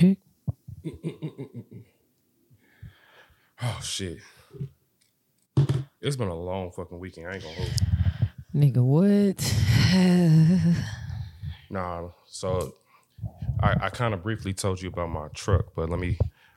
[3.62, 4.20] Oh shit.
[6.00, 7.26] It's been a long fucking weekend.
[7.28, 7.70] I ain't gonna hold.
[8.54, 9.36] Nigga, what?
[11.72, 12.08] Nah.
[12.26, 12.74] So
[13.62, 16.16] I, I kind of briefly told you about my truck, but let me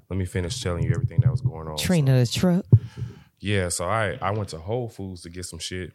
[0.10, 1.76] let me finish telling you everything that was going on.
[1.78, 2.66] Trina the truck.
[3.40, 5.92] Yeah, so I I went to Whole Foods to get some shit,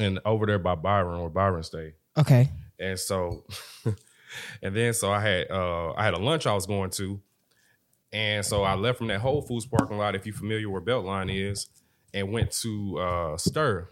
[0.00, 2.50] and over there by Byron where Byron stay, Okay.
[2.80, 3.44] and so,
[4.62, 7.20] and then so I had uh I had a lunch I was going to,
[8.12, 10.14] and so I left from that Whole Foods parking lot.
[10.14, 11.68] If you're familiar where Beltline is,
[12.14, 13.88] and went to uh Stir.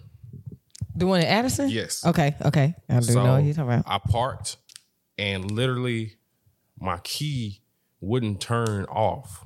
[0.96, 1.68] The one in Addison?
[1.68, 2.04] Yes.
[2.04, 2.74] Okay, okay.
[2.88, 3.84] I do So know what you're talking about.
[3.86, 4.56] I parked,
[5.16, 6.16] and literally
[6.78, 7.60] my key
[8.00, 9.44] wouldn't turn off.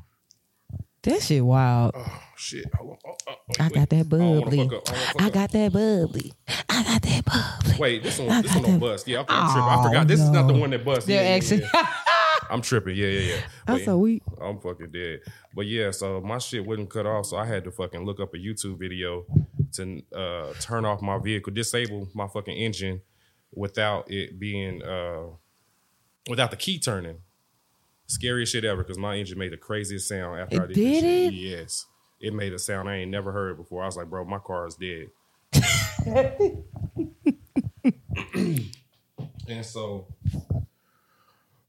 [1.04, 1.92] That shit wild.
[1.94, 2.66] Oh shit!
[2.74, 2.98] Hold on.
[3.06, 4.26] Oh, oh, oh, I got that bubbly.
[4.26, 6.32] I don't wanna fuck I got that bubbly.
[6.68, 7.76] I got that bubbly.
[7.78, 9.06] Wait, this one, I this one don't bust.
[9.06, 9.62] Yeah, I'm tripping.
[9.62, 10.08] I Oh, forgot.
[10.08, 10.60] This is not the no.
[10.60, 11.06] one that bust.
[11.06, 11.62] They're Yeah, yeah, actually.
[11.74, 11.86] yeah.
[12.50, 12.94] I'm tripping.
[12.96, 13.40] Yeah, yeah, yeah.
[13.66, 14.22] I'm so weak.
[14.40, 15.20] I'm fucking dead.
[15.54, 18.34] But yeah, so my shit wouldn't cut off, so I had to fucking look up
[18.34, 19.24] a YouTube video
[19.72, 23.00] to uh, turn off my vehicle, disable my fucking engine
[23.52, 25.24] without it being uh,
[26.28, 27.18] without the key turning.
[28.14, 31.00] Scariest shit ever because my engine made the craziest sound after It I did, did
[31.00, 31.04] shit.
[31.04, 31.34] it?
[31.34, 31.86] Yes,
[32.20, 33.82] it made a sound I ain't never heard before.
[33.82, 35.08] I was like, bro, my car is dead.
[39.48, 40.06] and so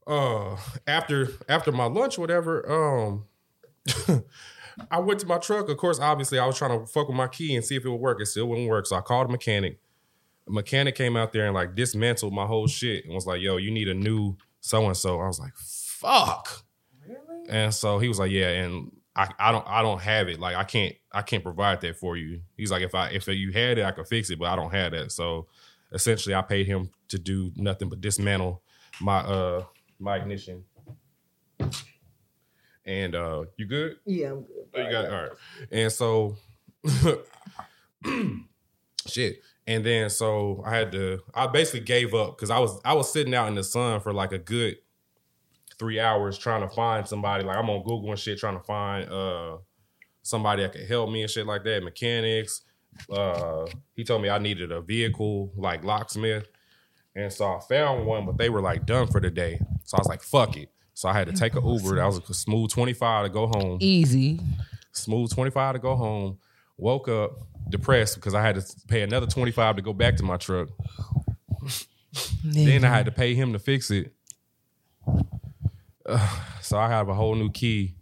[0.06, 3.24] uh after after my lunch whatever um
[4.90, 7.28] i went to my truck of course obviously i was trying to fuck with my
[7.28, 9.32] key and see if it would work it still wouldn't work so i called a
[9.32, 9.78] mechanic
[10.48, 13.56] a mechanic came out there and like dismantled my whole shit and was like yo
[13.56, 15.52] you need a new so and so i was like
[16.06, 16.62] fuck
[17.06, 17.48] Really?
[17.48, 20.56] and so he was like yeah and I, I don't I don't have it like
[20.56, 22.42] I can't I can't provide that for you.
[22.56, 24.70] He's like if I if you had it I could fix it but I don't
[24.72, 25.10] have that.
[25.10, 25.46] So
[25.92, 28.60] essentially I paid him to do nothing but dismantle
[29.00, 29.64] my uh
[29.98, 30.64] my ignition.
[32.84, 33.96] And uh you good?
[34.04, 34.66] Yeah, I'm good.
[34.74, 35.10] Oh, you got it.
[35.12, 35.30] All right.
[35.72, 36.36] And so
[39.06, 39.40] shit.
[39.66, 43.12] And then so I had to I basically gave up because I was I was
[43.12, 44.76] sitting out in the sun for like a good
[45.78, 47.44] three hours trying to find somebody.
[47.44, 49.58] Like I'm on Google and shit trying to find uh
[50.22, 51.82] somebody that could help me and shit like that.
[51.82, 52.62] Mechanics.
[53.10, 56.46] Uh he told me I needed a vehicle like locksmith.
[57.14, 59.58] And so I found one, but they were like done for the day.
[59.84, 60.68] So I was like, fuck it.
[60.94, 61.96] So I had to take an Uber.
[61.96, 64.40] That was a smooth 25 to go home Easy.
[64.92, 66.38] smooth 25 to go home
[66.78, 67.38] woke up
[67.70, 70.68] depressed because i had to pay another 25 to go back to my truck
[72.44, 74.12] then i had to pay him to fix it
[76.60, 77.94] so i have a whole new key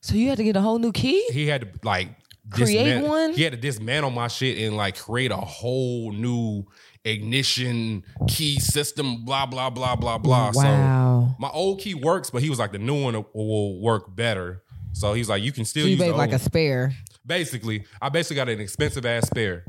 [0.00, 1.24] So you had to get a whole new key?
[1.32, 2.08] he had to like
[2.50, 3.32] Create one?
[3.34, 6.64] he had to dismantle my shit and like create a whole new
[7.04, 11.36] ignition key system blah blah blah blah blah so Wow.
[11.38, 15.12] my old key works but he was like the new one will work better so
[15.12, 16.92] he's like you can still So you use the made old like a spare.
[17.24, 19.64] Basically, I basically got an expensive ass spare.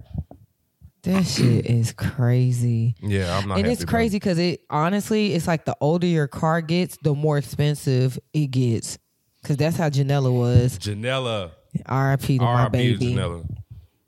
[1.04, 2.96] That shit is crazy.
[3.02, 3.58] Yeah, I'm not.
[3.60, 7.38] and it's crazy because it honestly, it's like the older your car gets, the more
[7.38, 8.98] expensive it gets.
[9.44, 10.78] Cause that's how Janella was.
[10.78, 11.50] Janella,
[11.88, 12.38] R.I.P.
[12.38, 13.16] to my baby.
[13.16, 13.44] Janella.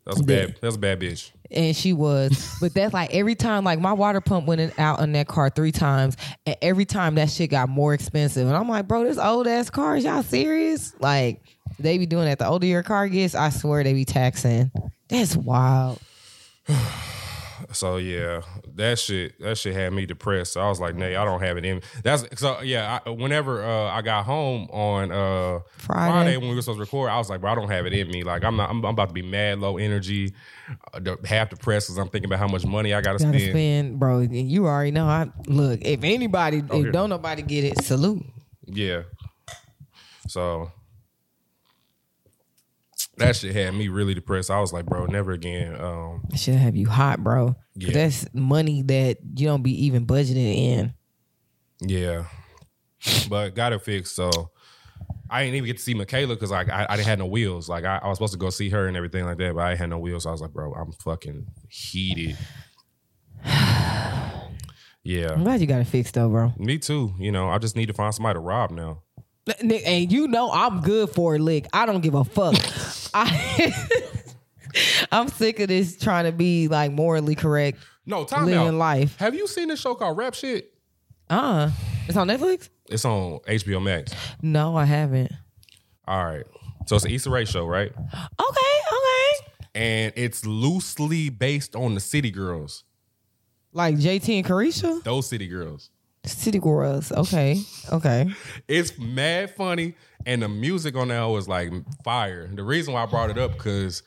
[0.06, 0.58] That's a bad.
[0.62, 1.32] That's a bad bitch.
[1.50, 2.58] and she was.
[2.62, 5.72] but that's like every time, like my water pump went out on that car three
[5.72, 8.46] times, and every time that shit got more expensive.
[8.48, 10.94] And I'm like, bro, this old ass car, is y'all serious?
[11.00, 11.42] Like
[11.80, 12.38] they be doing that.
[12.38, 14.72] The older your car gets, I swear they be taxing.
[15.08, 16.00] That's wild.
[17.72, 18.42] So yeah,
[18.76, 19.40] that shit.
[19.40, 20.54] That shit had me depressed.
[20.54, 21.78] So I was like, nah, I don't have it in.
[21.78, 21.82] Me.
[22.04, 23.00] That's so yeah.
[23.06, 26.12] I, whenever uh, I got home on uh, Friday.
[26.12, 27.94] Friday when we were supposed to record, I was like, bro, I don't have it
[27.94, 28.24] in me.
[28.24, 28.70] Like I'm not.
[28.70, 30.34] I'm, I'm about to be mad, low energy,
[30.94, 33.52] uh, half depressed because I'm thinking about how much money I got to Gotta spend.
[33.54, 34.20] spend, bro.
[34.20, 35.08] You already know.
[35.08, 35.80] I look.
[35.84, 38.26] If anybody, Oh, if don't nobody get it, salute.
[38.66, 39.04] Yeah.
[40.28, 40.70] So
[43.18, 44.50] that shit had me really depressed.
[44.50, 45.80] I was like, bro, never again.
[45.80, 47.56] Um, should have you hot, bro.
[47.76, 47.92] Yeah.
[47.94, 50.94] That's money that you don't be even budgeting in.
[51.82, 52.26] yeah.
[53.30, 54.16] But got it fixed.
[54.16, 54.52] So
[55.30, 57.68] I didn't even get to see Michaela because like I, I didn't have no wheels.
[57.68, 59.76] Like I, I was supposed to go see her and everything like that, but I
[59.76, 60.24] had no wheels.
[60.24, 62.38] So I was like, bro, I'm fucking heated.
[65.06, 65.34] Yeah.
[65.34, 66.54] I'm glad you got it fixed though, bro.
[66.58, 67.14] Me too.
[67.20, 69.02] You know, I just need to find somebody to rob now.
[69.62, 71.68] And you know I'm good for a lick.
[71.74, 72.56] I don't give a fuck.
[73.14, 73.74] I
[75.12, 77.80] I'm sick of this trying to be like morally correct.
[78.06, 78.74] No, time Living out.
[78.74, 79.18] life.
[79.18, 80.74] Have you seen this show called Rap Shit?
[81.30, 81.70] Uh,
[82.08, 82.70] it's on Netflix.
[82.90, 84.14] It's on HBO Max.
[84.42, 85.32] No, I haven't.
[86.08, 86.46] All right.
[86.86, 87.92] So it's an Issa Rae show, right?
[87.92, 89.52] Okay, okay.
[89.76, 92.84] And it's loosely based on the City Girls.
[93.72, 95.02] Like JT and Caresha.
[95.04, 95.90] Those City Girls.
[96.26, 97.12] City Girls.
[97.12, 97.60] Okay.
[97.92, 98.30] Okay.
[98.68, 101.72] It's mad funny, and the music on that was like
[102.04, 102.48] fire.
[102.48, 104.04] The reason why I brought it up because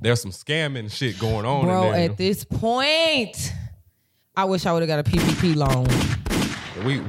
[0.00, 1.64] there's some scamming shit going on.
[1.64, 2.10] Bro, in there.
[2.10, 3.52] at this point,
[4.36, 5.86] I wish I would have got a PPP loan.
[6.86, 7.02] we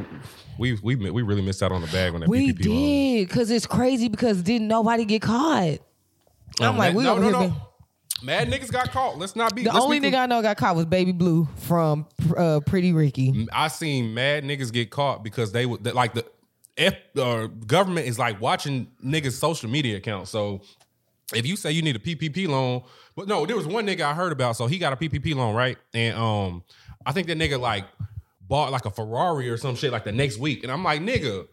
[0.58, 2.76] we we we really missed out on the bag on that We PPP loan.
[2.78, 5.78] did because it's crazy because didn't nobody get caught.
[6.60, 7.40] I'm Um, like, mad- we no, no, no.
[7.40, 7.56] being-
[8.24, 9.18] Mad niggas got caught.
[9.18, 9.64] Let's not be.
[9.64, 12.06] The only nigga I know got caught was Baby Blue from
[12.36, 13.48] uh, Pretty Ricky.
[13.54, 16.26] I seen mad niggas get caught because they would like the
[16.78, 20.32] F uh, government is like watching niggas social media accounts.
[20.32, 20.62] So
[21.34, 22.84] if you say you need a PPP loan,
[23.16, 24.56] but no, there was one nigga I heard about.
[24.56, 25.78] So he got a PPP loan, right?
[25.94, 26.64] And um,
[27.06, 27.86] I think that nigga like
[28.42, 31.48] bought like a Ferrari or some shit like the next week, and I'm like, nigga,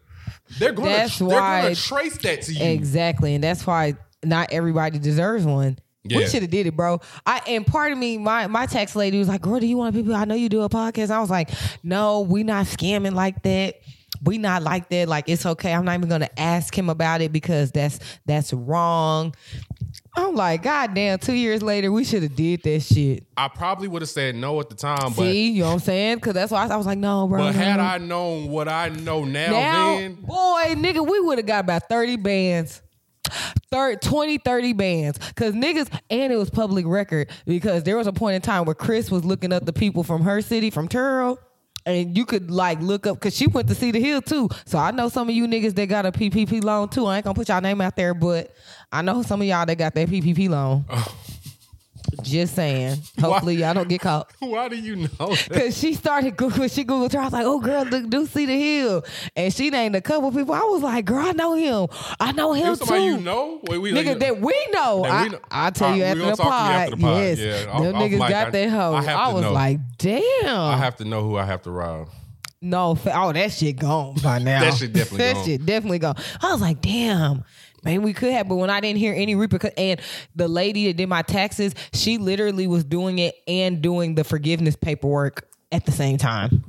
[0.59, 2.63] they're gonna That's they're why- gonna trace that to you.
[2.65, 5.77] Exactly, and that's why not everybody deserves one.
[6.15, 7.01] We should have did it, bro.
[7.25, 9.95] I and part of me, my my tax lady was like, "Girl, do you want
[9.95, 10.15] people?
[10.15, 11.49] I know you do a podcast." I was like,
[11.83, 13.75] "No, we not scamming like that.
[14.23, 15.07] We not like that.
[15.07, 15.73] Like it's okay.
[15.73, 19.33] I'm not even gonna ask him about it because that's that's wrong."
[20.15, 21.19] I'm like, God damn!
[21.19, 23.25] Two years later, we should have did that shit.
[23.37, 25.79] I probably would have said no at the time, but See, you know what I'm
[25.79, 26.15] saying?
[26.15, 27.83] Because that's why I, I was like, "No, bro." but no, had no.
[27.83, 31.87] I known what I know now, now, then boy, nigga, we would have got about
[31.87, 32.81] 30 bands.
[33.71, 35.19] 30, 20, 30 bands.
[35.35, 38.75] Cause niggas, and it was public record because there was a point in time where
[38.75, 41.39] Chris was looking up the people from her city, from Turl.
[41.85, 44.49] And you could like look up cause she went to the hill too.
[44.65, 47.05] So I know some of you niggas that got a PPP loan too.
[47.05, 48.53] I ain't gonna put y'all name out there, but
[48.91, 50.83] I know some of y'all that got that PPP loan.
[50.89, 51.15] Oh.
[52.23, 52.97] Just saying.
[53.19, 54.31] Hopefully y'all don't get caught.
[54.39, 55.07] why do you know?
[55.51, 57.19] Cause she started Google, she Googled her.
[57.19, 59.03] I was like, "Oh, girl, look, do see the hill,"
[59.35, 60.53] and she named a couple people.
[60.53, 61.87] I was like, "Girl, I know him.
[62.19, 65.03] I know him too." somebody you know, Wait, we, Nigga that we know.
[65.03, 65.39] That I, we know.
[65.51, 66.71] I'll tell you after the, gonna talk to you pod.
[66.71, 67.17] after the pod.
[67.21, 68.93] Yes, Yeah, off- them off niggas got I- that hoe.
[68.95, 69.53] I I, was know.
[69.53, 72.09] like, "Damn." I have to know who I have to rob.
[72.61, 74.61] no, oh, that shit gone by now.
[74.61, 75.45] That shit definitely that gone.
[75.45, 76.15] shit definitely gone.
[76.41, 77.43] I was like, "Damn."
[77.87, 80.01] Maybe we could have, but when I didn't hear any repercussions, and
[80.35, 84.75] the lady that did my taxes, she literally was doing it and doing the forgiveness
[84.75, 86.65] paperwork at the same time.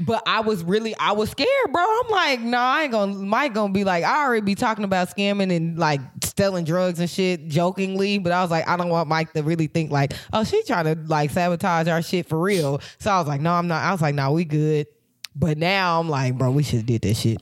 [0.00, 1.80] But I was really, I was scared, bro.
[1.80, 3.14] I'm like, no, nah, I ain't gonna.
[3.14, 7.08] Mike gonna be like, I already be talking about scamming and like selling drugs and
[7.08, 10.42] shit jokingly, but I was like, I don't want Mike to really think like, oh,
[10.42, 12.80] she trying to like sabotage our shit for real.
[12.98, 13.84] So I was like, no, I'm not.
[13.84, 14.88] I was like, no, we good.
[15.36, 17.40] But now I'm like, bro, we should have did that shit.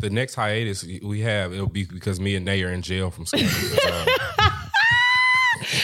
[0.00, 3.24] The next hiatus we have, it'll be because me and Nay are in jail from
[3.24, 3.78] scamming.
[3.84, 4.50] Uh,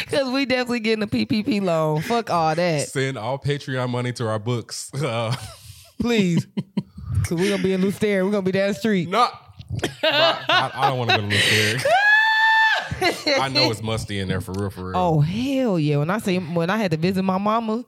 [0.09, 2.03] Cause we definitely getting a PPP loan.
[2.03, 4.91] Fuck all that, send all Patreon money to our books.
[5.01, 5.35] Uh,
[6.01, 6.47] please.
[7.25, 8.25] Cause we're gonna be in Lew Sterrett.
[8.25, 9.09] We're gonna be down the street.
[9.09, 9.33] not.
[10.03, 11.83] I, I don't want to go to Luke
[13.41, 14.97] I know it's musty in there for real, for real.
[14.97, 15.99] Oh hell yeah!
[15.99, 17.85] When I say when I had to visit my mama,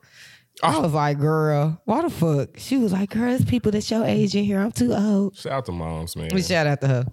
[0.63, 0.77] Oh.
[0.77, 4.05] I was like, "Girl, why the fuck?" She was like, "Girl, it's people that's your
[4.05, 4.59] age in here.
[4.59, 6.29] I'm too old." Shout out to moms, man.
[6.33, 7.05] We shout out to her.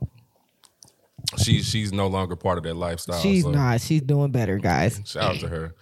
[1.39, 3.21] She's she's no longer part of that lifestyle.
[3.21, 3.81] She's so not.
[3.81, 5.01] She's doing better, guys.
[5.05, 5.75] Shout out to her.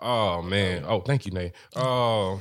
[0.00, 0.84] Oh man.
[0.86, 1.52] Oh, thank you, Nate.
[1.74, 2.40] Oh,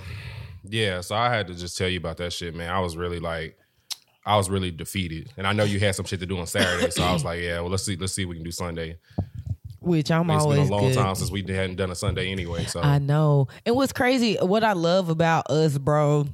[0.63, 1.01] yeah.
[1.01, 2.69] So I had to just tell you about that shit, man.
[2.69, 3.57] I was really like,
[4.25, 6.89] I was really defeated, and I know you had some shit to do on Saturday,
[6.92, 8.98] so I was like, yeah, well, let's see, let's see if we can do Sunday.
[9.85, 10.57] Which I'm always.
[10.57, 10.95] It's been a long good.
[10.95, 12.65] time since we hadn't done a Sunday anyway.
[12.65, 13.49] So I know.
[13.67, 16.25] And what's crazy, what I love about us, bro,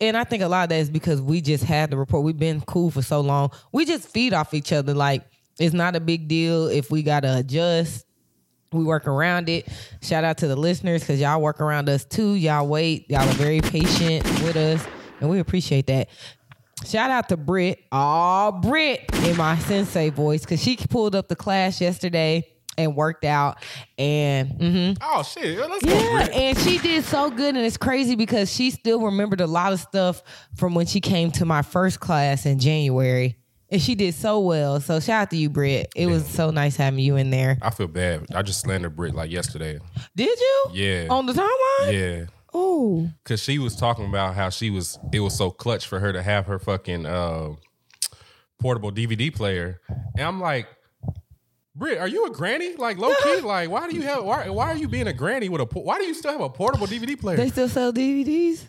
[0.00, 2.24] and I think a lot of that is because we just had the report.
[2.24, 3.50] We've been cool for so long.
[3.72, 4.94] We just feed off each other.
[4.94, 5.22] Like
[5.58, 8.06] it's not a big deal if we gotta adjust.
[8.72, 9.68] We work around it.
[10.00, 12.34] Shout out to the listeners because y'all work around us too.
[12.34, 13.10] Y'all wait.
[13.10, 14.82] Y'all are very patient with us,
[15.20, 16.08] and we appreciate that.
[16.86, 17.80] Shout out to Britt.
[17.92, 22.46] Aw, Britt in my sensei voice because she pulled up the class yesterday
[22.78, 23.58] and worked out.
[23.98, 24.98] And mhm.
[25.02, 25.84] oh shit, let's.
[25.84, 26.30] Yeah, Britt.
[26.32, 29.80] and she did so good, and it's crazy because she still remembered a lot of
[29.80, 30.22] stuff
[30.54, 33.36] from when she came to my first class in January,
[33.70, 34.80] and she did so well.
[34.80, 35.92] So shout out to you, Britt.
[35.94, 37.58] It was so nice having you in there.
[37.60, 38.26] I feel bad.
[38.34, 39.78] I just slandered Britt like yesterday.
[40.16, 40.64] Did you?
[40.72, 41.06] Yeah.
[41.10, 41.92] On the timeline?
[41.92, 42.24] Yeah.
[42.54, 46.14] Oh, Cause she was talking about how she was it was so clutch for her
[46.14, 47.50] to have her fucking uh,
[48.58, 49.80] portable DVD player.
[50.16, 50.66] And I'm like,
[51.78, 52.74] Britt, are you a granny?
[52.74, 53.40] Like low key?
[53.42, 55.98] Like why do you have why why are you being a granny with a why
[55.98, 57.36] do you still have a portable DVD player?
[57.36, 58.64] they still sell DVDs.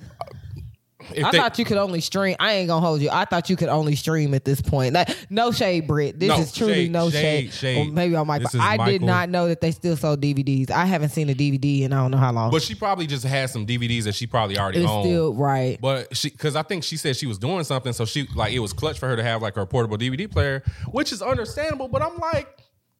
[1.15, 2.35] If I they- thought you could only stream.
[2.39, 3.09] I ain't gonna hold you.
[3.09, 4.93] I thought you could only stream at this point.
[4.93, 6.19] Like, no shade, Britt.
[6.19, 7.53] This No, is truly shade, no shade.
[7.53, 7.87] shade.
[7.87, 10.21] Or maybe I'm like, This but is I did not know that they still sold
[10.21, 10.69] DVDs.
[10.69, 12.51] I haven't seen a DVD in I don't know how long.
[12.51, 15.05] but she probably just had some DVDs that she probably already it's owned.
[15.05, 15.79] still right.
[15.81, 18.59] But she, because I think she said she was doing something, so she like it
[18.59, 20.61] was clutch for her to have like her portable DVD player,
[20.91, 21.87] which is understandable.
[21.87, 22.55] But I'm like,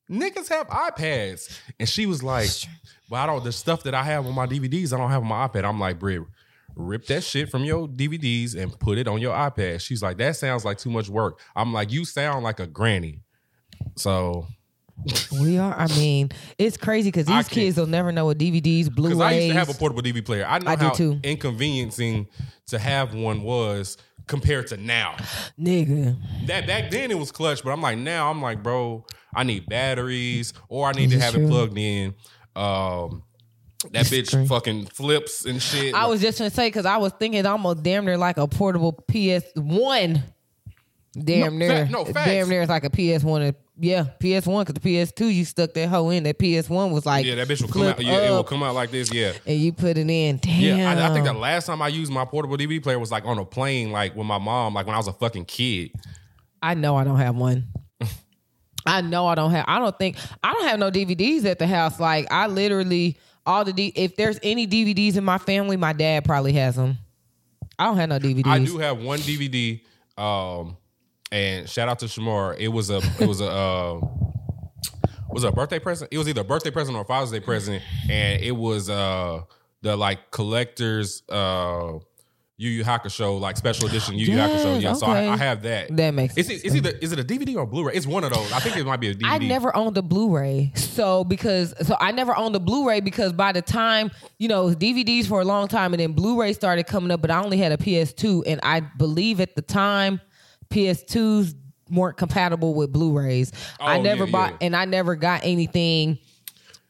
[0.09, 2.49] niggas have iPads, and she was like,
[3.09, 3.43] "Well, I don't.
[3.43, 5.79] The stuff that I have on my DVDs, I don't have on my iPad." I'm
[5.79, 6.21] like, Brit,
[6.75, 9.81] rip that shit from your DVDs and put it on your iPad.
[9.81, 11.39] She's like, that sounds like too much work.
[11.55, 13.21] I'm like, you sound like a granny.
[13.95, 14.47] So
[15.31, 15.73] We are.
[15.73, 19.17] I mean, it's crazy because these kids will never know what DVDs, Blu-rays.
[19.17, 20.45] Because I used to have a portable DVD player.
[20.47, 21.19] I know I do how too.
[21.23, 22.27] inconveniencing
[22.67, 23.97] to have one was
[24.27, 25.15] compared to now.
[25.59, 26.17] nigga.
[26.47, 29.67] That back then it was clutch, but I'm like now I'm like, bro, I need
[29.67, 31.45] batteries or I need to This is have true.
[31.45, 32.15] it plugged in.
[32.55, 33.23] Um
[33.91, 35.93] that bitch fucking flips and shit.
[35.95, 38.91] I was just gonna say because I was thinking almost damn near like a portable
[38.93, 40.21] PS One.
[41.17, 42.25] Damn No, near, fact- no, facts.
[42.27, 43.55] damn near is like a PS One.
[43.81, 46.23] Yeah, PS One because the PS Two you stuck that hoe in.
[46.23, 48.01] That PS One was like yeah, that bitch will come out.
[48.03, 49.11] Yeah, it will come out like this.
[49.13, 49.31] Yeah.
[49.47, 50.37] and you put it in.
[50.37, 50.59] Damn.
[50.77, 53.23] Yeah, I, I think the last time I used my portable DVD player was like
[53.25, 55.91] on a plane, like with my mom, like when I was a fucking kid.
[56.61, 57.69] I know I don't have one.
[58.85, 59.65] I know I don't have.
[59.67, 61.99] I don't think I don't have no DVDs at the house.
[61.99, 66.25] Like I literally all the D, if there's any DVDs in my family, my dad
[66.25, 66.97] probably has them.
[67.77, 68.47] I don't have no DVDs.
[68.47, 69.81] I do have one DVD,
[70.17, 70.77] um,
[71.31, 72.57] and shout out to Shamar.
[72.57, 74.01] It was a it was a uh,
[75.29, 76.09] was a birthday present.
[76.11, 79.41] It was either a birthday present or a Father's Day present, and it was uh
[79.81, 81.93] the like collectors uh
[82.61, 84.81] Yu Yu Hakusho like special edition Yu Yu Yes, Hakusho.
[84.81, 84.99] Yeah, okay.
[84.99, 85.33] so I.
[85.33, 85.95] I have that.
[85.95, 87.93] That makes It's, it's either is it a DVD or a Blu-ray?
[87.93, 88.51] It's one of those.
[88.51, 89.27] I think it might be a DVD.
[89.29, 93.53] I never owned a Blu-ray, so because so I never owned a Blu-ray because by
[93.53, 97.21] the time you know DVDs for a long time and then Blu-ray started coming up,
[97.21, 100.19] but I only had a PS2, and I believe at the time
[100.69, 101.55] PS2s
[101.89, 103.51] weren't compatible with Blu-rays.
[103.79, 104.57] I Oh, never yeah, bought, yeah.
[104.67, 106.19] and I never got anything.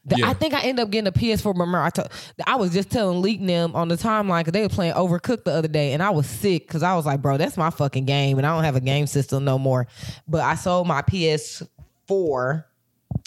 [0.04, 0.30] The- Yeah.
[0.30, 1.52] I think I ended up getting a PS4.
[1.52, 2.08] Remember, I, told
[2.46, 5.52] I was just telling Leak them on the timeline because they were playing Overcooked the
[5.52, 8.38] other day, and I was sick because I was like, "Bro, that's my fucking game,"
[8.38, 9.86] and I don't have a game system no more.
[10.26, 12.64] But I sold my PS4,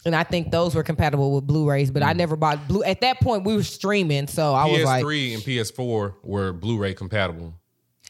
[0.06, 1.92] and I think those were compatible with Blu-rays.
[1.92, 2.08] But Mm.
[2.08, 2.84] I never bought blue.
[2.84, 6.54] At that point, we were streaming, so I was like, PS3 like, and PS4 were
[6.54, 7.54] Blu-ray compatible.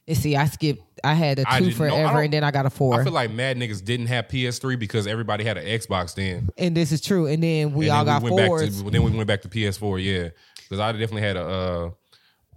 [0.07, 0.81] "You "See, I skipped.
[1.03, 3.00] I had a I two didn't I forever, don't- and then I got a four.
[3.00, 6.50] I feel like mad niggas didn't have PS3 because everybody had an Xbox then.
[6.57, 7.27] and this is true.
[7.27, 8.62] And then we And all then got we went fours.
[8.77, 10.29] Back to, then we went back to PS4, yeah.
[10.57, 11.89] Because I definitely had a uh,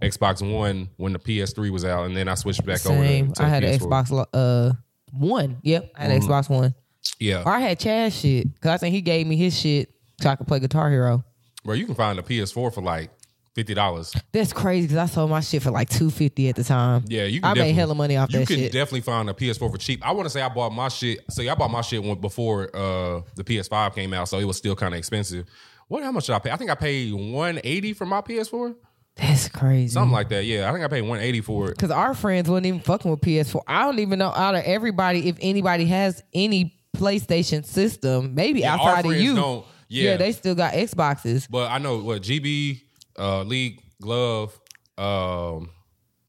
[0.01, 2.95] Xbox One when the PS3 was out, and then I switched back over.
[3.03, 3.27] Same.
[3.29, 3.81] To, to I had an PS4.
[3.89, 4.73] Xbox lo- uh
[5.11, 5.57] one.
[5.63, 6.21] Yep, I had Mm-hmm.
[6.31, 6.75] an Xbox one.
[7.19, 9.89] Yeah, Or I had Chaz shit because I think he gave me his shit
[10.21, 11.23] so I could play Guitar Hero.
[11.63, 13.09] bro, you can find a PS4 for like
[13.57, 14.13] fifty dollars.
[14.31, 17.03] That's crazy because I sold my shit for like two fifty at the time.
[17.07, 17.41] Yeah, you.
[17.41, 19.77] Can I made definitely- hella money off You that can definitely find a PS4 for
[19.77, 20.05] cheap.
[20.05, 21.19] I want to say I bought my shit.
[21.31, 24.57] See, I bought my shit when, before uh, the PS5 came out, so it was
[24.57, 25.45] still kind of expensive.
[25.87, 26.03] What?
[26.03, 26.51] How much did I pay?
[26.51, 28.75] I think I paid one eighty for my PS4,
[29.15, 29.87] That's crazy.
[29.93, 30.45] something like that.
[30.45, 31.77] Yeah, I think I paid one eighty for it.
[31.77, 33.61] Because our friends wasn't even fucking with PS4.
[33.67, 38.35] I don't even know out of everybody if anybody has any PlayStation system.
[38.35, 39.35] Maybe Yeah, outside of you.
[39.35, 40.17] don't- yeah.
[40.17, 41.47] they still got Xboxes.
[41.49, 42.81] But I know what GB,
[43.17, 44.59] uh, League, Glove,
[44.97, 45.69] um,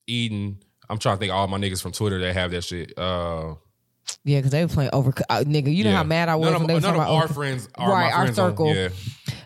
[0.07, 0.59] Eden.
[0.91, 2.97] I'm trying to think of all my niggas from Twitter that have that shit.
[2.99, 3.55] Uh,
[4.25, 5.13] Yeah, because they were playing over.
[5.29, 5.97] Uh, nigga, you know yeah.
[5.97, 7.35] how mad I was None of, when they were none talking of about our Overcooked.
[7.35, 8.75] friends are Right, my our friends on- circle.
[8.75, 8.89] yeah.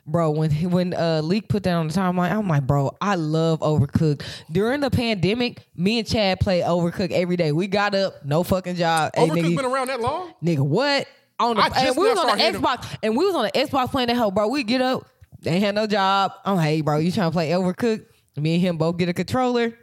[0.06, 0.30] bro.
[0.30, 4.22] When when uh Leak put that on the timeline, I'm like, bro, I love Overcooked.
[4.52, 7.50] During the pandemic, me and Chad played Overcooked every day.
[7.50, 9.10] We got up, no fucking job.
[9.16, 10.32] Hey, Overcooked nigga, been around that long?
[10.44, 11.06] nigga, what?
[11.40, 14.06] On the and we was on the Xbox, and we was on the Xbox playing
[14.08, 14.46] that hell, bro.
[14.46, 15.04] We get up,
[15.42, 16.32] they had no job.
[16.44, 18.06] I'm like, hey, bro, you trying to play Overcooked?
[18.36, 19.76] Me and him both get a controller.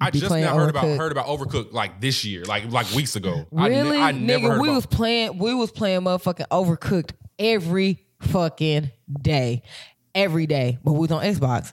[0.00, 3.46] I just now heard about heard about Overcooked like this year, like like weeks ago.
[3.56, 4.74] I ne- Really, I, never nigga, heard we about.
[4.76, 8.90] was playing, we was playing motherfucking Overcooked every fucking
[9.20, 9.62] day,
[10.14, 10.78] every day.
[10.82, 11.72] But we was on Xbox,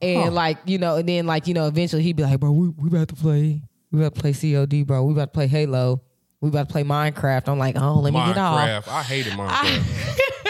[0.00, 0.30] and Huh.
[0.30, 2.88] like you know, and then like you know, eventually he'd be like, "Bro, we we
[2.88, 5.02] about to play, we about to play COD, bro.
[5.04, 6.02] We about to play Halo,
[6.40, 8.88] we about to play Minecraft." I'm like, "Oh, let me get off." Minecraft.
[8.88, 10.14] I hated Minecraft.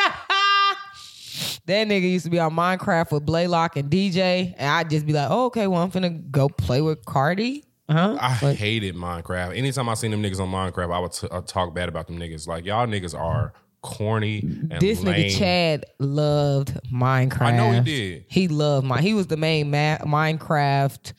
[1.68, 5.12] That nigga used to be on Minecraft with Blaylock and DJ, and I'd just be
[5.12, 8.18] like, "Oh, okay, well, I'm finna go play with Cardi." Huh?
[8.20, 9.56] I But- hated Minecraft.
[9.56, 12.18] Anytime I seen them niggas on Minecraft, I would t- I'd talk bad about them
[12.18, 12.46] niggas.
[12.48, 15.14] Like y'all niggas are corny and This lame.
[15.28, 17.40] nigga Chad loved Minecraft.
[17.42, 18.24] I know he did.
[18.28, 19.02] He loved mine.
[19.02, 21.12] He was the main ma- Minecraft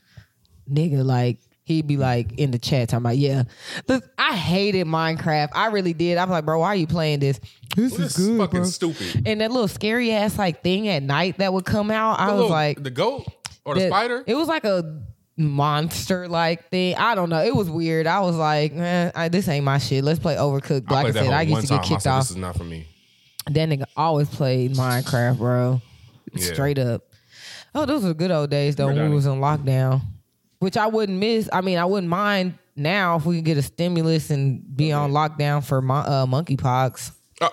[0.70, 1.04] nigga.
[1.04, 1.40] Like
[1.70, 3.44] he'd be like in the chat talking about, yeah.
[3.88, 5.50] Look, I hated Minecraft.
[5.54, 6.18] I really did.
[6.18, 7.40] I was like, bro, why are you playing this?
[7.76, 9.24] This This is fucking stupid.
[9.28, 12.20] And that little scary ass like thing at night that would come out.
[12.20, 13.26] I was little- like, the goat
[13.64, 14.24] or the that- spider.
[14.28, 15.02] It was like a
[15.38, 16.96] monster like thing.
[16.96, 17.44] I don't know.
[17.44, 18.08] It was weird.
[18.08, 20.04] I was like, man, I, this ain't my shit.
[20.04, 20.92] Let's play Overcooked.
[20.92, 22.24] I Like I, that said, I used to get I kicked said, off.
[22.24, 22.88] This is not for me.
[23.50, 25.82] That nigga always played Minecraft, bro.
[26.34, 26.46] Yeah.
[26.54, 27.04] Straight up.
[27.74, 30.02] Oh, those were good old days though when we was in lockdown.
[30.60, 31.50] Which I wouldn't miss.
[31.54, 35.12] I mean, I wouldn't mind now if we could get a stimulus and be on
[35.12, 37.12] lockdown for mon- uh, monkeypox.
[37.42, 37.50] Oh.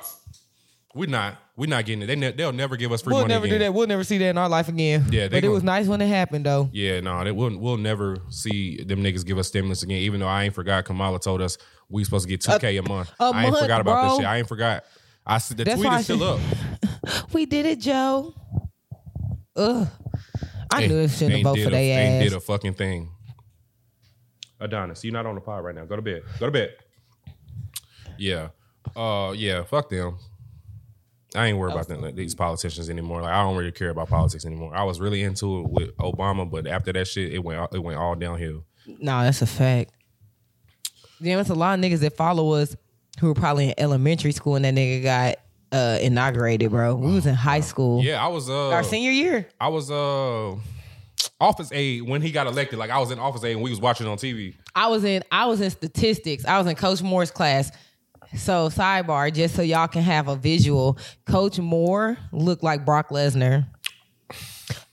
[0.95, 1.37] We're not.
[1.57, 2.07] We're not getting it.
[2.07, 3.19] They ne- they'll never give us free money.
[3.21, 3.59] We'll money never again.
[3.59, 3.75] do that.
[3.75, 5.07] We'll never see that in our life again.
[5.11, 6.69] Yeah, they but it gonna- was nice when it happened though.
[6.73, 9.99] Yeah, no, they we'll we'll never see them niggas give us stimulus again.
[9.99, 11.59] Even though I ain't forgot, Kamala told us
[11.89, 13.11] we supposed to get two k a month.
[13.21, 14.19] a I ain't month, forgot about this bro.
[14.19, 14.27] shit.
[14.27, 14.85] I ain't forgot.
[15.25, 16.47] I see the That's tweet why I is still said-
[17.07, 17.33] up.
[17.33, 18.35] We did it, Joe.
[19.57, 19.87] Ugh.
[20.71, 22.23] I knew it shouldn't Ain't have voted did for their ass.
[22.25, 23.11] did a fucking thing.
[24.61, 25.85] Adonis, you're not on the pod right now.
[25.85, 26.23] Go to bed.
[26.41, 26.75] Go to bed.
[28.19, 28.49] Yeah.
[28.95, 29.33] Uh.
[29.37, 29.65] Yeah.
[29.65, 30.19] Fuck them.
[31.35, 33.21] I ain't worried about them, these politicians anymore.
[33.21, 34.75] Like I don't really care about politics anymore.
[34.75, 37.99] I was really into it with Obama, but after that shit, it went it went
[37.99, 38.65] all downhill.
[38.87, 39.93] No, that's a fact.
[41.21, 42.77] Yeah, it's a lot of niggas that follow us
[43.21, 45.37] who were probably in elementary school and that nigga got
[45.73, 46.95] uh, inaugurated, bro.
[46.95, 48.03] We was in high school.
[48.03, 49.49] Yeah, I was uh Our senior year.
[49.61, 50.57] I was uh
[51.41, 52.79] office aide when he got elected.
[52.79, 54.55] Like I was in office aide and we was watching on TV.
[54.75, 56.45] I was in I was in statistics.
[56.45, 57.71] I was in Coach Moore's class.
[58.37, 63.67] So sidebar, just so y'all can have a visual, Coach Moore looked like Brock Lesnar.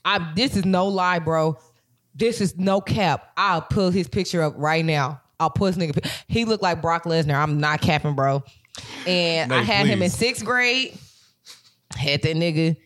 [0.04, 1.58] I this is no lie, bro.
[2.14, 3.32] This is no cap.
[3.36, 5.20] I'll pull his picture up right now.
[5.40, 6.08] I'll put his nigga.
[6.28, 7.34] He looked like Brock Lesnar.
[7.34, 8.44] I'm not capping, bro.
[9.06, 10.98] And I had him in sixth grade.
[11.96, 12.76] Had that nigga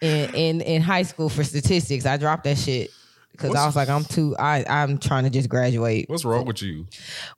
[0.00, 2.06] in in in high school for statistics.
[2.06, 2.90] I dropped that shit
[3.32, 4.34] because I was like, I'm too.
[4.38, 6.06] I I'm trying to just graduate.
[6.08, 6.86] What's wrong with you?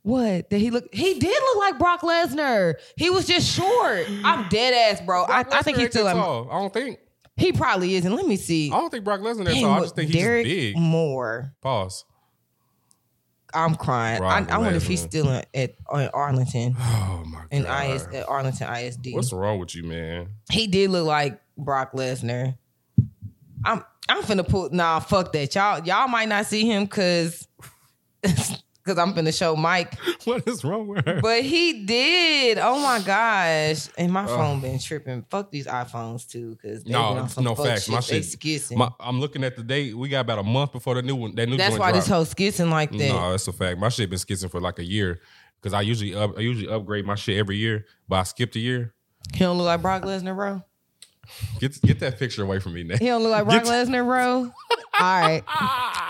[0.03, 0.49] What?
[0.49, 0.85] Did he look?
[0.93, 2.75] He did look like Brock Lesnar.
[2.97, 4.07] He was just short.
[4.25, 5.25] I'm dead ass, bro.
[5.25, 6.07] I, I think he's still.
[6.07, 6.49] A, tall.
[6.51, 6.99] I don't think.
[7.37, 8.15] he probably isn't.
[8.15, 8.71] Let me see.
[8.73, 9.71] I don't think Brock Lesnar that tall.
[9.71, 10.77] I just think he's Derek just big.
[10.79, 11.53] Moore.
[11.61, 12.05] Pause.
[13.54, 14.23] I'm crying.
[14.23, 17.90] I, I wonder if he's still in, at in Arlington Oh my in god.
[17.90, 19.09] IS at Arlington ISD.
[19.12, 20.28] What's wrong with you, man?
[20.50, 22.56] he did look like Brock Lesnar.
[23.64, 27.47] I'm I'm finna put nah fuck that y'all y'all might not see him because
[28.83, 31.21] because I'm finna show Mike What is wrong with her?
[31.21, 32.59] But he did.
[32.59, 33.89] Oh my gosh!
[33.97, 35.25] And my phone been tripping.
[35.31, 37.89] Fuck these iPhones too, because no, no facts.
[37.89, 38.23] My shit.
[38.23, 38.77] skissing.
[38.77, 39.97] My, I'm looking at the date.
[39.97, 41.35] We got about a month before the new one.
[41.35, 43.09] That new That's why this whole skissing like that.
[43.09, 43.79] No, that's a fact.
[43.79, 45.21] My shit been skizzing for like a year
[45.61, 48.61] because I usually up, I usually upgrade my shit every year, but I skipped a
[48.61, 48.95] year.
[49.33, 50.63] He don't look like Brock Lesnar, bro.
[51.61, 52.99] Get get that picture away from me, Nate.
[52.99, 54.52] He don't look like Brock Lesnar, bro.
[55.00, 55.43] All right,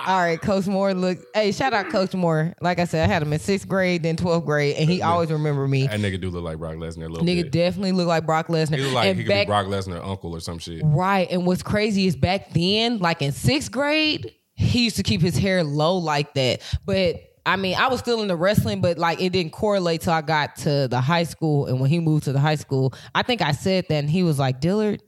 [0.09, 0.41] all right.
[0.43, 1.17] Coach Moore, look.
[1.35, 2.53] Hey, shout out Coach Moore.
[2.61, 5.31] Like I said, I had him in sixth grade, then twelfth grade, and he always
[5.31, 5.87] remember me.
[5.87, 7.53] That nigga do look like Brock Lesnar a little Nigga bit.
[7.53, 8.79] definitely look like Brock Lesnar.
[8.79, 10.83] He look like and he could back, be Brock Lesnar uncle or some shit.
[10.85, 11.31] Right.
[11.31, 15.39] And what's crazy is back then, like in sixth grade, he used to keep his
[15.39, 16.61] hair low like that.
[16.85, 20.13] But I mean, I was still in the wrestling, but like it didn't correlate till
[20.13, 21.67] I got to the high school.
[21.67, 24.23] And when he moved to the high school, I think I said that, and he
[24.23, 25.03] was like, "Dillard,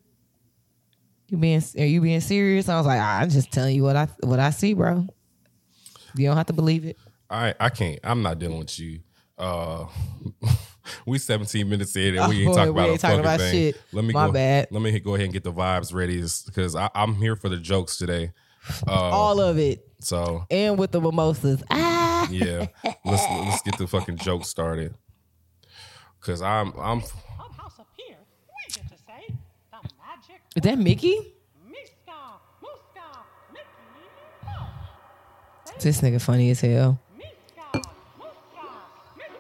[1.29, 4.09] you being are you being serious?" I was like, "I'm just telling you what I
[4.21, 5.07] what I see, bro.
[6.17, 6.97] You don't have to believe it."
[7.31, 8.01] I I can't.
[8.05, 9.01] I'm not dealing with you.
[9.39, 9.87] Uh,
[11.07, 13.17] we 17 minutes in and Oh, we ain't boy, talking we about ain't a talking
[13.17, 13.53] fucking about thing.
[13.73, 13.81] shit.
[13.93, 14.33] Let me My go.
[14.33, 14.69] bad.
[14.71, 17.97] Let me go ahead and get the vibes ready because I'm here for the jokes
[17.97, 18.33] today.
[18.87, 21.63] Uh, All of it, so and with the mimosas.
[21.71, 22.67] Ah, yeah,
[23.05, 24.95] let's let's get the fucking jokes started.
[26.21, 28.17] Cause I'm I'm Clubhouse up here,
[28.49, 29.35] we get to say
[29.71, 31.35] the magic is that Mickey?
[31.69, 32.13] Miska,
[32.63, 33.65] Muska, Mickey
[34.45, 35.83] Mouse.
[35.83, 36.99] This nigga funny as hell.
[37.19, 37.83] Miska,
[38.19, 38.67] Muska,
[39.17, 39.35] Mickey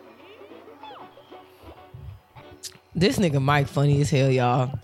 [2.94, 4.78] This nigga Mike funny as hell, y'all.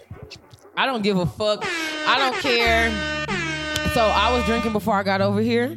[0.77, 1.62] I don't give a fuck.
[1.62, 3.39] I don't care.
[3.94, 5.76] So I was drinking before I got over here,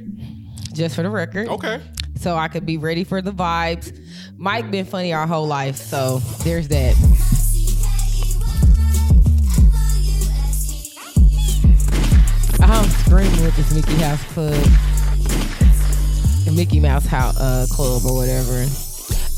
[0.73, 1.47] just for the record.
[1.47, 1.81] okay.
[2.15, 3.97] So I could be ready for the vibes.
[4.37, 6.95] Mike been funny our whole life, so there's that.
[12.61, 14.53] I'm screaming with this Mickey House Club,
[16.45, 18.65] the Mickey Mouse House uh, Club or whatever.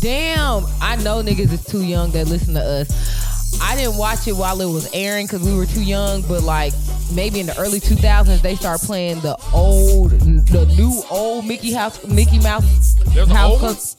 [0.02, 3.25] Damn, I know niggas is too young that listen to us.
[3.62, 6.74] I didn't watch it while it was airing because we were too young, but like
[7.14, 12.06] maybe in the early 2000s they start playing the old, the new old Mickey House,
[12.08, 13.96] Mickey Mouse There's House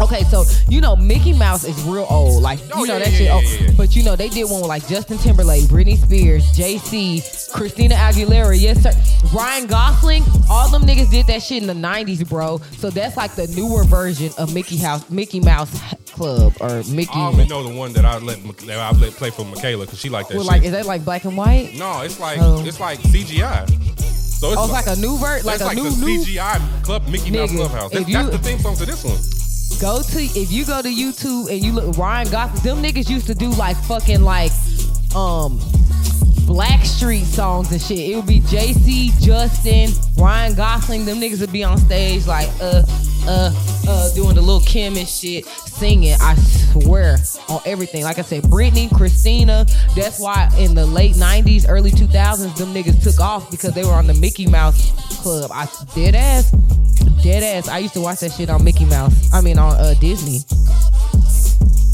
[0.00, 3.10] Okay, so you know Mickey Mouse is real old, like Oh, you know yeah, that
[3.12, 3.26] yeah, shit.
[3.26, 3.60] yeah, oh, old.
[3.60, 3.70] yeah.
[3.76, 8.58] But you know they did one with like Justin Timberlake, Britney Spears, JC, Christina Aguilera,
[8.58, 8.92] yes sir,
[9.36, 10.24] Ryan Gosling.
[10.48, 12.58] All them niggas did that shit in the '90s, bro.
[12.78, 15.70] So that's like the newer version of Mickey House, Mickey Mouse
[16.12, 17.10] Club or Mickey.
[17.12, 19.98] I only know the one that I let that I let play for Michaela because
[20.00, 20.52] she like that Well, shit.
[20.52, 21.74] like is that like black and white?
[21.76, 22.64] no, it's like Oh.
[22.64, 23.66] it's like CGI.
[24.40, 26.24] So it's, Oh, it's like a new version, like it's a like new new.
[26.24, 27.92] CGI club Mickey Mouse Clubhouse.
[27.92, 29.18] if That's, you- that's the theme song to this one.
[29.80, 33.26] Go to if you go to YouTube and you look Ryan Gosling, them niggas used
[33.26, 34.50] to do like fucking like
[35.14, 35.58] um
[36.50, 38.00] Blackstreet songs and shit.
[38.00, 41.04] It would be JC, Justin, Ryan Gosling.
[41.04, 42.82] Them niggas would be on stage like uh
[43.26, 43.52] uh,
[43.86, 46.16] uh, doing the little Kim and shit, singing.
[46.20, 48.02] I swear on everything.
[48.02, 49.64] Like I said, Britney, Christina.
[49.94, 53.92] That's why in the late '90s, early 2000s, them niggas took off because they were
[53.92, 54.90] on the Mickey Mouse
[55.22, 55.52] Club.
[55.54, 56.50] I dead ass,
[57.22, 57.68] dead ass.
[57.68, 59.32] I used to watch that shit on Mickey Mouse.
[59.32, 60.40] I mean on uh, Disney.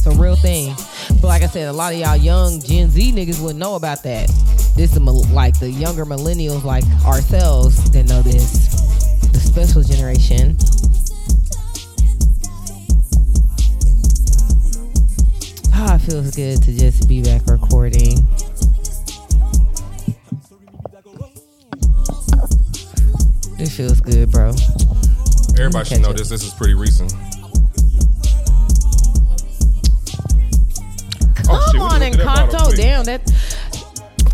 [0.06, 0.72] It's a real thing.
[1.20, 4.04] But like I said, a lot of y'all young Gen Z niggas wouldn't know about
[4.04, 4.28] that.
[4.76, 5.00] This is
[5.32, 8.68] like the younger millennials like ourselves that know this.
[9.32, 10.56] The special generation.
[15.74, 18.18] Ah, it feels good to just be back recording.
[23.58, 24.52] It feels good, bro.
[25.58, 26.18] Everybody should know it.
[26.18, 26.28] this.
[26.28, 27.12] This is pretty recent.
[31.46, 32.76] Come Oh, shit, on, Encanto.
[32.76, 33.22] Damn, that.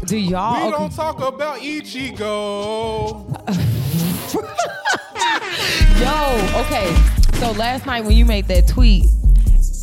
[0.06, 0.54] Do y'all?
[0.54, 0.78] We okay.
[0.78, 2.18] don't talk about Ichigo.
[6.00, 6.94] Yo, okay.
[7.38, 9.04] So last night when you made that tweet,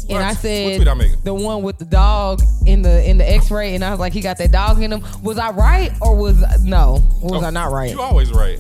[0.10, 0.24] and What?
[0.24, 3.92] I said I the one with the dog in the in the X-ray, and I
[3.92, 5.04] was like, he got that dog in him.
[5.22, 7.04] Was I right or was no?
[7.22, 7.92] Was I oh, not right?
[7.92, 8.60] You always right.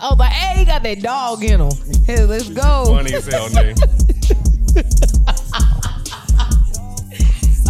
[0.00, 1.72] I was like, hey, he got that dog in him.
[2.06, 2.84] Hey, let's go.
[2.86, 3.74] Funny as hell, name.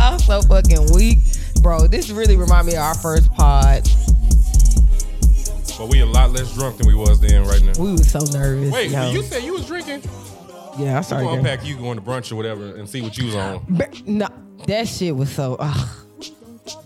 [0.04, 1.18] I'm so fucking weak,
[1.62, 1.86] bro.
[1.86, 3.88] This really remind me of our first pod.
[5.78, 7.72] But we a lot less drunk than we was then right now.
[7.78, 8.70] We was so nervous.
[8.70, 9.10] Wait, yo.
[9.10, 10.02] you said you was drinking?
[10.78, 11.24] yeah, I I'm started.
[11.24, 13.64] gonna unpack you going to brunch or whatever and see what you was on.
[13.68, 14.28] But, no,
[14.66, 15.56] that shit was so.
[15.58, 15.86] Uh,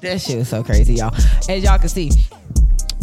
[0.01, 1.15] that shit was so crazy, y'all.
[1.49, 2.13] As y'all can see,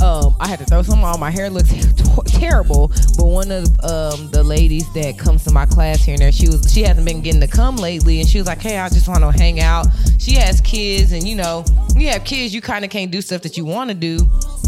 [0.01, 1.19] um, I had to throw some on.
[1.19, 5.65] My hair looks t- terrible, but one of um, the ladies that comes to my
[5.65, 8.38] class here and there, she was she hasn't been getting to come lately, and she
[8.38, 9.88] was like, "Hey, I just want to hang out."
[10.19, 11.63] She has kids, and you know,
[11.95, 14.19] you have kids, you kind of can't do stuff that you want to do,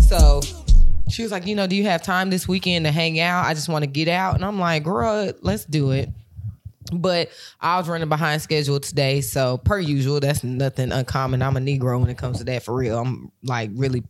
[0.08, 0.42] so.
[1.10, 3.46] She was like, you know, do you have time this weekend to hang out?
[3.46, 4.36] I just want to get out.
[4.36, 6.10] And I'm like, girl, let's do it.
[6.92, 7.30] But
[7.62, 11.42] I was running behind schedule today, so per usual, that's nothing uncommon.
[11.42, 13.00] I'm a Negro when it comes to that for real.
[13.00, 14.04] I'm like really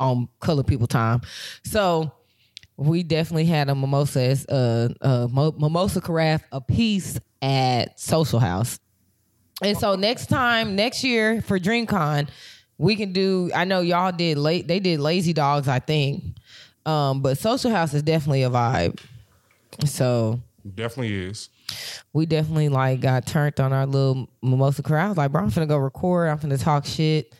[0.00, 1.20] on color people time.
[1.64, 2.12] So
[2.76, 5.26] we definitely had a mimosa, uh, uh,
[5.58, 8.78] mimosa carafe a piece at Social House.
[9.62, 12.28] And so next time, next year for DreamCon,
[12.78, 13.50] we can do.
[13.54, 14.68] I know y'all did late.
[14.68, 16.22] They did Lazy Dogs, I think.
[16.86, 19.00] Um, but Social House is definitely a vibe.
[19.84, 20.40] So
[20.74, 21.48] Definitely is.
[22.12, 25.16] we definitely like got turned on our little mimosa crowd.
[25.16, 26.28] Like, bro, I'm finna go record.
[26.28, 27.34] I'm finna talk shit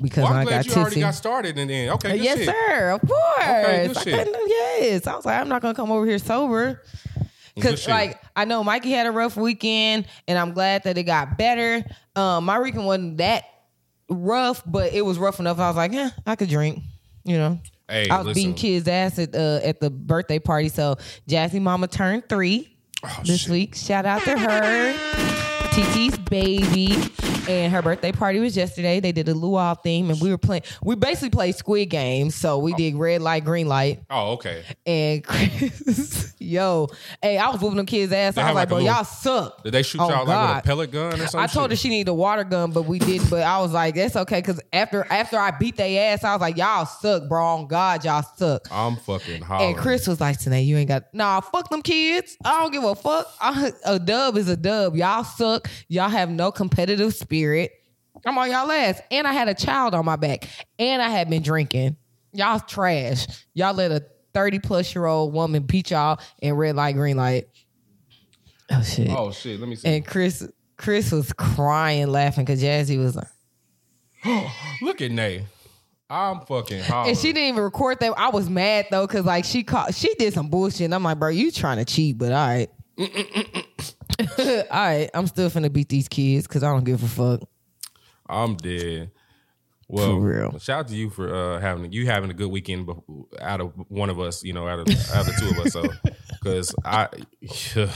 [0.00, 2.38] because Well, I'm I glad got you already got started and then okay, good yes,
[2.38, 2.46] shit.
[2.48, 2.90] sir.
[2.92, 3.38] Of course.
[3.38, 4.28] Okay, good I shit.
[4.46, 5.06] yes.
[5.06, 6.82] I was like, I'm not gonna come over here sober.
[7.60, 11.36] Cause like I know Mikey had a rough weekend, and I'm glad that it got
[11.36, 11.84] better.
[12.16, 13.44] Um, my weekend wasn't that
[14.08, 15.58] rough, but it was rough enough.
[15.58, 16.82] I was like, yeah, I could drink.
[17.24, 18.40] You know, Hey, I was listen.
[18.40, 20.70] beating kids' ass at uh, at the birthday party.
[20.70, 20.96] So
[21.28, 22.74] Jazzy Mama turned three
[23.24, 23.50] this shit.
[23.50, 23.74] week.
[23.74, 24.94] Shout out to her,
[25.74, 26.94] TT's baby,
[27.48, 29.00] and her birthday party was yesterday.
[29.00, 30.64] They did a luau theme, and we were playing.
[30.82, 32.34] We basically played Squid Games.
[32.34, 32.76] So we oh.
[32.76, 34.64] did red light, green light, Oh, okay.
[34.84, 36.88] and Chris, yo,
[37.22, 38.34] hey, I was whooping them kids' ass.
[38.34, 39.62] They I was like, like bro, little- y'all suck.
[39.64, 41.40] Did they shoot Oh, y'all like with a pellet gun or something?
[41.40, 43.30] I told her she needed a water gun, but we didn't.
[43.30, 46.42] But I was like, that's okay, because after after I beat their ass, I was
[46.42, 47.42] like, y'all suck, bro.
[47.42, 48.68] On God, y'all suck.
[48.70, 49.62] I'm fucking hot.
[49.62, 52.36] And Chris was like, Tanae, you ain't got nah, fuck them kids.
[52.44, 53.26] I don't give a fuck.
[53.40, 54.96] I- a dub is a dub.
[54.96, 55.61] Y'all suck.
[55.88, 57.72] Y'all have no competitive spirit.
[58.24, 59.00] I'm on y'all ass.
[59.10, 60.48] And I had a child on my back.
[60.78, 61.96] And I had been drinking.
[62.32, 63.26] Y'all trash.
[63.54, 67.48] Y'all let a 30 plus year old woman beat y'all in red light, green light.
[68.70, 69.10] Oh shit.
[69.10, 69.88] Oh shit, let me see.
[69.88, 70.46] And Chris
[70.76, 73.28] Chris was crying, laughing because Jazzy was like,
[74.82, 75.46] Look at Nay.
[76.08, 77.10] I'm fucking hollering.
[77.10, 78.12] and she didn't even record that.
[78.18, 80.82] I was mad though, cause like she caught she did some bullshit.
[80.82, 82.70] And I'm like, bro, you trying to cheat, but all right.
[84.38, 87.48] all right, I'm still finna beat these kids because I don't give a fuck.
[88.28, 89.10] I'm dead.
[89.88, 90.58] Well, For real.
[90.58, 92.88] shout out to you for uh, having you having a good weekend
[93.40, 95.72] out of one of us, you know, out of out of the two of us.
[95.72, 95.84] So,
[96.42, 97.08] because I,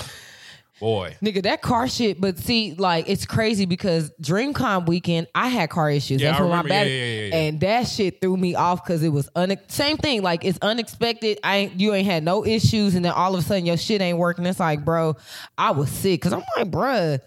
[0.81, 5.71] boy, Nigga, that car shit, but see, like, it's crazy because DreamCon weekend, I had
[5.71, 6.21] car issues.
[6.21, 6.69] Yeah, That's I my remember.
[6.75, 7.37] Yeah, yeah, yeah, yeah.
[7.37, 10.23] And that shit threw me off because it was une- same thing.
[10.23, 11.39] Like, it's unexpected.
[11.43, 14.01] I ain't, you ain't had no issues, and then all of a sudden your shit
[14.01, 14.45] ain't working.
[14.47, 15.17] It's like, bro,
[15.57, 17.21] I was sick because I'm like, bruh,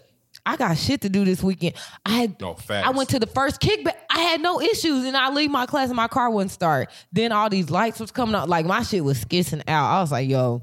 [0.46, 1.74] I got shit to do this weekend.
[2.06, 2.86] I had No, facts.
[2.86, 3.94] I went to the first kickback.
[4.10, 6.88] I had no issues, and I leave my class and my car wouldn't start.
[7.12, 8.48] Then all these lights was coming out.
[8.48, 9.96] Like my shit was skissing out.
[9.96, 10.62] I was like, yo,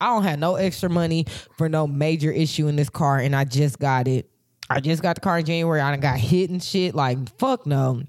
[0.00, 3.44] I don't have no extra money for no major issue in this car, and I
[3.44, 4.30] just got it.
[4.70, 5.80] I just got the car in January.
[5.80, 6.94] I got hit and shit.
[6.94, 8.02] Like fuck no.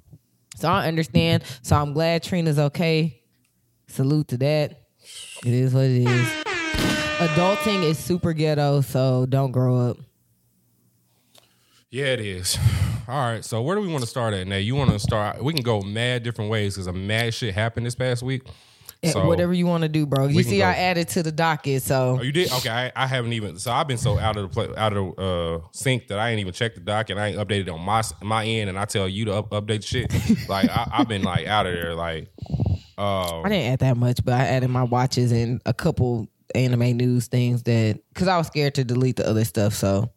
[0.56, 1.43] So I understand.
[1.62, 3.21] So I'm glad Trina's okay.
[3.88, 4.84] Salute to that.
[5.45, 6.28] It is what it is.
[7.19, 9.97] Adulting is super ghetto, so don't grow up.
[11.89, 12.58] Yeah, it is.
[13.08, 14.58] All right, so where do we want to start at now?
[14.58, 15.43] You want to start?
[15.43, 18.43] We can go mad different ways because a mad shit happened this past week.
[19.05, 20.27] So- Whatever you want to do, bro.
[20.27, 20.62] You see.
[20.62, 22.51] I added to the docket, so Oh, you did?
[22.51, 23.57] Okay, I, I haven't even.
[23.57, 26.31] So I've been so out of the play, out of the uh, sync that I
[26.31, 28.69] ain't even checked the doc and I ain't updated on my my end.
[28.69, 30.12] And I tell you to up, update shit.
[30.49, 31.95] Like I, I've been like out of there.
[31.95, 32.27] Like,
[32.97, 36.97] uh, I didn't add that much, but I added my watches and a couple anime
[36.97, 39.73] news things that because I was scared to delete the other stuff.
[39.75, 40.12] So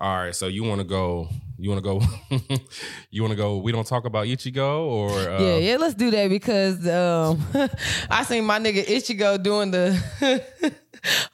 [0.00, 0.34] all right.
[0.34, 1.28] So you want to go?
[1.58, 2.02] You want to go?
[3.10, 3.56] you want to go?
[3.58, 7.42] We don't talk about Ichigo or uh, yeah, yeah, let's do that because um,
[8.10, 9.92] I seen my nigga Ichigo doing the.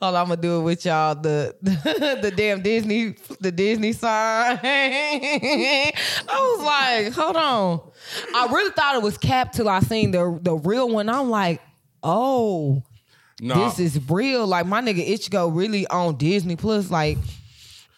[0.03, 1.15] Hold on, I'm gonna do it with y'all.
[1.15, 4.61] The the, damn Disney the Disney sign.
[4.63, 5.93] I
[6.29, 7.91] was like, hold on.
[8.35, 11.09] I really thought it was Cap till I seen the the real one.
[11.09, 11.61] I'm like,
[12.03, 12.83] oh.
[13.41, 14.47] No, this is real.
[14.47, 17.19] Like my nigga Ichigo really on Disney Plus, like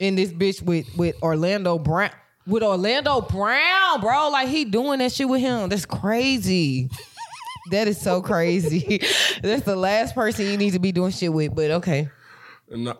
[0.00, 2.10] in this bitch with with Orlando Brown.
[2.46, 4.28] With Orlando Brown, bro.
[4.30, 5.68] Like he doing that shit with him.
[5.68, 6.90] That's crazy.
[7.70, 8.98] that is so crazy.
[9.42, 11.54] That's the last person you need to be doing shit with.
[11.54, 12.10] But okay.
[12.70, 12.96] No,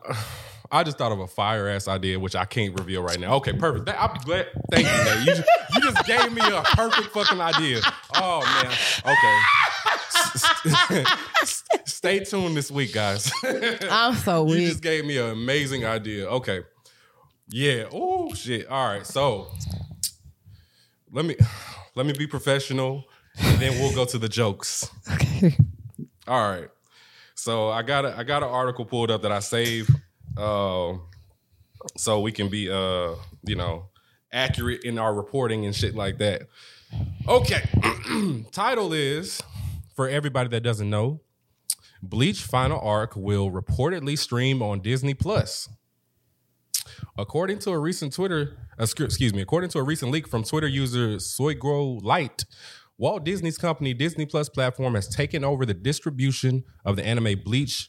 [0.71, 3.35] I just thought of a fire ass idea, which I can't reveal right now.
[3.37, 3.87] Okay, perfect.
[3.87, 4.49] That, I'll be glad.
[4.71, 5.21] Thank you, man.
[5.21, 7.81] You just, you just gave me a perfect fucking idea.
[8.17, 8.73] Oh man.
[9.15, 11.05] Okay.
[11.85, 13.31] Stay tuned this week, guys.
[13.91, 14.61] I'm so weird.
[14.61, 16.27] you just gave me an amazing idea.
[16.27, 16.63] Okay.
[17.49, 17.85] Yeah.
[17.93, 18.67] Oh shit.
[18.69, 19.07] All right.
[19.07, 19.49] So
[21.11, 21.37] let me
[21.95, 23.05] let me be professional,
[23.39, 24.91] and then we'll go to the jokes.
[25.15, 25.57] Okay.
[26.27, 26.69] All right.
[27.35, 29.91] So I got a, I got an article pulled up that I saved,
[30.37, 30.95] uh,
[31.97, 33.87] so we can be uh you know
[34.33, 36.43] accurate in our reporting and shit like that.
[37.29, 37.63] Okay.
[38.53, 39.41] Title is
[39.95, 41.21] for everybody that doesn't know.
[42.03, 45.69] Bleach Final Arc will reportedly stream on Disney Plus.
[47.17, 50.67] According to a recent Twitter, uh, excuse me, according to a recent leak from Twitter
[50.67, 52.45] user Soygro Light,
[52.99, 57.89] Walt Disney's company Disney Plus platform has taken over the distribution of the anime Bleach.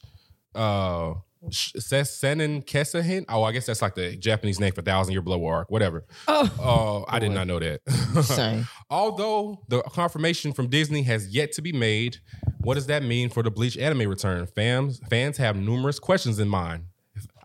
[0.54, 1.16] Uh,
[1.52, 3.26] Seinen Kesahin.
[3.30, 6.06] Oh, I guess that's like the Japanese name for Thousand Year Blood War Arc, whatever.
[6.28, 7.82] Oh, I did not know that.
[8.24, 8.68] Same.
[8.90, 12.18] Although the confirmation from Disney has yet to be made,
[12.62, 14.48] what does that mean for the Bleach anime return?
[14.48, 16.86] Fans fans have numerous questions in mind.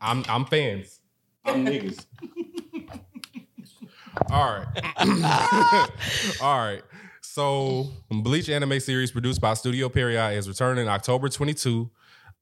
[0.01, 1.00] I'm I'm fans.
[1.51, 2.07] I'm niggas.
[4.31, 4.67] All right.
[6.41, 6.83] All right.
[7.23, 11.91] So Bleach anime series produced by Studio Pierrot is returning October 22.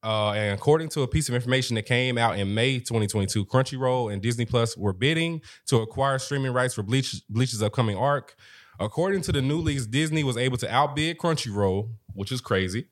[0.03, 4.13] Uh, and according to a piece of information that came out in May 2022, Crunchyroll
[4.13, 8.35] and Disney Plus were bidding to acquire streaming rights for Bleach, Bleach's upcoming arc.
[8.79, 12.87] According to the new leaks, Disney was able to outbid Crunchyroll, which is crazy,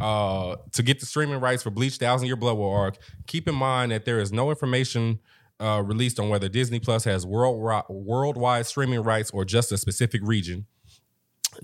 [0.00, 2.96] uh, to get the streaming rights for Bleach Thousand Year Blood War arc.
[3.26, 5.18] Keep in mind that there is no information
[5.60, 10.22] uh, released on whether Disney Plus has world worldwide streaming rights or just a specific
[10.24, 10.66] region.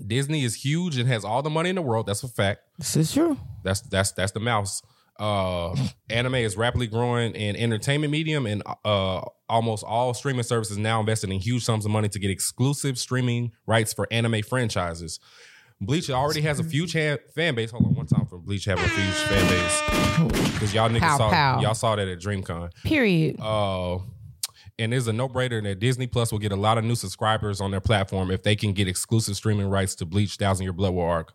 [0.05, 2.05] Disney is huge and has all the money in the world.
[2.05, 2.61] That's a fact.
[2.77, 3.37] This is true.
[3.63, 4.81] That's that's that's the mouse.
[5.19, 5.75] Uh,
[6.11, 11.31] anime is rapidly growing in entertainment medium, and uh, almost all streaming services now investing
[11.31, 15.19] in huge sums of money to get exclusive streaming rights for anime franchises.
[15.81, 17.71] Bleach already has a huge ha- fan base.
[17.71, 21.29] Hold on, one time Bleach having a huge fan base because y'all niggas Pow, saw
[21.29, 21.59] pow.
[21.59, 22.73] y'all saw that at DreamCon.
[22.83, 23.35] Period.
[23.39, 23.97] Uh,
[24.79, 27.59] and it's a no brainer that Disney Plus will get a lot of new subscribers
[27.59, 30.93] on their platform if they can get exclusive streaming rights to Bleach Thousand Year Blood
[30.93, 31.33] War arc.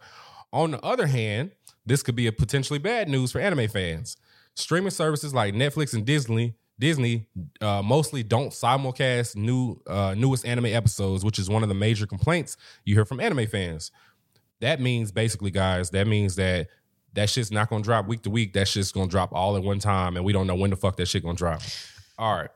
[0.52, 1.50] On the other hand,
[1.84, 4.16] this could be a potentially bad news for anime fans.
[4.54, 7.26] Streaming services like Netflix and Disney Disney
[7.60, 12.06] uh, mostly don't simulcast new uh, newest anime episodes, which is one of the major
[12.06, 13.92] complaints you hear from anime fans.
[14.60, 16.68] That means basically, guys, that means that
[17.14, 18.52] that shit's not gonna drop week to week.
[18.54, 20.96] That shit's gonna drop all at one time, and we don't know when the fuck
[20.96, 21.60] that shit gonna drop.
[22.18, 22.50] All right.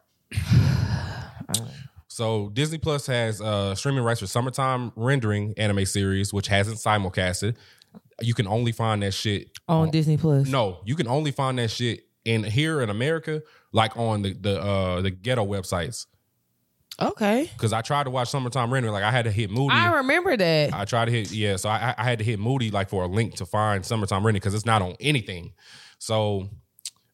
[2.09, 7.57] So Disney Plus has uh, streaming rights for summertime rendering anime series, which hasn't simulcasted.
[8.23, 9.51] You can only find that shit.
[9.69, 10.49] On Disney Plus.
[10.49, 13.43] No, you can only find that shit in here in America,
[13.73, 16.07] like on the the uh, the ghetto websites.
[17.01, 17.51] Okay.
[17.53, 19.75] Because I tried to watch summertime rendering, like I had to hit Moody.
[19.75, 20.73] I remember that.
[20.73, 23.07] I tried to hit yeah, so I, I had to hit Moody like for a
[23.07, 25.53] link to find summertime rendering because it's not on anything.
[25.99, 26.49] So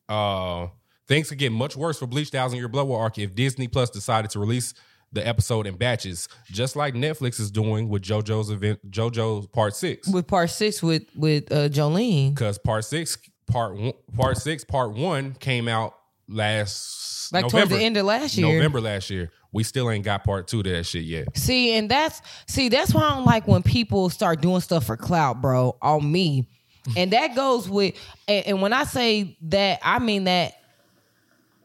[0.08, 0.68] uh
[1.08, 3.90] things could get much worse for Bleach Thousand Year Blood War arc if Disney Plus
[3.90, 4.72] decided to release
[5.12, 10.08] the episode in batches, just like Netflix is doing with JoJo's event, JoJo's Part Six.
[10.08, 12.30] with part six with with uh, Jolyne.
[12.30, 15.94] Because Part Six, Part one, Part Six, Part One came out
[16.28, 17.66] last Like November.
[17.66, 18.52] towards the end of last year.
[18.52, 19.30] November last year.
[19.52, 21.36] We still ain't got Part Two to that shit yet.
[21.36, 24.96] See, and that's see, that's why I don't like when people start doing stuff for
[24.96, 25.76] clout, bro.
[25.80, 26.46] On me,
[26.96, 27.94] and that goes with.
[28.28, 30.54] And, and when I say that, I mean that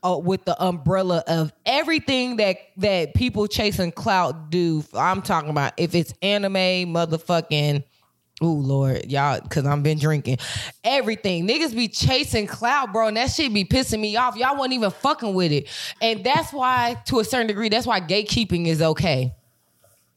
[0.03, 4.83] uh, with the umbrella of everything that that people chasing clout do.
[4.93, 6.53] I'm talking about if it's anime,
[6.93, 7.83] motherfucking.
[8.43, 10.37] Ooh Lord, y'all, cause I'm been drinking.
[10.83, 11.47] Everything.
[11.47, 14.35] Niggas be chasing clout, bro, and that shit be pissing me off.
[14.35, 15.67] Y'all wasn't even fucking with it,
[16.03, 19.33] and that's why, to a certain degree, that's why gatekeeping is okay.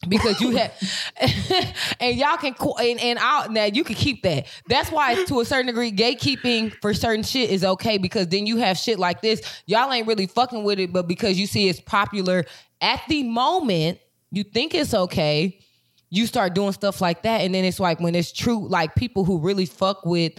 [0.08, 0.72] Because you have
[2.00, 4.46] and y'all can and, and I'll now you can keep that.
[4.66, 8.56] That's why to a certain degree gatekeeping for certain shit is okay because then you
[8.56, 9.42] have shit like this.
[9.66, 12.46] Y'all ain't really fucking with it but because you see it's popular
[12.80, 13.98] at the moment
[14.30, 15.60] you think it's okay
[16.10, 19.24] you start doing stuff like that and then it's like when it's true like people
[19.24, 20.32] who really fuck with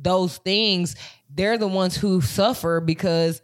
[0.00, 0.94] those things
[1.34, 3.42] they're the ones who suffer because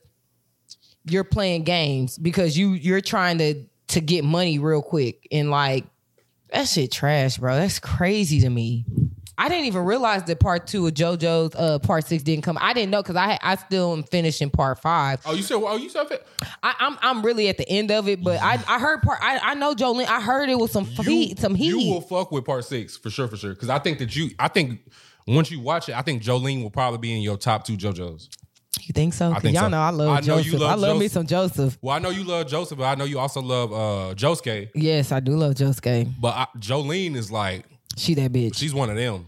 [1.05, 5.85] you're playing games because you you're trying to to get money real quick and like
[6.53, 7.57] that shit trash, bro.
[7.57, 8.85] That's crazy to me.
[9.45, 12.57] I didn't even realize that part two of JoJo's uh part six didn't come.
[12.61, 15.21] I didn't know because I I still am finishing part five.
[15.27, 15.57] Oh, you said?
[15.57, 16.07] Oh, you said?
[16.63, 19.19] I, I'm I'm really at the end of it, but I I heard part.
[19.21, 20.07] I, I know Jolyne.
[20.07, 21.41] I heard it was some heat.
[21.41, 21.67] Some heat.
[21.69, 23.53] You will fuck with part six for sure, for sure.
[23.55, 24.79] Because I think that you, I think
[25.27, 28.29] once you watch it, I think Jolyne will probably be in your top two JoJo's.
[28.83, 29.33] you think so?
[29.33, 29.69] 'Cause think y'all so.
[29.71, 30.61] know I love I know you Joseph.
[30.61, 31.79] love I love me some Joseph.
[31.83, 34.71] Well, I know you love Joseph, but I know you also love uh Josuke.
[34.75, 36.13] Yes, I do love Josuke.
[36.21, 37.65] But I, Jolyne is like,
[37.97, 38.57] She that bitch.
[38.57, 39.27] she's one of them.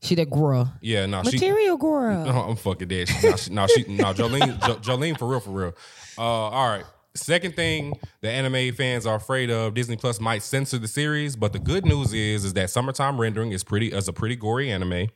[0.00, 0.72] She that girl.
[0.80, 1.36] Yeah, no, she.
[1.36, 2.24] Material girl.
[2.24, 3.10] No, I'm fucking dead.
[3.22, 5.74] No, she, no, she, no Jolyne, jo, Jolyne for real, for real.
[6.16, 6.84] Uh, all right.
[7.14, 11.52] Second thing the anime fans are afraid of, Disney Plus might censor the series, but
[11.52, 15.08] the good news is, is that Summertime Rendering is pretty, as a pretty gory anime,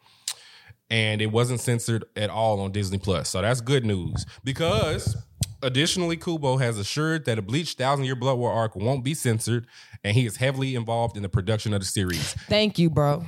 [0.90, 3.28] and it wasn't censored at all on Disney Plus.
[3.28, 5.16] So that's good news because.
[5.62, 9.66] Additionally, Kubo has assured that a Bleach Thousand Year Blood War arc won't be censored,
[10.02, 12.32] and he is heavily involved in the production of the series.
[12.48, 13.24] Thank you, bro.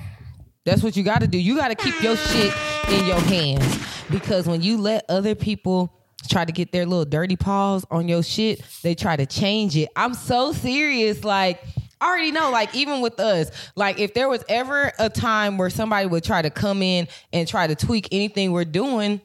[0.64, 1.38] That's what you got to do.
[1.38, 2.52] You got to keep your shit
[2.88, 5.94] in your hands because when you let other people
[6.28, 9.90] try to get their little dirty paws on your shit, they try to change it.
[9.94, 11.22] I'm so serious.
[11.22, 11.62] Like,
[12.00, 15.70] I already know, like, even with us, like, if there was ever a time where
[15.70, 19.20] somebody would try to come in and try to tweak anything we're doing,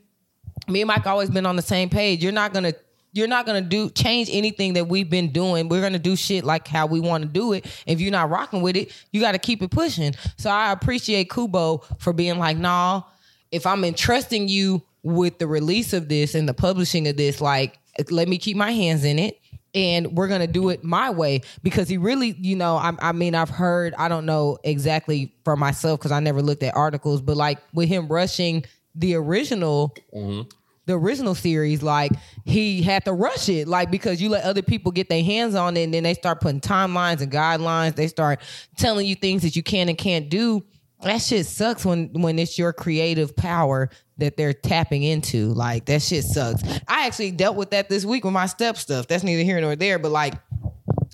[0.67, 2.21] me and Mike always been on the same page.
[2.21, 2.73] You're not gonna
[3.11, 5.69] you're not gonna do change anything that we've been doing.
[5.69, 7.65] We're gonna do shit like how we want to do it.
[7.85, 10.13] If you're not rocking with it, you got to keep it pushing.
[10.37, 13.03] So I appreciate Kubo for being like, nah.
[13.51, 17.79] If I'm entrusting you with the release of this and the publishing of this, like,
[18.11, 19.39] let me keep my hands in it.
[19.73, 23.35] And we're gonna do it my way because he really, you know, I, I mean,
[23.35, 27.37] I've heard, I don't know exactly for myself because I never looked at articles, but
[27.37, 30.49] like with him rushing the original mm-hmm.
[30.89, 32.11] The original series, like
[32.45, 35.77] he had to rush it, like because you let other people get their hands on
[35.77, 37.95] it, and then they start putting timelines and guidelines.
[37.95, 38.41] They start
[38.75, 40.65] telling you things that you can and can't do.
[41.03, 45.53] That shit sucks when when it's your creative power that they're tapping into.
[45.53, 46.63] Like that shit sucks.
[46.87, 49.07] I actually dealt with that this week with my step stuff.
[49.07, 50.33] That's neither here nor there, but like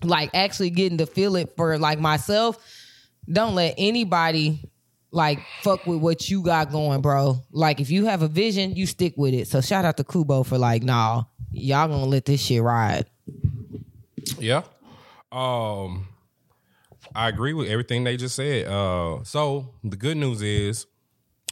[0.02, 2.58] like actually getting to feel it for like myself.
[3.30, 4.70] Don't let anybody
[5.16, 7.42] like fuck with what you got going, bro.
[7.50, 9.48] Like if you have a vision, you stick with it.
[9.48, 13.06] So shout out to Kubo for like, nah, y'all gonna let this shit ride.
[14.38, 14.62] Yeah.
[15.32, 16.08] Um
[17.14, 18.66] I agree with everything they just said.
[18.68, 20.86] Uh so the good news is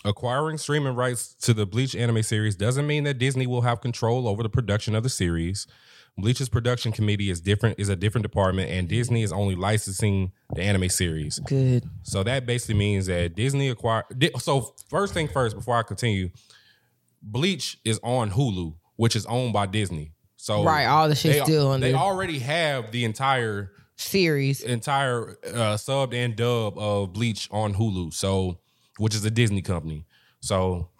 [0.04, 4.28] acquiring streaming rights to the Bleach anime series doesn't mean that Disney will have control
[4.28, 5.66] over the production of the series.
[6.16, 10.62] Bleach's production committee is different is a different department and Disney is only licensing the
[10.62, 11.40] anime series.
[11.40, 11.84] Good.
[12.04, 14.04] So that basically means that Disney acquired.
[14.38, 16.30] So first thing first, before I continue,
[17.20, 20.12] Bleach is on Hulu, which is owned by Disney.
[20.36, 22.00] So Right, all the shit's they, still on They there.
[22.00, 24.60] already have the entire Series.
[24.60, 28.12] entire uh, subbed and dub of Bleach on Hulu.
[28.14, 28.60] So
[28.98, 30.06] which is a Disney company.
[30.40, 30.90] So.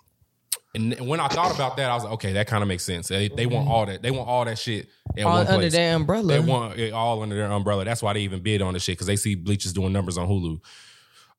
[0.75, 3.07] And when I thought about that, I was like, okay, that kind of makes sense.
[3.09, 4.03] They, they want all that.
[4.03, 5.55] They want all that shit in All one place.
[5.57, 6.27] under their umbrella.
[6.27, 7.85] They want it all under their umbrella.
[7.85, 10.19] That's why they even bid on the shit because they see Bleach is doing numbers
[10.19, 10.61] on Hulu.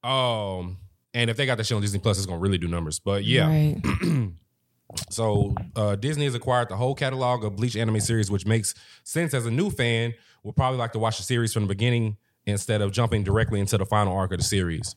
[0.09, 0.77] Um,
[1.13, 2.99] and if they got that shit on Disney Plus, it's gonna really do numbers.
[2.99, 3.81] But yeah, Right.
[5.09, 9.33] so uh, Disney has acquired the whole catalog of Bleach anime series, which makes sense
[9.33, 10.13] as a new fan.
[10.43, 13.77] Will probably like to watch the series from the beginning instead of jumping directly into
[13.77, 14.95] the final arc of the series.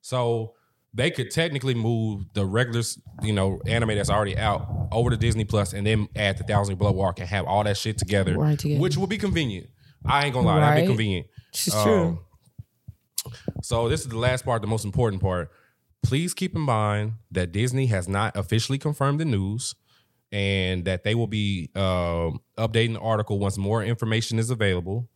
[0.00, 0.54] So
[0.92, 2.82] they could technically move the regular,
[3.22, 6.76] you know, anime that's already out over to Disney Plus, and then add the Thousand
[6.78, 8.80] Blood Arc and have all that shit together, Right together.
[8.80, 9.68] which would be convenient.
[10.04, 11.26] I ain't gonna lie, that'd be convenient.
[11.50, 12.18] It's Um, true.
[13.62, 15.50] So this is the last part, the most important part.
[16.02, 19.74] Please keep in mind that Disney has not officially confirmed the news,
[20.32, 25.08] and that they will be um updating the article once more information is available.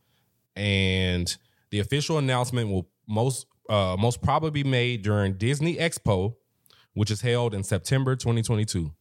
[0.55, 1.35] And
[1.71, 6.35] the official announcement will most uh, most probably be made during Disney Expo,
[6.93, 8.91] which is held in September 2022.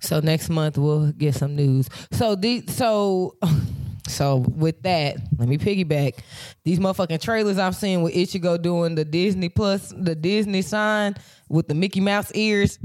[0.00, 1.88] So next month we'll get some news.
[2.12, 3.36] So the so
[4.08, 6.18] so with that, let me piggyback.
[6.64, 11.14] These motherfucking trailers I've seen with Ichigo doing the Disney Plus, the Disney sign
[11.48, 12.78] with the Mickey Mouse ears.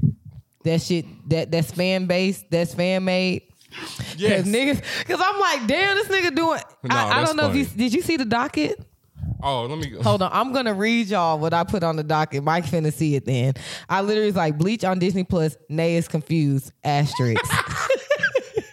[0.66, 3.44] That shit, that that's fan base, that's fan made.
[4.18, 4.48] Yes.
[4.48, 6.60] Niggas, cause I'm like, damn, this nigga doing.
[6.84, 8.80] No, I, I don't know if you did you see the docket.
[9.42, 9.98] Oh, let me.
[10.02, 12.44] Hold on, I'm gonna read y'all what I put on the docket.
[12.44, 13.54] Mike finna see it then.
[13.88, 15.56] I literally was like Bleach on Disney Plus.
[15.70, 16.72] Nay is confused.
[16.84, 17.44] Asterisk.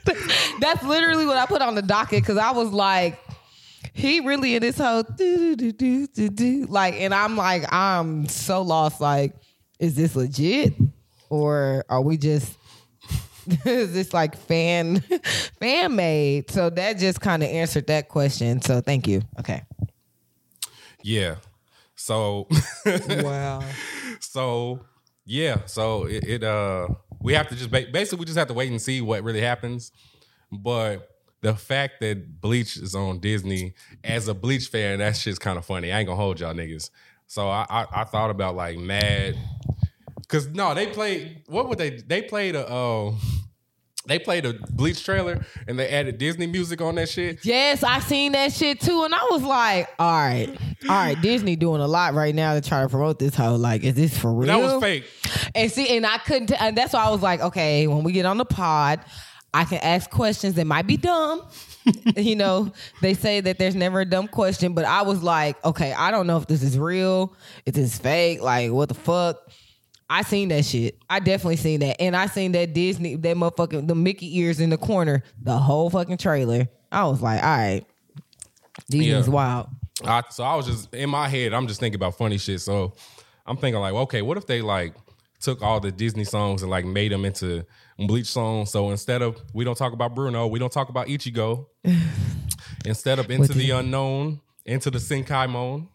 [0.60, 3.18] That's literally what I put on the docket because I was like,
[3.92, 7.72] he really in this whole do do do do do do like, and I'm like,
[7.72, 9.00] I'm so lost.
[9.00, 9.34] Like,
[9.78, 10.74] is this legit
[11.30, 12.56] or are we just?
[13.64, 15.00] is this like fan
[15.60, 16.50] fan made?
[16.50, 18.60] So that just kind of answered that question.
[18.60, 19.22] So thank you.
[19.38, 19.62] Okay.
[21.06, 21.36] Yeah.
[21.94, 22.48] So,
[22.84, 23.62] Wow.
[24.20, 24.80] so
[25.24, 25.64] yeah.
[25.66, 26.88] So it, it uh,
[27.20, 29.40] we have to just ba- basically we just have to wait and see what really
[29.40, 29.92] happens.
[30.50, 31.08] But
[31.42, 35.64] the fact that Bleach is on Disney as a Bleach fan, that shit's kind of
[35.64, 35.92] funny.
[35.92, 36.90] I ain't gonna hold y'all niggas.
[37.28, 39.36] So I I, I thought about like Mad,
[40.26, 41.44] cause no, they played.
[41.46, 41.90] What would they?
[41.90, 42.66] They played a.
[42.66, 43.14] Uh,
[44.06, 47.44] they played a Bleach trailer and they added Disney music on that shit.
[47.44, 50.48] Yes, I seen that shit too, and I was like, "All right,
[50.88, 53.84] all right, Disney doing a lot right now to try to promote this whole like,
[53.84, 55.04] is this for real?" That was fake.
[55.54, 58.12] And see, and I couldn't, t- and that's why I was like, "Okay, when we
[58.12, 59.00] get on the pod,
[59.52, 61.42] I can ask questions that might be dumb."
[62.16, 65.92] you know, they say that there's never a dumb question, but I was like, "Okay,
[65.92, 67.34] I don't know if this is real,
[67.64, 69.38] if this is fake, like what the fuck."
[70.08, 70.98] I seen that shit.
[71.10, 72.00] I definitely seen that.
[72.00, 75.90] And I seen that Disney, that motherfucking, the Mickey ears in the corner, the whole
[75.90, 76.68] fucking trailer.
[76.92, 77.84] I was like, all right,
[78.88, 79.26] these Yeah.
[79.28, 79.68] wild.
[80.04, 81.52] I, so I was just in my head.
[81.54, 82.60] I'm just thinking about funny shit.
[82.60, 82.92] So
[83.46, 84.94] I'm thinking like, okay, what if they like
[85.40, 87.64] took all the Disney songs and like made them into
[87.98, 88.70] Bleach songs?
[88.70, 91.66] So instead of we don't talk about Bruno, we don't talk about Ichigo.
[92.84, 95.88] instead of into the the- unknown, into the Senkai Mon.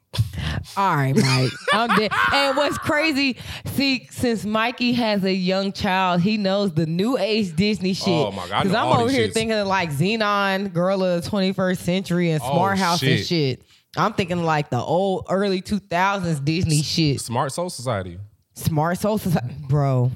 [0.78, 1.52] All right, Mike.
[1.74, 2.12] I'm dead.
[2.34, 7.56] And what's crazy, see, since Mikey has a young child, he knows the new age
[7.56, 8.08] Disney shit.
[8.10, 9.34] Oh, my God, Because I'm over here shits.
[9.34, 13.28] thinking of like Zenon, Girl of the 21st Century, and Oh, Smart House and shit.
[13.28, 13.64] shit.
[13.98, 17.20] I'm thinking like the old early 2000s Disney shit.
[17.22, 18.18] Smart Soul Society.
[18.54, 20.12] Smart Soul Society, bro.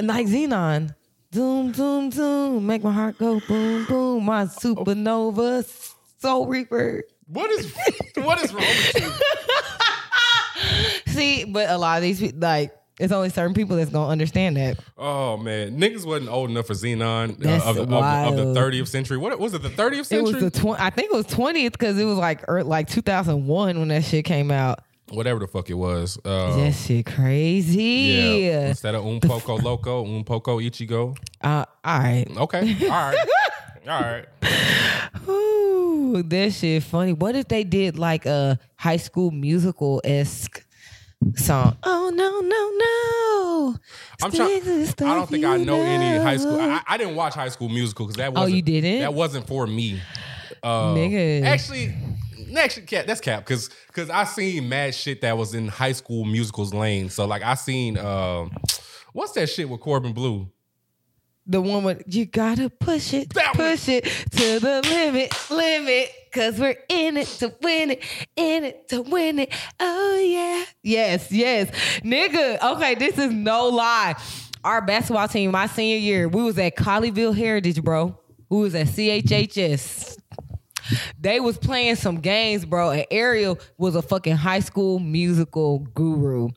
[0.00, 0.94] Like Zenon,
[1.34, 4.24] zoom, zoom, zoom, make my heart go boom, boom.
[4.24, 5.64] My supernova
[6.20, 7.02] soul reaper.
[7.26, 7.74] What is
[8.16, 9.12] what is wrong with you?
[11.12, 14.56] See, but a lot of these people, like, it's only certain people that's gonna understand
[14.56, 14.78] that.
[14.96, 18.88] Oh man, niggas wasn't old enough for Zenon uh, of, the, of, of the 30th
[18.88, 19.16] century.
[19.16, 19.62] What was it?
[19.62, 20.18] The 30th century?
[20.18, 20.80] It was the twenty.
[20.82, 23.88] I think it was twentieth because it was like er, like two thousand one when
[23.88, 24.80] that shit came out.
[25.10, 26.18] Whatever the fuck it was.
[26.24, 27.82] Uh, that shit crazy.
[27.82, 28.68] yeah.
[28.68, 31.16] Instead of un poco loco, un poco ichigo.
[31.42, 32.26] Uh, all right.
[32.36, 32.76] Okay.
[32.84, 33.18] All right.
[33.86, 34.24] All right.
[35.28, 37.12] Ooh, that shit funny.
[37.12, 40.64] What if they did like a high school musical esque
[41.36, 41.76] song?
[41.82, 43.76] Oh no no no!
[44.22, 44.62] I'm trying.
[45.10, 46.60] I don't think I you know any high school.
[46.60, 48.56] I, I didn't watch High School Musical because that Oh, wasn't.
[48.56, 49.00] you didn't?
[49.00, 50.00] That wasn't for me.
[50.62, 51.42] Uh, Nigga.
[51.44, 51.94] Actually,
[52.56, 53.06] actually, cap.
[53.06, 57.10] That's cap because because I seen mad shit that was in High School Musicals lane.
[57.10, 58.50] So like I seen um,
[59.12, 60.46] what's that shit with Corbin Bleu?
[61.46, 63.70] The one with you gotta push it, That one.
[63.70, 66.10] push it to the limit, limit.
[66.32, 68.02] Cause we're in it to win it,
[68.34, 69.52] in it to win it.
[69.78, 70.64] Oh yeah.
[70.82, 71.70] Yes, yes.
[72.00, 74.14] Nigga, okay, this is no lie.
[74.64, 78.18] Our basketball team, my senior year, we was at Colleyville Heritage, bro.
[78.48, 80.18] We was at CHHS.
[81.18, 86.48] They was playing some games, bro, and Ariel was a fucking high school musical guru.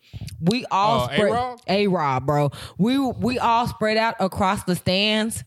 [0.42, 2.26] We all Uh, spread A-Rob?
[2.26, 2.52] Bro.
[2.78, 5.44] We we all spread out across the stands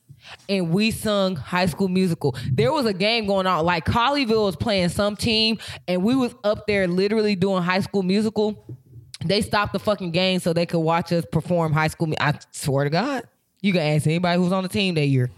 [0.48, 2.36] and we sung high school musical.
[2.52, 5.58] There was a game going on, like Colleyville was playing some team,
[5.88, 8.78] and we was up there literally doing high school musical.
[9.24, 12.12] They stopped the fucking game so they could watch us perform high school.
[12.20, 13.24] I swear to God,
[13.60, 15.30] you can ask anybody who's on the team that year.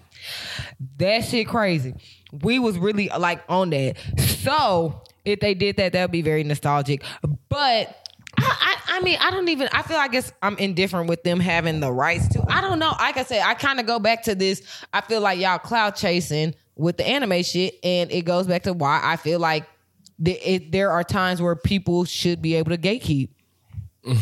[0.99, 1.95] That shit crazy.
[2.43, 3.97] We was really like on that.
[4.19, 7.05] So if they did that, that would be very nostalgic.
[7.49, 7.97] But
[8.39, 9.69] I, I, I mean, I don't even.
[9.73, 9.99] I feel.
[9.99, 12.45] I guess I'm indifferent with them having the rights to.
[12.49, 12.95] I don't know.
[12.99, 14.63] Like I said, I kind of go back to this.
[14.93, 18.73] I feel like y'all cloud chasing with the anime shit, and it goes back to
[18.73, 19.67] why I feel like
[20.19, 23.29] the, it, there are times where people should be able to gatekeep.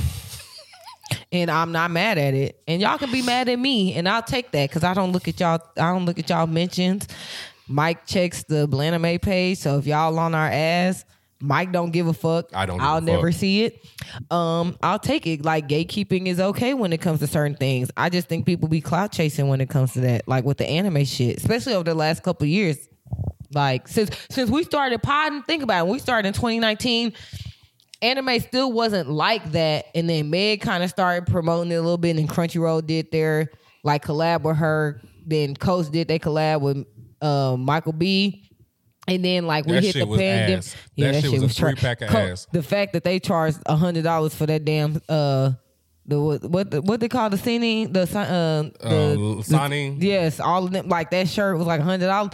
[1.33, 2.63] and I'm not mad at it.
[2.67, 5.29] And y'all can be mad at me, and I'll take that because I don't look
[5.29, 5.61] at y'all.
[5.77, 7.07] I don't look at y'all mentions.
[7.71, 11.05] Mike checks the Blandame page, so if y'all on our ass,
[11.41, 12.51] Mike don't give a fuck.
[12.53, 13.39] I don't I'll never fuck.
[13.39, 13.87] see it.
[14.29, 15.45] Um, I'll take it.
[15.45, 17.89] Like gatekeeping is okay when it comes to certain things.
[17.97, 20.67] I just think people be clout chasing when it comes to that, like with the
[20.67, 22.77] anime shit, especially over the last couple of years.
[23.55, 25.91] Like since since we started podding, think about it.
[25.93, 27.13] We started in 2019.
[28.03, 31.99] Anime still wasn't like that, and then Meg kind of started promoting it a little
[31.99, 33.49] bit, and Crunchyroll did their
[33.85, 35.01] like collab with her.
[35.25, 36.85] Then Coach did they collab with
[37.21, 38.47] uh, Michael B.
[39.09, 40.59] And then like we That hit shit the pandemic.
[40.59, 40.77] ass.
[40.97, 42.47] That shit was a tra- three-pack of Co- ass.
[42.53, 45.53] The fact that they charged a hundred dollars for that damn uh
[46.07, 50.01] the what what the, what they call the signing the uh, the, Uh, signing?
[50.01, 52.33] yes all of them like that shirt was like a hundred dollars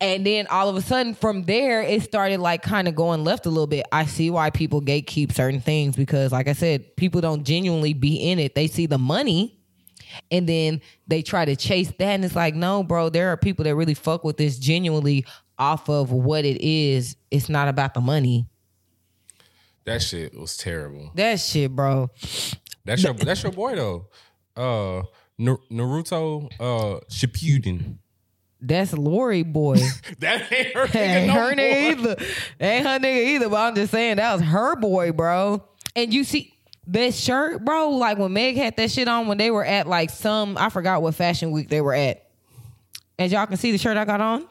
[0.00, 3.46] and then all of a sudden from there it started like kind of going left
[3.46, 7.20] a little bit I see why people gatekeep certain things because like I said people
[7.20, 9.55] don't genuinely be in it they see the money
[10.30, 13.64] and then they try to chase that and it's like no bro there are people
[13.64, 15.24] that really fuck with this genuinely
[15.58, 17.16] off of what it is.
[17.30, 18.46] It's not about the money.
[19.84, 21.12] That shit was terrible.
[21.14, 22.10] that shit bro.
[22.84, 24.06] That's your that's your boy though.
[24.56, 25.02] Uh
[25.40, 27.98] Naruto uh Shippuden.
[28.60, 29.78] that's Lori boy.
[30.18, 32.16] That ain't her nigga ain't no her nigga either.
[32.60, 35.62] Ain't her nigga either but I'm just saying that was her boy bro.
[35.94, 36.52] And you see
[36.88, 40.10] that shirt bro like when Meg had that shit on when they were at like
[40.10, 42.22] some I forgot what fashion week they were at
[43.18, 44.46] as y'all can see the shirt I got on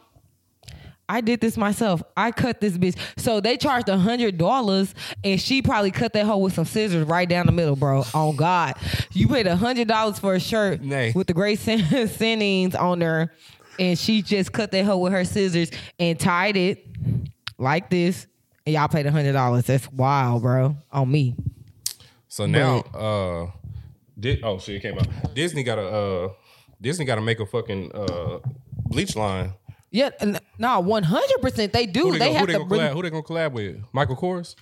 [1.07, 2.01] I did this myself.
[2.17, 2.97] I cut this bitch.
[3.17, 7.05] So they charged a hundred dollars, and she probably cut that hole with some scissors
[7.05, 8.03] right down the middle, bro.
[8.13, 8.73] Oh God,
[9.11, 11.11] you paid a hundred dollars for a shirt Nay.
[11.15, 13.31] with the great sin- sinnings on there,
[13.77, 15.69] and she just cut that hole with her scissors
[15.99, 16.85] and tied it
[17.57, 18.25] like this.
[18.65, 19.65] And y'all paid a hundred dollars.
[19.65, 20.75] That's wild, bro.
[20.91, 21.35] On me.
[22.35, 23.49] So now uh
[24.19, 25.07] Di- oh shit it came out.
[25.33, 26.29] Disney got a uh
[26.81, 28.39] Disney got to make a fucking uh
[28.87, 29.53] bleach line.
[29.89, 30.09] Yeah,
[30.59, 31.71] no, one hundred percent.
[31.71, 32.01] They do.
[32.01, 32.93] Who They, they, gonna, have who they to gonna bring collab?
[32.93, 33.77] Who they gonna collab with?
[33.93, 34.55] Michael Kors?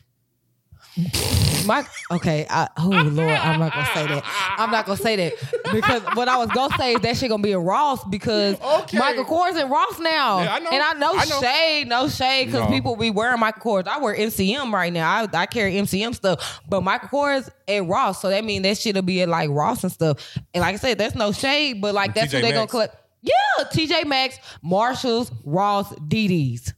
[1.66, 4.24] My okay, I, oh Lord, I'm not gonna say that.
[4.58, 5.34] I'm not gonna say that
[5.72, 8.98] because what I was gonna say is that shit gonna be a Ross because Okay.
[8.98, 10.70] Michael Kors and Ross now, Yeah, I know.
[10.72, 11.42] and I know, I know.
[11.42, 12.70] shade, no shade because No.
[12.70, 13.88] people be wearing Michael Kors.
[13.88, 15.10] I wear MCM right now.
[15.10, 19.02] I, I carry MCM stuff, but Michael Kors and Ross, so that means that shit'll
[19.02, 20.38] be at like Ross and stuff.
[20.54, 22.72] And like I said, that's no shade, but like that's TJ what they gonna Maxx.
[22.72, 22.96] collect.
[23.22, 26.74] Yeah, TJ Maxx, Marshalls, Ross, DD's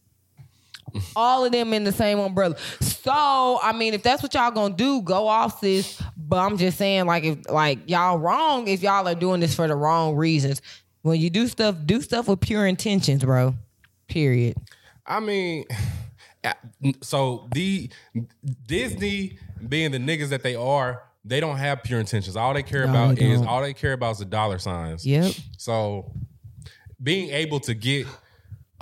[1.15, 2.55] all of them in the same umbrella.
[2.81, 6.01] So, I mean, if that's what y'all gonna do, go off sis.
[6.17, 9.67] But I'm just saying, like, if like y'all wrong if y'all are doing this for
[9.67, 10.61] the wrong reasons.
[11.01, 13.55] When you do stuff, do stuff with pure intentions, bro.
[14.07, 14.57] Period.
[15.05, 15.65] I mean,
[17.01, 17.89] so the
[18.65, 19.37] Disney
[19.67, 22.35] being the niggas that they are, they don't have pure intentions.
[22.35, 25.05] All they care No, about they is all they care about is the dollar signs.
[25.05, 25.33] Yep.
[25.57, 26.11] So
[27.01, 28.07] being able to get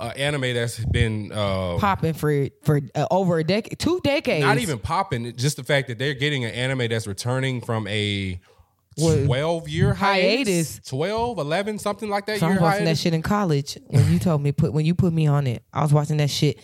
[0.00, 4.44] an anime that's been uh, Popping for for uh, over a decade, two decades.
[4.44, 8.40] not even popping, just the fact that they're getting an anime that's returning from a
[8.96, 9.24] What?
[9.24, 10.88] 12 year hiatus, Hiatus.
[10.88, 12.40] 12, 11, something like that.
[12.40, 14.94] So I was watching that shit in college when you told me put when you
[14.94, 15.62] put me on it.
[15.72, 16.60] I was watching that shit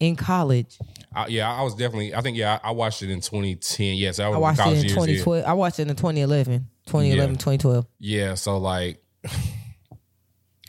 [0.00, 0.76] in college.
[1.14, 3.94] I- yeah, I was definitely, I think, yeah, I I watched it in 2010.
[3.96, 4.88] Yes, I was I watched it in years, yeah.
[4.90, 5.44] 2012.
[5.46, 7.38] I watched it in 2011, 2011, Yeah.
[7.38, 7.86] 2012.
[7.98, 9.00] Yeah, so like,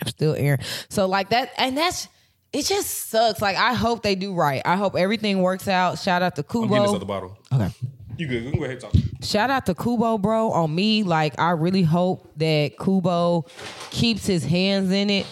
[0.01, 0.59] I'm still airing.
[0.89, 2.07] So like that, and that's
[2.53, 2.65] it.
[2.65, 3.41] Just sucks.
[3.41, 4.61] Like I hope they do right.
[4.65, 5.99] I hope everything works out.
[5.99, 6.63] Shout out to Kubo.
[6.63, 7.37] I'm getting this other bottle.
[7.53, 7.69] Okay.
[8.17, 8.43] You good?
[8.43, 8.93] You go ahead talk.
[9.21, 10.51] Shout out to Kubo, bro.
[10.51, 13.45] On me, like I really hope that Kubo
[13.89, 15.25] keeps his hands in it.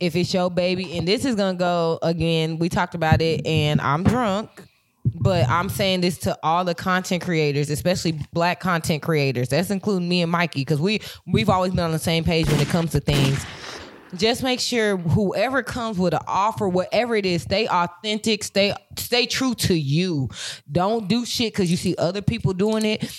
[0.00, 2.58] If it's your baby, and this is gonna go again.
[2.58, 4.48] We talked about it, and I'm drunk.
[5.04, 9.48] But I'm saying this to all the content creators, especially black content creators.
[9.48, 12.60] That's including me and Mikey, because we we've always been on the same page when
[12.60, 13.44] it comes to things.
[14.14, 19.26] Just make sure whoever comes with an offer, whatever it is, stay authentic, stay stay
[19.26, 20.28] true to you.
[20.70, 23.10] Don't do shit because you see other people doing it.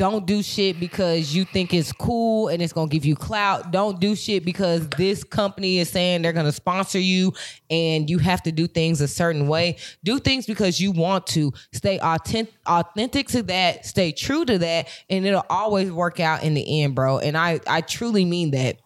[0.00, 3.70] Don't do shit because you think it's cool and it's gonna give you clout.
[3.70, 7.34] Don't do shit because this company is saying they're gonna sponsor you
[7.68, 9.76] and you have to do things a certain way.
[10.02, 11.52] Do things because you want to.
[11.74, 13.84] Stay authentic, authentic to that.
[13.84, 17.18] Stay true to that, and it'll always work out in the end, bro.
[17.18, 18.78] And I I truly mean that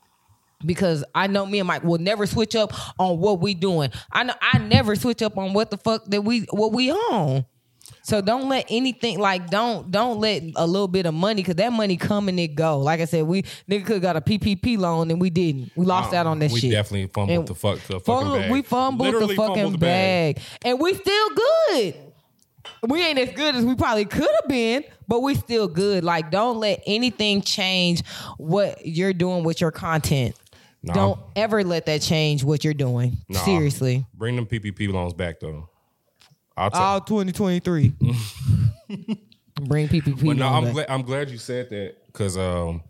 [0.65, 3.91] because I know me and Mike will never switch up on what we doing.
[4.13, 7.45] I know I never switch up on what the fuck that we what we on.
[8.03, 11.73] So don't let anything like don't don't let a little bit of money because that
[11.73, 12.79] money come and it go.
[12.79, 15.71] Like I said, we nigga could got a PPP loan and we didn't.
[15.77, 16.71] We lost out on that we shit.
[16.71, 18.51] definitely fumbled And the fuck the fucking Fumbled- bag.
[18.51, 20.41] We fumbled Literally the fucking fumbled the bag.
[20.65, 21.95] and we still good.
[22.89, 26.03] We ain't as good as we probably could have been, but we still good.
[26.05, 28.03] Like, don't let anything change
[28.39, 30.35] what you're doing with your content.
[30.85, 30.93] Nah.
[30.93, 33.17] Don't ever let that change what you're doing.
[33.29, 33.41] Nah.
[33.41, 34.05] Seriously.
[34.13, 35.69] Bring them PPP loans back though.
[36.59, 36.81] I'll take.
[36.81, 37.95] All 2023.
[39.63, 40.27] Bring PPP.
[40.27, 40.73] But no, I'm back.
[40.75, 40.87] glad.
[40.91, 42.83] I'm glad you said that because um,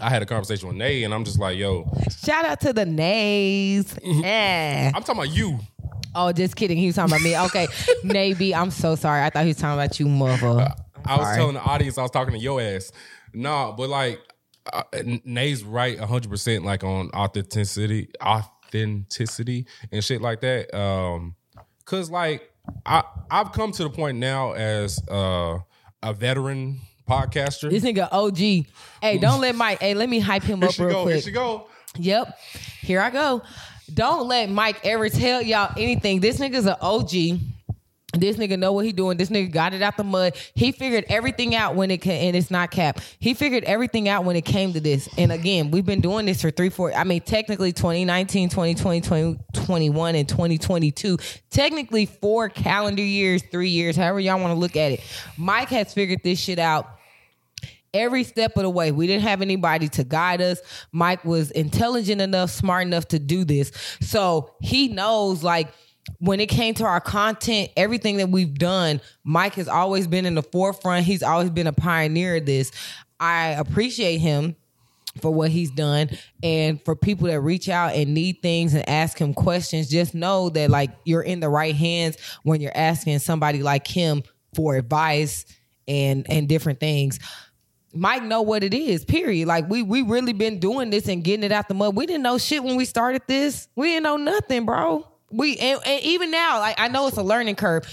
[0.00, 1.88] I had a conversation with Nay, and I'm just like, yo,
[2.24, 3.96] Shout out to the nays.
[4.04, 4.90] Eh.
[4.92, 5.60] I'm talking about you.
[6.14, 6.76] Oh, just kidding.
[6.76, 7.38] He was talking about me.
[7.38, 7.68] Okay,
[8.04, 8.52] maybe.
[8.52, 9.22] I'm so sorry.
[9.22, 10.74] I thought he was talking about you, mother.
[11.04, 12.90] I was telling the audience I was talking to your ass.
[13.32, 14.20] No, but like
[14.72, 14.82] uh,
[15.24, 20.74] Nay's right 100 percent like on authenticity, authenticity and shit like that.
[20.76, 21.34] Um,
[21.84, 22.50] cause like
[22.86, 25.58] I I've come to the point now as uh,
[26.02, 27.70] a veteran podcaster.
[27.70, 28.66] This nigga OG.
[29.00, 29.80] Hey, don't let Mike.
[29.80, 31.06] Hey, let me hype him up real go.
[31.06, 31.68] Here she go.
[31.98, 32.38] Yep.
[32.80, 33.42] Here I go.
[33.92, 36.20] Don't let Mike ever tell y'all anything.
[36.20, 37.40] This nigga's an OG.
[38.12, 39.16] This nigga know what he doing.
[39.16, 40.36] This nigga got it out the mud.
[40.54, 43.00] He figured everything out when it can, and it's not cap.
[43.18, 45.08] He figured everything out when it came to this.
[45.16, 46.94] And again, we've been doing this for three, four.
[46.94, 51.16] I mean, technically 2019, 2020, 2021, and 2022.
[51.50, 55.00] Technically four calendar years, three years, however y'all want to look at it.
[55.38, 56.98] Mike has figured this shit out
[57.94, 58.92] every step of the way.
[58.92, 60.60] We didn't have anybody to guide us.
[60.92, 63.72] Mike was intelligent enough, smart enough to do this.
[64.00, 65.68] So he knows like
[66.22, 70.36] when it came to our content, everything that we've done, Mike has always been in
[70.36, 71.04] the forefront.
[71.04, 72.70] He's always been a pioneer of this.
[73.18, 74.54] I appreciate him
[75.20, 76.10] for what he's done
[76.40, 80.48] and for people that reach out and need things and ask him questions just know
[80.48, 84.22] that like you're in the right hands when you're asking somebody like him
[84.54, 85.44] for advice
[85.86, 87.18] and and different things
[87.94, 89.04] Mike know what it is.
[89.04, 89.46] Period.
[89.46, 91.94] Like we we really been doing this and getting it out the mud.
[91.94, 93.68] We didn't know shit when we started this.
[93.76, 95.11] We didn't know nothing, bro.
[95.32, 97.86] We and, and even now, like I know it's a learning curve.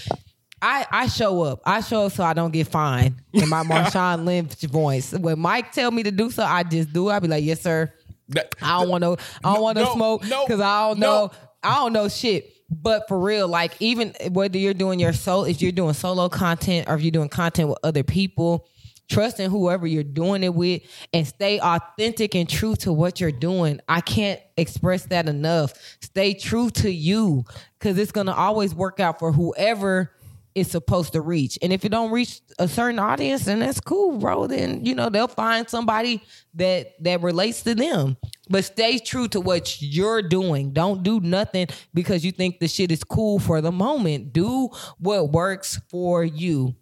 [0.62, 1.60] I I show up.
[1.64, 5.12] I show up so I don't get fined in my Marshawn Lynch voice.
[5.12, 7.08] When Mike tell me to do so, I just do.
[7.08, 7.12] it.
[7.14, 7.92] I be like, yes, sir.
[8.28, 9.16] That- I don't want to.
[9.42, 11.06] I don't want to no, smoke no, because I don't no.
[11.06, 11.32] know.
[11.62, 12.52] I don't know shit.
[12.70, 16.88] But for real, like even whether you're doing your soul, if you're doing solo content
[16.88, 18.68] or if you're doing content with other people,
[19.10, 20.82] trust in whoever you're doing it with
[21.12, 23.80] and stay authentic and true to what you're doing.
[23.88, 25.72] I can't express that enough.
[26.00, 27.44] Stay true to you
[27.78, 30.12] because it's gonna always work out for whoever
[30.54, 31.58] is supposed to reach.
[31.62, 34.46] And if it don't reach a certain audience, then that's cool, bro.
[34.46, 36.22] Then you know they'll find somebody
[36.54, 38.16] that that relates to them.
[38.48, 40.72] But stay true to what you're doing.
[40.72, 44.32] Don't do nothing because you think the shit is cool for the moment.
[44.32, 46.74] Do what works for you.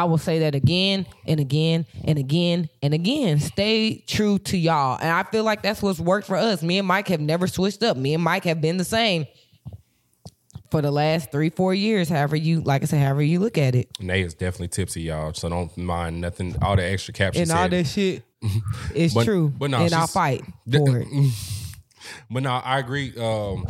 [0.00, 3.40] I will say that again and again and again and again.
[3.40, 4.98] Stay true to y'all.
[5.00, 6.62] And I feel like that's what's worked for us.
[6.62, 7.96] Me and Mike have never switched up.
[7.96, 9.26] Me and Mike have been the same
[10.70, 13.74] for the last three, four years, however you like I said, however you look at
[13.74, 13.88] it.
[14.00, 15.32] Nay is definitely tipsy, y'all.
[15.32, 16.54] So don't mind nothing.
[16.62, 17.48] All the extra captions.
[17.50, 18.22] And all that shit
[18.94, 19.48] is But- true.
[19.48, 21.08] but no, and I'll fight for it.
[22.30, 23.12] But no, I agree.
[23.18, 23.66] Um,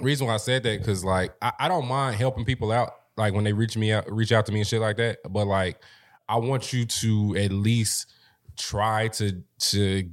[0.00, 2.90] reason why I said that because like I, I don't mind helping people out,
[3.22, 5.18] like when they reach me out, reach out to me and shit like that.
[5.28, 5.80] But like,
[6.28, 8.12] I want you to at least
[8.56, 10.10] try to to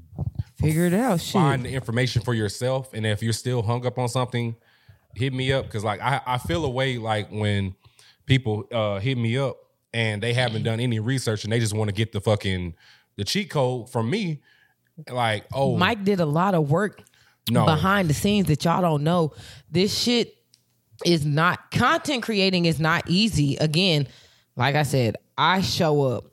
[0.56, 1.22] Figure it out.
[1.22, 1.34] Shit.
[1.34, 2.94] find the information for yourself.
[2.94, 4.56] And if you're still hung up on something,
[5.16, 7.76] hit me up because like I, I feel a way like when
[8.26, 9.58] people uh, hit me up
[9.94, 12.76] and they haven't done any research and they just want to get the fucking
[13.16, 14.42] the cheat code from me.
[15.10, 17.02] Like, oh, Mike did a lot of work
[17.50, 19.32] no, behind the scenes that y'all don't know.
[19.72, 20.39] This shit
[21.06, 23.56] is not content creating is not easy.
[23.58, 24.08] Again,
[24.56, 26.26] like I said, I show up.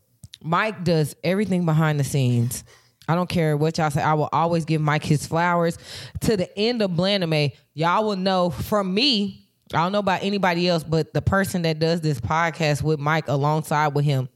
[0.43, 2.65] Mike does everything behind the scenes.
[3.09, 4.03] I don't care what y'all say.
[4.03, 5.79] I will always give Mike his flowers.
[6.23, 9.49] To the end of Blandame, y'all will know from me.
[9.73, 13.29] I don't know about anybody else, but the person that does this podcast with Mike
[13.29, 14.29] alongside with him,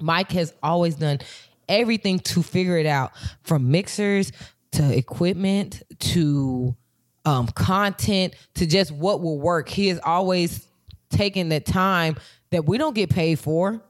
[0.00, 1.18] Mike has always done
[1.68, 3.12] everything to figure it out
[3.42, 4.32] from mixers
[4.72, 6.76] to equipment to
[7.24, 9.68] um, content to just what will work.
[9.68, 10.66] He is always
[11.10, 12.16] taking the time
[12.50, 13.80] that we don't get paid for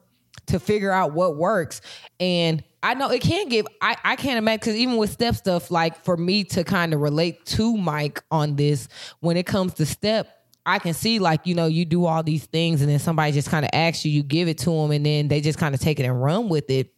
[0.47, 1.81] to figure out what works.
[2.21, 5.71] And I know it can give, I, I can't imagine, because even with step stuff,
[5.71, 8.89] like for me to kind of relate to Mike on this,
[9.21, 10.29] when it comes to step,
[10.67, 13.51] I can see like, you know, you do all these things and then somebody just
[13.51, 15.81] kind of asks you, you give it to them and then they just kind of
[15.81, 16.93] take it and run with it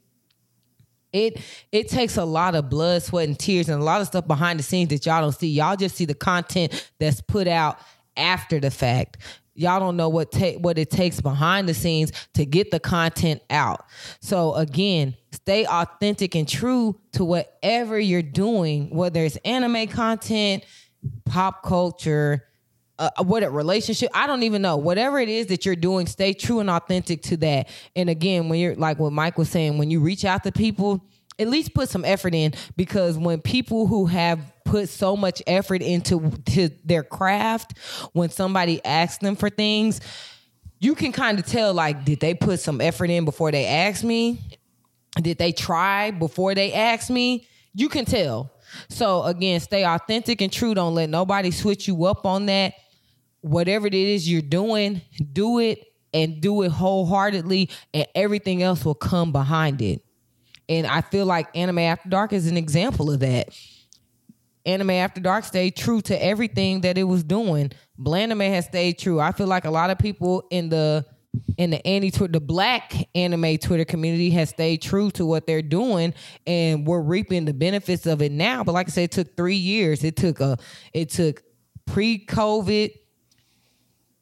[1.12, 1.40] it
[1.72, 4.58] it takes a lot of blood, sweat, and tears, and a lot of stuff behind
[4.58, 5.48] the scenes that y'all don't see.
[5.48, 7.78] Y'all just see the content that's put out
[8.16, 9.18] after the fact.
[9.54, 13.40] Y'all don't know what ta- what it takes behind the scenes to get the content
[13.48, 13.86] out.
[14.20, 20.64] So again, stay authentic and true to whatever you're doing, whether it's anime content,
[21.24, 22.45] pop culture,
[22.98, 26.32] uh, what a relationship i don't even know whatever it is that you're doing stay
[26.32, 29.90] true and authentic to that and again when you're like what mike was saying when
[29.90, 31.04] you reach out to people
[31.38, 35.82] at least put some effort in because when people who have put so much effort
[35.82, 37.76] into to their craft
[38.12, 40.00] when somebody asks them for things
[40.78, 44.04] you can kind of tell like did they put some effort in before they asked
[44.04, 44.40] me?
[45.20, 47.48] Did they try before they asked me?
[47.74, 48.52] You can tell.
[48.88, 50.74] So again, stay authentic and true.
[50.74, 52.74] Don't let nobody switch you up on that.
[53.46, 58.94] Whatever it is you're doing, do it and do it wholeheartedly, and everything else will
[58.94, 60.02] come behind it.
[60.68, 63.56] And I feel like Anime After Dark is an example of that.
[64.64, 67.70] Anime After Dark stayed true to everything that it was doing.
[67.96, 69.20] Blandame has stayed true.
[69.20, 71.06] I feel like a lot of people in the
[71.56, 76.14] in the anti the black anime Twitter community has stayed true to what they're doing,
[76.48, 78.64] and we're reaping the benefits of it now.
[78.64, 80.02] But like I said, it took three years.
[80.02, 80.58] It took a
[80.92, 81.42] it took
[81.86, 82.90] pre COVID.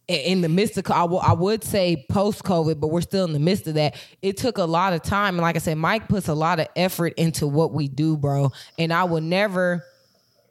[0.06, 3.32] In the midst of, I, w- I would say post COVID, but we're still in
[3.32, 3.96] the midst of that.
[4.20, 6.68] It took a lot of time, and like I said, Mike puts a lot of
[6.76, 8.52] effort into what we do, bro.
[8.78, 9.82] And I will never,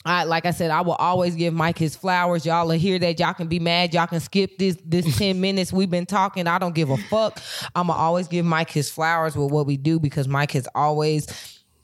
[0.06, 2.48] I like I said, I will always give Mike his flowers.
[2.48, 3.20] Y'all will hear that.
[3.20, 3.94] Y'all can be mad.
[3.94, 6.48] Y'all can skip this this ten minutes we've been talking.
[6.48, 7.40] I don't give a fuck.
[7.76, 11.28] I'ma always give Mike his flowers with what we do because Mike has always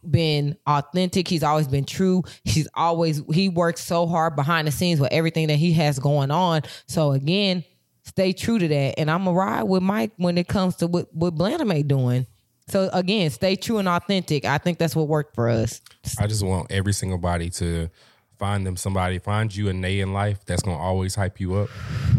[0.10, 1.28] been authentic.
[1.28, 2.24] He's always been true.
[2.43, 6.32] He's always he works so hard behind the scenes with everything that he has going
[6.32, 6.62] on.
[6.88, 7.64] So again,
[8.04, 8.95] stay true to that.
[8.97, 12.26] And I'm a ride with Mike when it comes to what what Blandame doing.
[12.68, 14.45] So again, stay true and authentic.
[14.45, 15.82] I think that's what worked for us.
[16.20, 17.89] I just want every single body to
[18.38, 21.70] find them somebody, find you a Nay in life that's gonna always hype you up.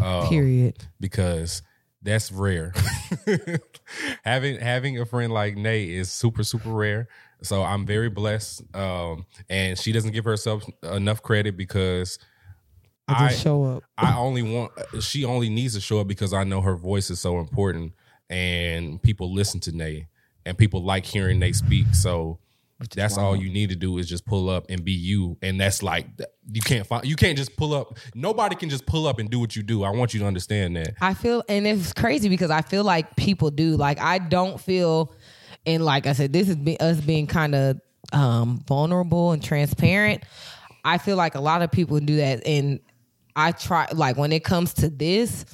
[0.01, 0.75] Uh, Period.
[0.99, 1.61] because
[2.01, 2.73] that's rare.
[4.23, 7.07] having having a friend like Nay is super super rare.
[7.43, 8.63] So I'm very blessed.
[8.75, 12.19] Um, and she doesn't give herself enough credit because
[13.07, 13.83] I just show up.
[13.97, 14.71] I only want
[15.01, 17.93] she only needs to show up because I know her voice is so important
[18.29, 20.07] and people listen to Nay
[20.45, 21.93] and people like hearing Nay speak.
[21.93, 22.39] So
[22.95, 25.37] that's all you need to do is just pull up and be you.
[25.41, 26.07] And that's like
[26.51, 27.97] you can't find you can't just pull up.
[28.15, 29.83] Nobody can just pull up and do what you do.
[29.83, 30.95] I want you to understand that.
[31.01, 33.75] I feel, and it's crazy because I feel like people do.
[33.75, 35.13] Like I don't feel,
[35.65, 37.81] and like I said, this is be, us being kind of
[38.13, 40.23] um, vulnerable and transparent.
[40.83, 42.79] I feel like a lot of people do that, and
[43.35, 43.87] I try.
[43.93, 45.45] Like when it comes to this,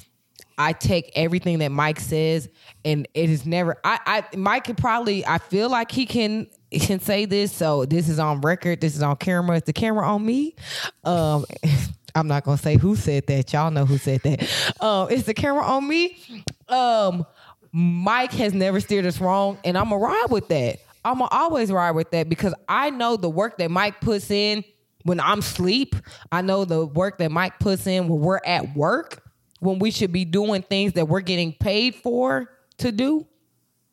[0.56, 2.48] I take everything that Mike says,
[2.84, 3.76] and it is never.
[3.84, 5.26] I, I Mike could probably.
[5.26, 8.80] I feel like he can can say this, so this is on record.
[8.80, 9.56] This is on camera.
[9.56, 10.56] Is the camera on me?
[11.04, 11.44] Um,
[12.14, 13.52] I'm not gonna say who said that.
[13.52, 14.82] Y'all know who said that.
[14.82, 16.18] Um, is the camera on me?
[16.68, 17.24] Um,
[17.78, 20.80] Mike has never steered us wrong, and I'm gonna ride with that.
[21.04, 24.64] I'm gonna always ride with that because I know the work that Mike puts in
[25.04, 25.94] when I'm sleep.
[26.32, 29.22] I know the work that Mike puts in when we're at work,
[29.60, 33.28] when we should be doing things that we're getting paid for to do.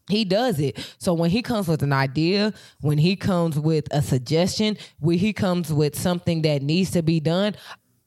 [0.09, 0.79] He does it.
[0.97, 5.31] So when he comes with an idea, when he comes with a suggestion, when he
[5.31, 7.55] comes with something that needs to be done,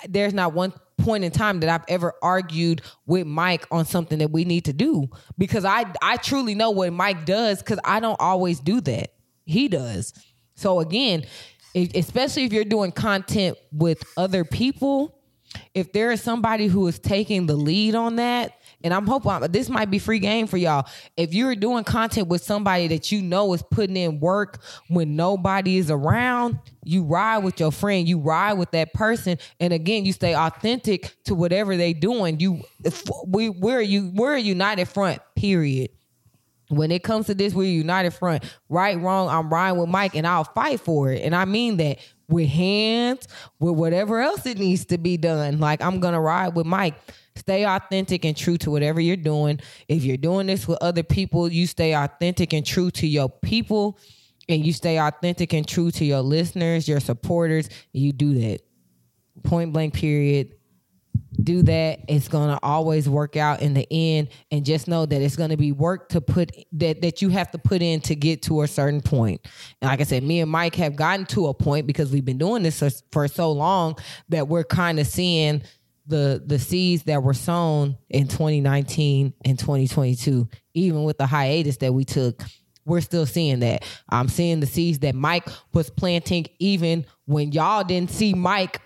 [0.08, 4.30] there's not one point in time that I've ever argued with Mike on something that
[4.30, 8.20] we need to do because I I truly know what Mike does cuz I don't
[8.20, 9.12] always do that.
[9.44, 10.12] He does.
[10.54, 11.24] So again,
[11.74, 15.18] especially if you're doing content with other people,
[15.74, 18.52] if there is somebody who is taking the lead on that,
[18.84, 20.86] and I'm hoping this might be free game for y'all.
[21.16, 25.78] If you're doing content with somebody that you know is putting in work when nobody
[25.78, 30.12] is around, you ride with your friend, you ride with that person, and again, you
[30.12, 32.38] stay authentic to whatever they doing.
[32.38, 32.62] You,
[33.26, 35.20] we, we're you, we're a united front.
[35.34, 35.90] Period.
[36.70, 38.44] When it comes to this, we're united front.
[38.68, 41.22] Right, wrong, I'm riding with Mike, and I'll fight for it.
[41.22, 41.98] And I mean that
[42.28, 43.26] with hands,
[43.58, 45.58] with whatever else it needs to be done.
[45.58, 46.94] Like I'm gonna ride with Mike.
[47.38, 49.60] Stay authentic and true to whatever you're doing.
[49.88, 53.98] If you're doing this with other people, you stay authentic and true to your people,
[54.48, 57.68] and you stay authentic and true to your listeners, your supporters.
[57.92, 58.60] You do that.
[59.44, 59.94] Point blank.
[59.94, 60.52] Period
[61.42, 65.22] do that it's going to always work out in the end and just know that
[65.22, 68.14] it's going to be work to put that that you have to put in to
[68.16, 69.40] get to a certain point.
[69.80, 72.38] and like i said me and mike have gotten to a point because we've been
[72.38, 73.96] doing this for so long
[74.28, 75.62] that we're kind of seeing
[76.08, 81.92] the the seeds that were sown in 2019 and 2022 even with the hiatus that
[81.92, 82.42] we took
[82.88, 83.84] we're still seeing that.
[84.08, 88.80] I'm seeing the seeds that Mike was planting even when y'all didn't see Mike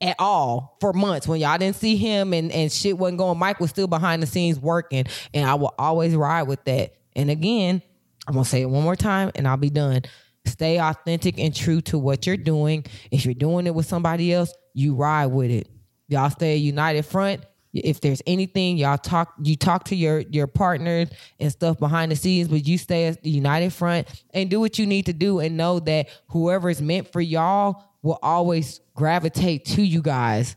[0.00, 3.38] at all for months when y'all didn't see him and, and shit wasn't going.
[3.38, 6.92] Mike was still behind the scenes working, and I will always ride with that.
[7.16, 7.82] And again,
[8.28, 10.02] I'm gonna say it one more time, and I'll be done.
[10.44, 12.84] Stay authentic and true to what you're doing.
[13.10, 15.68] If you're doing it with somebody else, you ride with it.
[16.08, 17.44] Y'all stay united front.
[17.72, 22.16] If there's anything y'all talk, you talk to your your partners and stuff behind the
[22.16, 25.40] scenes, but you stay as the united front and do what you need to do,
[25.40, 30.56] and know that whoever is meant for y'all will always gravitate to you guys.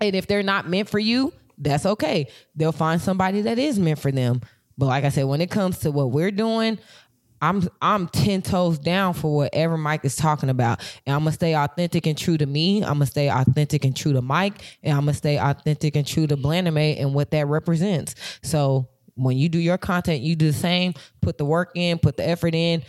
[0.00, 2.28] And if they're not meant for you, that's okay.
[2.56, 4.40] They'll find somebody that is meant for them.
[4.78, 6.78] But like I said, when it comes to what we're doing,
[7.40, 11.54] I'm I'm ten toes down for whatever Mike is talking about, and I'm gonna stay
[11.54, 12.82] authentic and true to me.
[12.82, 16.26] I'm gonna stay authentic and true to Mike, and I'm gonna stay authentic and true
[16.26, 18.14] to Blandame and what that represents.
[18.42, 20.94] So when you do your content, you do the same.
[21.20, 22.82] Put the work in, put the effort in,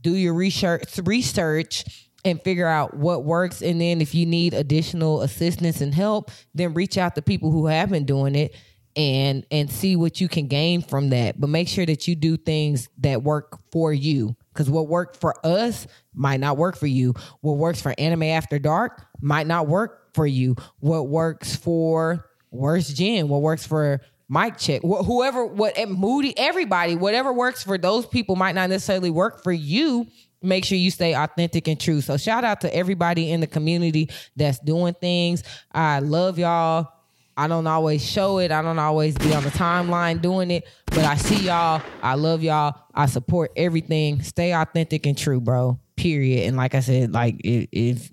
[0.00, 5.22] do your research research and figure out what works and then if you need additional
[5.22, 8.54] assistance and help then reach out to people who have been doing it
[8.98, 12.36] and and see what you can gain from that but make sure that you do
[12.36, 17.14] things that work for you because what worked for us might not work for you
[17.40, 22.96] what works for anime after dark might not work for you what works for worst
[22.96, 24.82] gen what works for Mike check.
[24.82, 29.42] Wh- whoever, what eh, Moody, everybody, whatever works for those people might not necessarily work
[29.42, 30.06] for you.
[30.42, 32.02] Make sure you stay authentic and true.
[32.02, 35.44] So shout out to everybody in the community that's doing things.
[35.72, 36.97] I love y'all.
[37.38, 38.50] I don't always show it.
[38.50, 41.80] I don't always be on the timeline doing it, but I see y'all.
[42.02, 42.74] I love y'all.
[42.92, 44.22] I support everything.
[44.22, 45.78] Stay authentic and true, bro.
[45.94, 46.48] Period.
[46.48, 48.12] And like I said, like it, if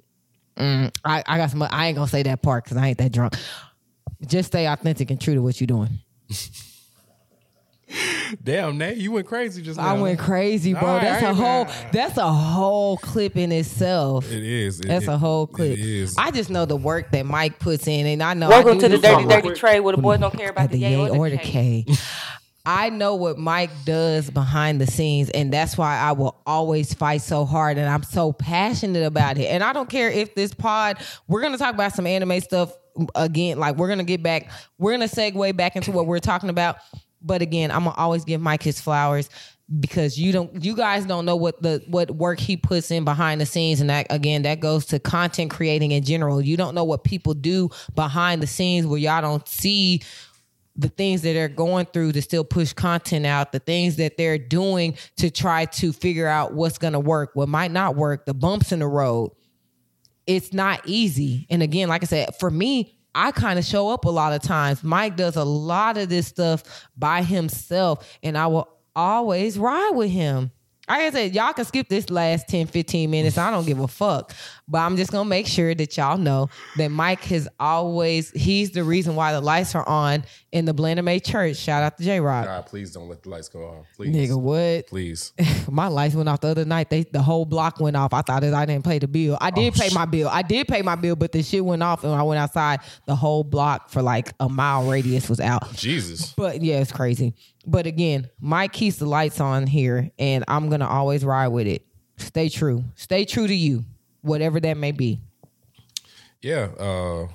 [0.55, 3.11] mm, I, I got some, I ain't gonna say that part because I ain't that
[3.11, 3.33] drunk.
[4.27, 5.89] Just stay authentic and true to what you're doing.
[8.43, 9.85] Damn, Nate, you went crazy just now.
[9.95, 10.87] I went crazy, bro.
[10.87, 11.89] All that's a whole man.
[11.91, 14.31] that's a whole clip in itself.
[14.31, 14.79] It is.
[14.79, 15.73] It- That's it- a whole clip.
[15.73, 16.17] It is.
[16.17, 18.47] I just know the work that Mike puts in, and I know.
[18.47, 20.71] I Welcome do to the Dirty Dirty Trade where the boys don't care about at
[20.71, 21.83] the yay or the K.
[21.87, 21.95] K.
[22.67, 27.21] I know what Mike does behind the scenes, and that's why I will always fight
[27.21, 29.45] so hard, and I'm so passionate about it.
[29.45, 32.73] And I don't care if this pod, we're gonna talk about some anime stuff
[33.13, 33.59] again.
[33.59, 36.77] Like we're gonna get back, we're gonna segue back into what we're talking about.
[37.25, 39.29] But again, I'm gonna always give Mike his flowers
[39.79, 43.41] because you don't, you guys don't know what the what work he puts in behind
[43.41, 46.39] the scenes, and that again, that goes to content creating in general.
[46.39, 50.01] You don't know what people do behind the scenes where y'all don't see
[50.75, 54.37] the things that they're going through to still push content out, the things that they're
[54.37, 58.33] doing to try to figure out what's going to work, what might not work, the
[58.33, 59.31] bumps in the road.
[60.27, 61.47] It's not easy.
[61.49, 64.41] And again, like I said, for me, I kind of show up a lot of
[64.41, 64.83] times.
[64.83, 70.11] Mike does a lot of this stuff by himself, and I will always ride with
[70.11, 70.51] him.
[70.87, 73.37] Like I said, y'all can skip this last 10, 15 minutes.
[73.37, 74.33] I don't give a fuck.
[74.67, 78.83] But I'm just gonna make sure that y'all know that Mike has always, he's the
[78.83, 81.57] reason why the lights are on in the Blandame church.
[81.57, 82.45] Shout out to J Rock.
[82.45, 83.85] God, please don't let the lights go off.
[83.95, 84.15] Please.
[84.15, 84.87] Nigga, what?
[84.87, 85.33] Please.
[85.69, 86.89] My lights went off the other night.
[86.89, 88.13] They the whole block went off.
[88.13, 89.37] I thought that I didn't pay the bill.
[89.41, 89.93] I did Oh, pay shit.
[89.95, 90.29] my bill.
[90.29, 92.79] I did pay my bill, but the shit went off and when I went outside.
[93.05, 95.73] The whole block for like a mile radius was out.
[95.75, 96.33] Jesus.
[96.33, 97.33] But yeah, it's crazy.
[97.65, 101.85] But again, Mike keeps the lights on here, and I'm gonna always ride with it.
[102.17, 102.83] Stay true.
[102.95, 103.83] Stay true to you,
[104.21, 105.19] whatever that may be.
[106.41, 106.69] Yeah.
[106.77, 107.27] Uh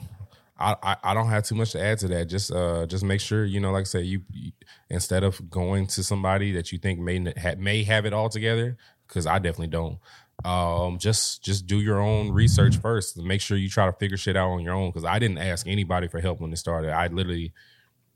[0.61, 2.27] I, I, I don't have too much to add to that.
[2.27, 4.53] Just uh, just make sure you know, like I said, you, you
[4.91, 7.19] instead of going to somebody that you think may
[7.57, 8.77] may have it all together,
[9.09, 9.99] because I definitely don't.
[10.45, 13.17] Um, just just do your own research first.
[13.17, 14.91] Make sure you try to figure shit out on your own.
[14.91, 16.93] Because I didn't ask anybody for help when it started.
[16.93, 17.55] I literally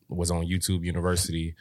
[0.08, 1.54] was on YouTube University,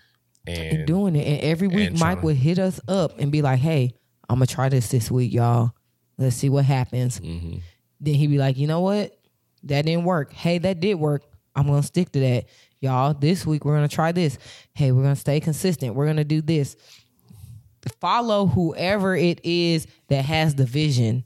[0.45, 3.41] And and doing it, and every week and Mike would hit us up and be
[3.41, 3.93] like, "Hey,
[4.27, 5.71] I'm gonna try this this week, y'all.
[6.17, 7.59] Let's see what happens." Mm-hmm.
[8.01, 9.17] Then he'd be like, "You know what?
[9.63, 10.33] That didn't work.
[10.33, 11.23] Hey, that did work.
[11.55, 12.45] I'm gonna stick to that,
[12.81, 13.13] y'all.
[13.13, 14.37] This week we're gonna try this.
[14.73, 15.95] Hey, we're gonna stay consistent.
[15.95, 16.75] We're gonna do this.
[18.01, 21.23] Follow whoever it is that has the vision."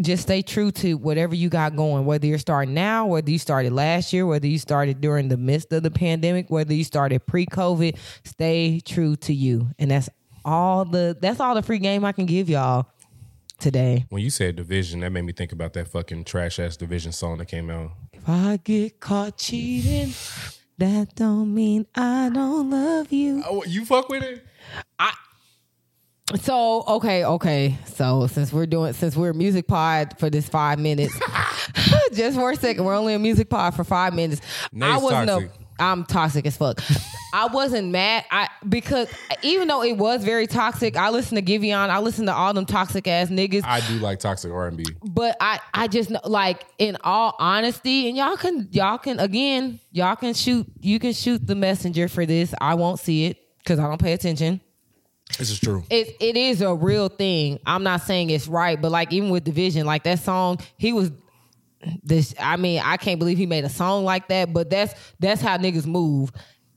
[0.00, 3.72] Just stay true to whatever you got going, whether you're starting now, whether you started
[3.72, 7.96] last year, whether you started during the midst of the pandemic, whether you started pre-COVID,
[8.24, 9.68] stay true to you.
[9.78, 10.08] And that's
[10.44, 12.86] all the that's all the free game I can give y'all
[13.58, 14.04] today.
[14.08, 17.38] when you said division, that made me think about that fucking trash ass division song
[17.38, 17.92] that came out.
[18.12, 20.12] If I get caught cheating,
[20.78, 23.42] that don't mean I don't love you.
[23.46, 24.44] Oh, you fuck with it?
[26.40, 27.76] So okay, okay.
[27.86, 31.18] So since we're doing since we're a music pod for this five minutes,
[32.14, 34.40] just for a second, we're only a music pod for five minutes.
[34.80, 35.50] I wasn't toxic.
[35.50, 36.80] a I'm toxic as fuck.
[37.34, 38.24] I wasn't mad.
[38.30, 39.08] I because
[39.42, 42.66] even though it was very toxic, I listened to Giveon, I listened to all them
[42.66, 43.64] toxic ass niggas.
[43.64, 44.84] I do like toxic R and B.
[45.02, 49.80] but I I just know, like in all honesty, and y'all can y'all can again
[49.90, 52.54] y'all can shoot you can shoot the messenger for this.
[52.60, 54.60] I won't see it because I don't pay attention
[55.38, 55.84] This is true.
[55.90, 57.58] it it is a real thing.
[57.66, 61.10] I'm not saying it's right, but like even with Division, like that song, he was
[62.02, 62.34] this.
[62.38, 64.52] I mean, I can't believe he made a song like that.
[64.52, 66.30] But that's that's how niggas move,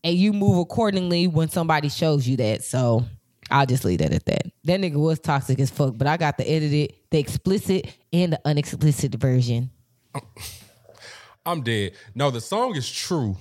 [0.03, 2.63] and you move accordingly when somebody shows you that.
[2.63, 3.05] So
[3.51, 4.43] I'll just leave that at that.
[4.63, 8.41] That nigga was toxic as fuck, but I got the edited, the explicit and the
[8.45, 9.69] unexplicit version.
[11.45, 11.93] I'm dead.
[12.15, 13.37] No, the song is true.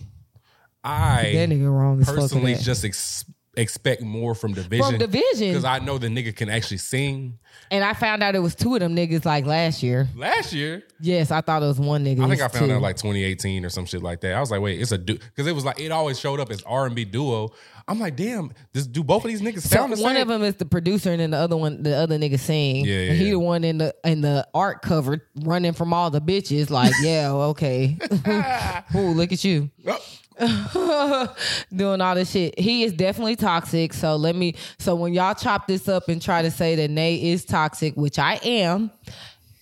[0.82, 3.24] I That nigga wrong as fuck for personally just ex-
[3.56, 4.86] expect more from division.
[4.86, 5.48] From Division.
[5.48, 7.38] because I know the nigga can actually sing.
[7.70, 10.08] And I found out it was two of them niggas like last year.
[10.16, 12.24] Last year, Yes, I thought it was one nigga.
[12.24, 12.74] I think I found two.
[12.74, 14.34] out like 2018 or some shit like that.
[14.34, 16.50] I was like, wait, it's a dude because it was like it always showed up
[16.50, 17.50] as R and B duo.
[17.86, 20.22] I'm like, damn, this do both of these niggas So the one same?
[20.22, 22.84] of them is the producer, and then the other one, the other nigga sing.
[22.86, 23.30] Yeah, yeah, he yeah.
[23.32, 26.70] the one in the in the art cover running from all the bitches.
[26.70, 27.98] Like, yeah, okay.
[28.94, 29.98] Ooh, look at you Oh,
[31.74, 32.58] doing all this shit.
[32.58, 33.92] He is definitely toxic.
[33.92, 34.56] So let me.
[34.78, 38.18] So when y'all chop this up and try to say that Nay is toxic, which
[38.18, 38.90] I am,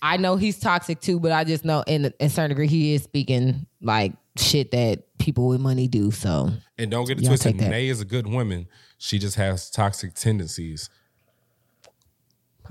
[0.01, 1.19] I know he's toxic too.
[1.19, 5.47] But I just know in a certain degree he is speaking like shit that people
[5.47, 6.11] with money do.
[6.11, 7.57] So and don't get it twisted.
[7.57, 8.67] Nay is a good woman.
[8.97, 10.89] She just has toxic tendencies.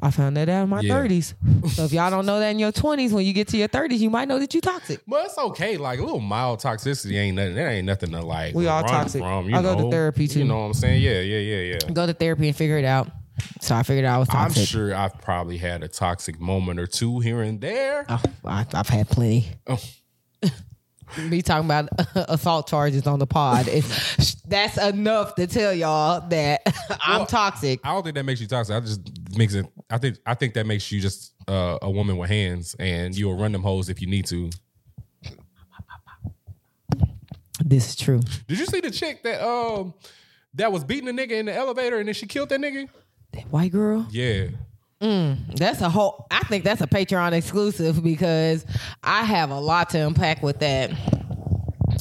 [0.05, 0.95] I found that out in my Yeah.
[0.95, 1.35] 30s.
[1.71, 4.01] So if y'all don't know that in your 20s, when you get to your 30s,
[4.01, 5.01] you might know that you toxic.
[5.07, 5.77] But it's okay.
[5.77, 7.55] Like a little mild toxicity ain't nothing.
[7.55, 8.55] That ain't nothing to like.
[8.55, 9.21] We all toxic.
[9.23, 10.41] From, you I go to therapy, too.
[10.41, 11.01] You know what I'm saying?
[11.03, 11.91] Yeah, yeah, yeah, yeah.
[11.93, 13.09] Go to therapy and figure it out.
[13.61, 14.59] So I figured out I was toxic.
[14.61, 18.05] I'm sure I've probably had a toxic moment or two here and there.
[18.09, 19.47] Oh, I, I've had plenty.
[19.69, 19.79] Oh.
[21.29, 23.67] Me talking about assault charges on the pod.
[24.47, 26.63] That's enough to tell y'all that
[27.03, 27.81] I'm Well, toxic.
[27.85, 28.75] I don't think that makes you toxic.
[28.75, 29.01] I just
[29.37, 29.67] makes it.
[29.91, 30.19] I think.
[30.27, 33.63] I think that makes you just uh, a woman with hands, and you'll run them
[33.63, 34.51] hoes if you need to.
[37.65, 38.21] This is true.
[38.49, 39.95] Did you see the chick that um
[40.55, 42.89] that was beating a nigga in the elevator and then she killed that nigga?
[43.33, 44.07] That white girl.
[44.11, 44.49] Yeah.
[45.01, 46.27] That's a whole.
[46.31, 48.65] I think that's a Patreon exclusive because
[49.03, 50.91] I have a lot to unpack with that.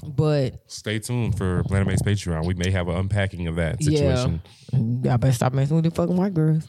[0.06, 2.46] But Stay tuned for Planet Base Patreon.
[2.46, 4.42] We may have an unpacking of that situation.
[4.72, 4.80] yeah,
[5.12, 6.68] y'all better stop messing with the fucking white girls.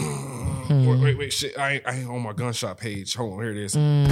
[0.00, 1.58] Wait, wait, wait, shit.
[1.58, 3.14] I I ain't on my gunshot page.
[3.14, 3.74] Hold on, here it is.
[3.74, 4.06] Y'all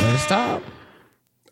[0.00, 0.62] better stop.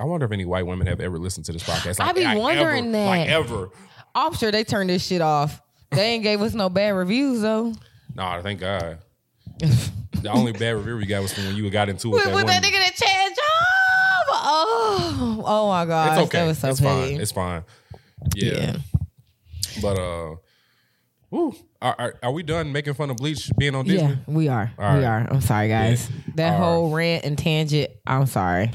[0.01, 2.01] I wonder if any white women have ever listened to this podcast.
[2.01, 3.07] I be wondering ever, that.
[3.07, 3.69] Like ever.
[4.15, 5.61] I'm sure they turned this shit off.
[5.91, 7.75] They ain't gave us no bad reviews though.
[8.15, 8.99] Nah, thank God.
[9.59, 12.13] the only bad review we got was from when you got into it.
[12.13, 14.27] With, that with that nigga that Chad Job.
[14.45, 16.39] Oh, oh my god, It's okay.
[16.41, 17.13] That was so it's petty.
[17.13, 17.21] fine.
[17.21, 17.65] It's fine.
[18.35, 18.55] Yeah.
[18.55, 18.77] yeah.
[19.81, 20.37] But uh,
[21.33, 21.55] woo.
[21.81, 24.09] Are, are, are we done making fun of Bleach being on Disney?
[24.09, 24.73] Yeah, we are.
[24.79, 25.23] All we right.
[25.23, 25.29] are.
[25.33, 26.09] I'm sorry, guys.
[26.37, 27.91] That All whole rant and tangent.
[28.07, 28.71] I'm sorry.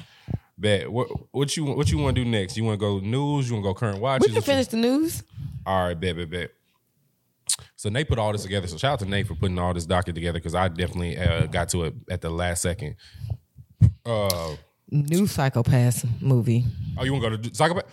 [0.57, 0.91] Bet.
[0.91, 2.57] What what you what you want to do next?
[2.57, 3.47] You want to go news?
[3.47, 4.27] You want to go current watches?
[4.27, 5.23] We can finish the news.
[5.65, 6.49] All right, bet, bet, bet.
[7.75, 8.67] So Nate put all this together.
[8.67, 11.45] So shout out to Nate for putting all this docket together because I definitely uh,
[11.45, 12.95] got to it at the last second.
[14.05, 14.55] Uh,
[14.89, 16.65] New Psycho-Pass movie.
[16.97, 17.83] oh, you want to go to Psycho-Pass?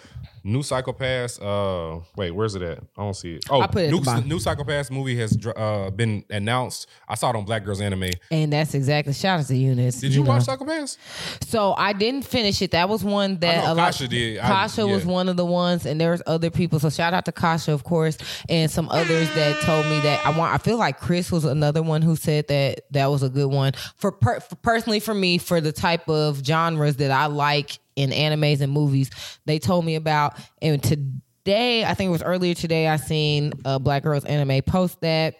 [0.46, 1.40] New Psycho-Pass.
[1.40, 2.78] Uh, wait, where's it at?
[2.78, 3.44] I don't see it.
[3.48, 6.86] Oh, I put it new, the new Psycho-Pass movie has uh, been announced.
[7.08, 8.10] I saw it on Black Girls Anime.
[8.30, 10.00] And that's exactly shout out to Eunice.
[10.00, 10.28] Did you, know.
[10.28, 10.98] watch Psycho-Pass?
[11.46, 12.72] So I didn't finish it.
[12.72, 13.92] That was one that I know a lot.
[13.92, 14.38] Kasha did.
[14.38, 16.78] I- Kasha was one of the ones, and there's other people.
[16.78, 18.18] So shout out to Kasha, of course,
[18.48, 20.52] and some others that told me that I want.
[20.52, 23.72] I feel like Chris was another one who said that that was a good one
[23.96, 28.10] for, per, for personally for me for the type of genres that I like in
[28.10, 29.10] animes and movies.
[29.44, 33.78] They told me about, and today I think it was earlier today I seen uh,
[33.78, 35.36] Black Girls Anime post that.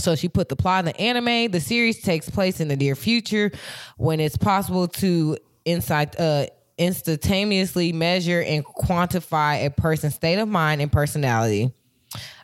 [0.00, 1.50] So she put the plot in the anime.
[1.50, 3.50] The series takes place in the near future
[3.96, 6.46] when it's possible to insight uh
[6.78, 11.72] instantaneously measure and quantify a person's state of mind and personality.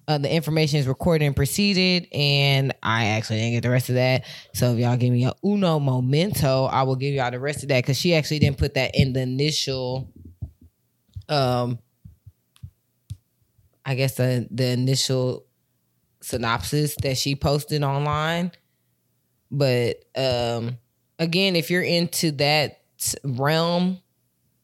[0.07, 3.95] Uh, the information is recorded and preceded, and I actually didn't get the rest of
[3.95, 4.25] that.
[4.53, 7.71] So if y'all give me a uno momento, I will give y'all the rest of
[7.71, 10.13] that because she actually didn't put that in the initial,
[11.29, 11.79] um,
[13.87, 15.47] I guess the the initial
[16.21, 18.53] synopsis that she posted online.
[19.51, 20.79] But um
[21.19, 22.81] again, if you're into that
[23.23, 24.01] realm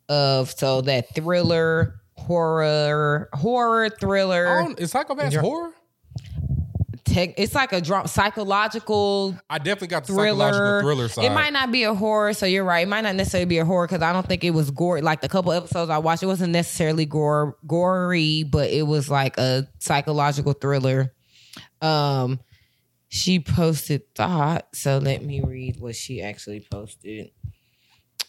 [0.09, 5.73] of so that thriller, horror, horror thriller, Oh, is Psycho-Pass You're- horror?
[7.05, 10.53] tech, it's like a drama, psychological I definitely got the thriller.
[10.53, 11.25] psychological thriller side.
[11.25, 12.81] It might not be a horror, so you're right.
[12.87, 15.01] It might not necessarily be a horror because I don't think it was gore.
[15.01, 19.39] Like the couple episodes I watched, it wasn't necessarily gore, gory, but it was like
[19.39, 21.13] a psychological thriller.
[21.83, 22.39] Um,
[23.09, 27.33] she posted thought, so let me read what she actually posted.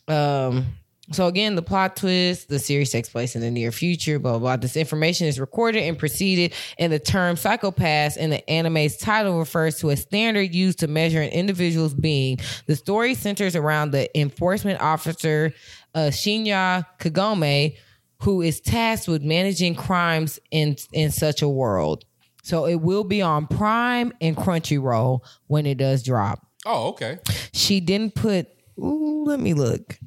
[0.08, 0.66] Um.
[1.12, 4.20] So again, the plot twist: the series takes place in the near future.
[4.20, 4.40] Blah blah.
[4.40, 4.56] blah.
[4.58, 9.78] This information is recorded and preceded, and the term "Psycho-Pass" in the anime's title refers
[9.80, 12.40] to a standard used to measure an individual's being.
[12.66, 15.54] The story centers around the enforcement officer
[15.94, 17.78] uh, Shinya Kogami,
[18.22, 22.06] who is tasked with managing crimes in in such a world.
[22.44, 27.20] So it will be on Prime and Crunchyroll when it does drop Oh, okay.
[27.54, 28.48] she didn't put
[28.80, 30.00] Ooh, let me look.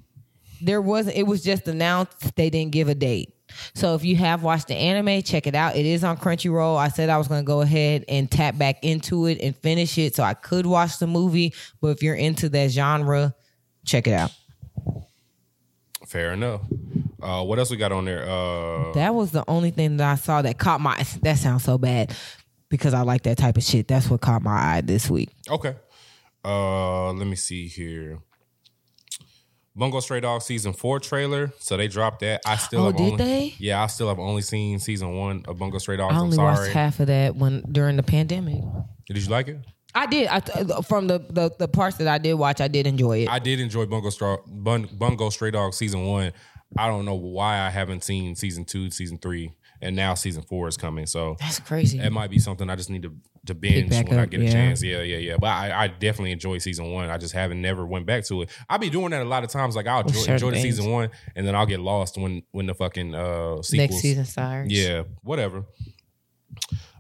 [0.64, 1.16] There wasn't.
[1.16, 2.34] It was just announced.
[2.36, 3.30] They didn't give a date.
[3.74, 5.76] So if you have watched the anime, check it out.
[5.76, 6.76] It is on Crunchyroll.
[6.76, 9.96] I said I was going to go ahead and tap back into it and finish
[9.98, 11.54] it, so I could watch the movie.
[11.80, 13.34] But if you're into that genre,
[13.84, 14.30] check it out.
[16.06, 16.62] Fair enough.
[17.22, 18.28] Uh, what else we got on there?
[18.28, 21.02] Uh, That was the only thing that I saw that caught my.
[21.22, 22.14] That sounds so bad
[22.68, 23.88] because I like that type of shit.
[23.88, 25.30] That's what caught my eye this week.
[25.50, 25.76] okay.
[26.46, 28.18] Uh, let me see here.
[29.76, 31.52] Bungo Stray Dog season four trailer.
[31.58, 32.42] So they dropped that.
[32.46, 33.54] I still Oh, have did only, they?
[33.58, 36.14] Yeah, I still have only seen season one of Bungo Stray Dogs.
[36.14, 36.58] I I'm only sorry.
[36.58, 38.62] watched half of that when during the pandemic.
[39.06, 39.58] Did you like it?
[39.96, 40.28] I did.
[40.28, 40.40] I,
[40.82, 43.28] from the, the the parts that I did watch, I did enjoy it.
[43.28, 46.32] I did enjoy Bungo Stray Bun, Bungo Stray Dog season one.
[46.76, 50.68] I don't know why I haven't seen season two, season three, and now season four
[50.68, 51.06] is coming.
[51.06, 51.98] So That's crazy.
[51.98, 53.14] it might be something I just need to
[53.46, 54.50] to binge when I up, get a yeah.
[54.52, 54.82] chance.
[54.82, 55.36] Yeah, yeah, yeah.
[55.38, 57.10] But I, I definitely enjoy season one.
[57.10, 58.50] I just haven't never went back to it.
[58.70, 59.76] I'll be doing that a lot of times.
[59.76, 62.74] Like I'll enjoy, enjoy the season one, and then I'll get lost when when the
[62.74, 63.72] fucking uh sequels.
[63.72, 64.72] Next season starts.
[64.72, 65.64] Yeah, whatever.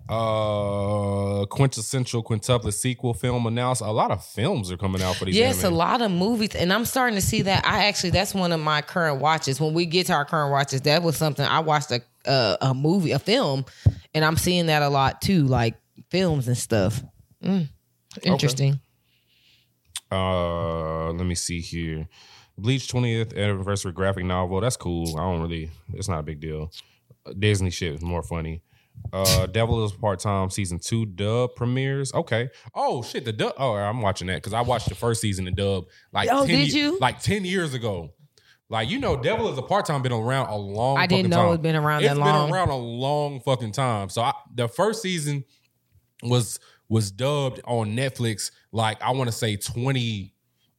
[0.06, 3.82] Uh, quintessential quintuplet sequel film announced.
[3.82, 5.36] A lot of films are coming out for these.
[5.36, 7.66] Yes, a lot of movies, and I'm starting to see that.
[7.66, 9.60] I actually, that's one of my current watches.
[9.60, 12.74] When we get to our current watches, that was something I watched a uh, a
[12.74, 13.64] movie, a film,
[14.14, 15.74] and I'm seeing that a lot too, like
[16.10, 17.02] films and stuff.
[17.42, 17.68] Mm,
[18.22, 18.80] interesting.
[20.10, 22.08] Uh, let me see here.
[22.56, 24.60] Bleach 20th anniversary graphic novel.
[24.60, 25.18] That's cool.
[25.18, 25.70] I don't really.
[25.92, 26.70] It's not a big deal.
[27.38, 28.62] Disney shit is more funny.
[29.12, 32.12] Uh, Devil is part time season two dub premieres.
[32.14, 32.48] Okay.
[32.74, 33.52] Oh shit, the dub.
[33.58, 36.48] Oh, I'm watching that because I watched the first season of dub like Oh, 10
[36.58, 36.98] did ye- you?
[37.00, 38.12] like ten years ago.
[38.70, 40.96] Like you know, Devil is a part time been around a long.
[40.98, 41.54] I didn't fucking know time.
[41.54, 42.46] it's been around It's that long.
[42.48, 44.08] been around a long fucking time.
[44.08, 45.44] So I, the first season
[46.22, 48.50] was was dubbed on Netflix.
[48.72, 49.54] Like I want to say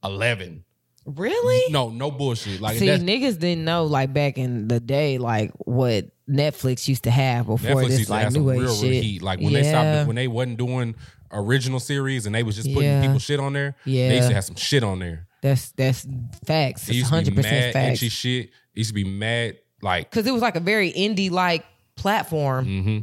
[0.04, 0.64] 2011.
[1.06, 1.72] Really?
[1.72, 2.60] No, no bullshit.
[2.60, 7.12] Like See, niggas didn't know like back in the day, like what Netflix used to
[7.12, 9.04] have before Netflix this like new real, age real shit.
[9.04, 9.22] heat.
[9.22, 9.94] Like when they Yeah.
[9.96, 10.96] stopped, when they wasn't doing
[11.32, 13.02] original series and they was just putting Yeah.
[13.02, 13.76] people shit on there.
[13.86, 14.10] Yeah.
[14.10, 15.28] they used to have some shit on there.
[15.42, 16.08] That's that's
[16.46, 16.88] facts.
[16.88, 18.00] It It's used to be hundred mad percent facts.
[18.00, 18.46] etchy shit.
[18.46, 21.64] It used to be mad like Because it was like a very indie like
[21.96, 22.66] platform.
[22.66, 22.98] hmm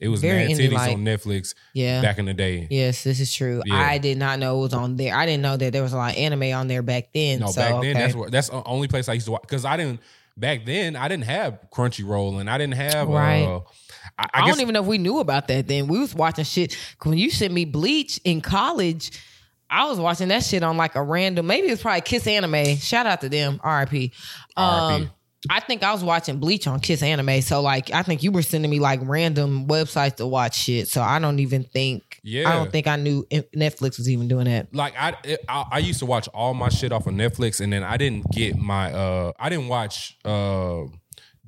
[0.00, 0.94] It was Very mad titties like.
[0.94, 2.00] on Netflix Yeah.
[2.02, 2.66] back in the day.
[2.70, 3.62] Yes, this is true.
[3.66, 3.74] Yeah.
[3.76, 5.14] I did not know it was on there.
[5.14, 7.38] I didn't know that there was a lot of anime on there back then.
[7.40, 7.92] No, so, back then okay.
[7.92, 10.00] that's what that's the only place I used to watch because I didn't
[10.36, 13.44] back then I didn't have Crunchyroll and I didn't have Right.
[13.44, 13.60] Uh,
[14.18, 15.86] I, I, I, guess don't even know if we knew about that then.
[15.86, 19.10] We was watching shit when you sent me Bleach in college.
[19.70, 22.76] I was watching that shit on like a random, maybe it was probably Kiss Anime.
[22.76, 24.12] Shout out to them, RIP.
[24.56, 25.10] Um, RIP.
[25.50, 27.42] I think I was watching Bleach on Kiss Anime.
[27.42, 30.88] So like, I think you were sending me like random websites to watch shit.
[30.88, 32.20] So I don't even think.
[32.22, 32.48] Yeah.
[32.48, 33.24] I don't think I knew
[33.56, 34.72] Netflix was even doing that.
[34.74, 37.72] like I, it- I I used to watch all my shit off of Netflix, and
[37.72, 40.82] then I didn't get my uh I didn't watch uh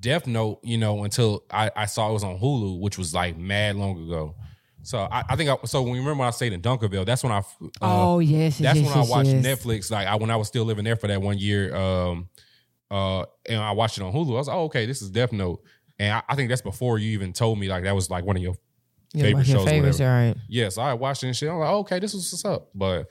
[0.00, 3.38] Death Note, you know, until I, I saw it was on Hulu, which was like
[3.38, 4.34] mad long ago.
[4.82, 5.80] So I, I think I, so.
[5.80, 7.42] When you remember when I stayed in Duncanville, that's when I uh,
[7.80, 9.46] oh yes, that's yes, when I watched yes.
[9.46, 9.90] Netflix.
[9.90, 12.28] Like I, when I was still living there for that one year, um,
[12.94, 14.30] uh, and I watched it on Hulu.
[14.30, 15.60] I was like, oh, okay, this is Death Note,
[15.98, 18.36] and I, I think that's before you even told me like that was like one
[18.36, 18.54] of your
[19.12, 20.34] Yeah, favorite like your shows or favorites, all right.
[20.48, 21.48] Yes, I watched it and shit.
[21.50, 22.68] I'm like, okay, this is what's up.
[22.74, 23.06] But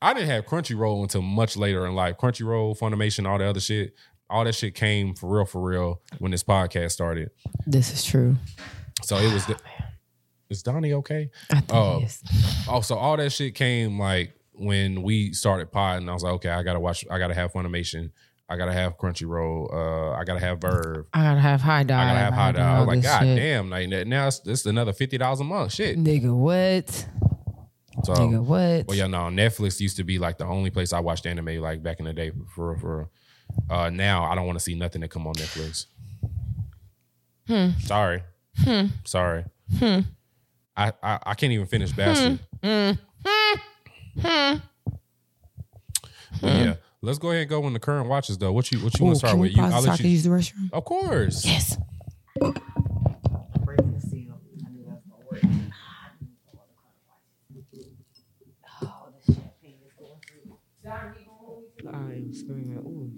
[0.00, 2.16] I didn't have Crunchyroll until much later in life.
[2.18, 3.94] Crunchyroll, Funimation, all the other shit,
[4.30, 7.30] all that shit came for real, for real when this podcast started.
[7.66, 8.36] This is true.
[9.02, 9.44] So it was.
[9.46, 9.56] The,
[10.50, 11.30] is Donnie okay?
[11.50, 12.00] I think Oh.
[12.02, 12.22] is.
[12.68, 16.34] Oh, so all that shit came like when we started pod, and I was like,
[16.34, 17.04] okay, I gotta watch.
[17.10, 18.10] I gotta have Funimation.
[18.50, 19.72] I gotta have Crunchyroll.
[19.72, 21.06] Uh, I gotta have VRV.
[21.14, 21.96] I gotta have HIDIVE.
[21.96, 22.62] I gotta have Hot Dog.
[22.62, 23.36] I was like, God shit.
[23.36, 25.72] damn, like now it's, it's another fifty dollars a month.
[25.72, 25.96] Shit.
[25.96, 26.88] Nigga, what?
[28.04, 28.88] So Nigga, what?
[28.88, 29.18] Well, yeah, no.
[29.28, 32.12] Netflix used to be like the only place I watched anime like back in the
[32.12, 32.32] day.
[32.54, 33.08] For for
[33.70, 35.86] uh, now, I don't want to see nothing that come on Netflix.
[37.46, 37.78] Hmm.
[37.80, 38.22] Sorry.
[39.04, 39.44] Sorry.
[39.80, 40.02] I,
[40.76, 42.40] I I can't even finish Bastard.
[42.64, 42.92] Hmm.
[46.40, 48.52] But yeah, let's go ahead and go in the current watches though.
[48.52, 49.56] What you what you Ooh, want to start can with?
[49.56, 50.72] You, I'll so I can use the restroom?
[50.72, 51.44] Of course.
[51.44, 51.76] Yes.
[52.38, 54.40] Breaking the seal.
[54.66, 55.42] I knew that was gonna work.
[61.92, 62.76] I am screaming.
[62.78, 63.10] Ooh.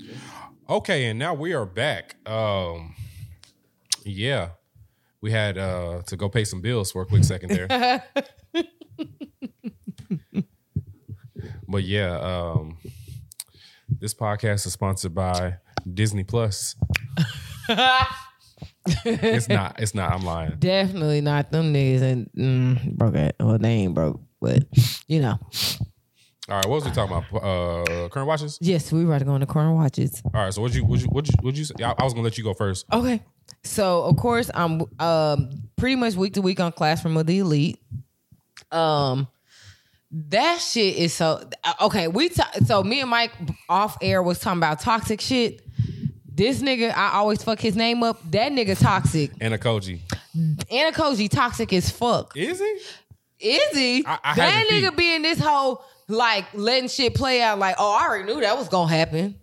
[0.74, 2.16] Okay, and now we are back.
[2.28, 2.94] Um,
[4.04, 4.50] yeah,
[5.20, 8.02] we had uh to go pay some bills for a quick second there.
[11.68, 12.78] but yeah, um,
[14.02, 15.54] this podcast is sponsored by
[15.94, 16.74] Disney Plus.
[19.04, 19.80] it's not.
[19.80, 20.12] It's not.
[20.12, 20.56] I'm lying.
[20.58, 23.36] Definitely not them niggas and mm, broke it.
[23.38, 24.64] Well, they ain't broke, but
[25.06, 25.38] you know.
[26.48, 27.44] All right, what was we talking about?
[27.44, 28.58] Uh, current watches.
[28.60, 30.20] Yes, we were about to go in the corner watches.
[30.34, 31.74] All right, so what you what you what you what you say?
[31.80, 32.86] I, I was gonna let you go first.
[32.92, 33.22] Okay.
[33.62, 37.78] So of course I'm um pretty much week to week on Classroom of the Elite.
[38.72, 39.28] Um
[40.12, 41.48] that shit is so
[41.80, 42.08] okay.
[42.08, 43.32] We so me and Mike
[43.68, 45.62] off air was talking about toxic shit.
[46.34, 48.18] This nigga, I always fuck his name up.
[48.30, 49.32] That nigga toxic.
[49.40, 50.00] Anna Koji.
[50.36, 52.36] Anakoji toxic as fuck.
[52.36, 53.48] Is he?
[53.50, 54.04] Is he?
[54.06, 54.96] I- I that nigga peeped.
[54.96, 58.56] be in this whole like letting shit play out like, oh, I already knew that
[58.56, 59.34] was gonna happen.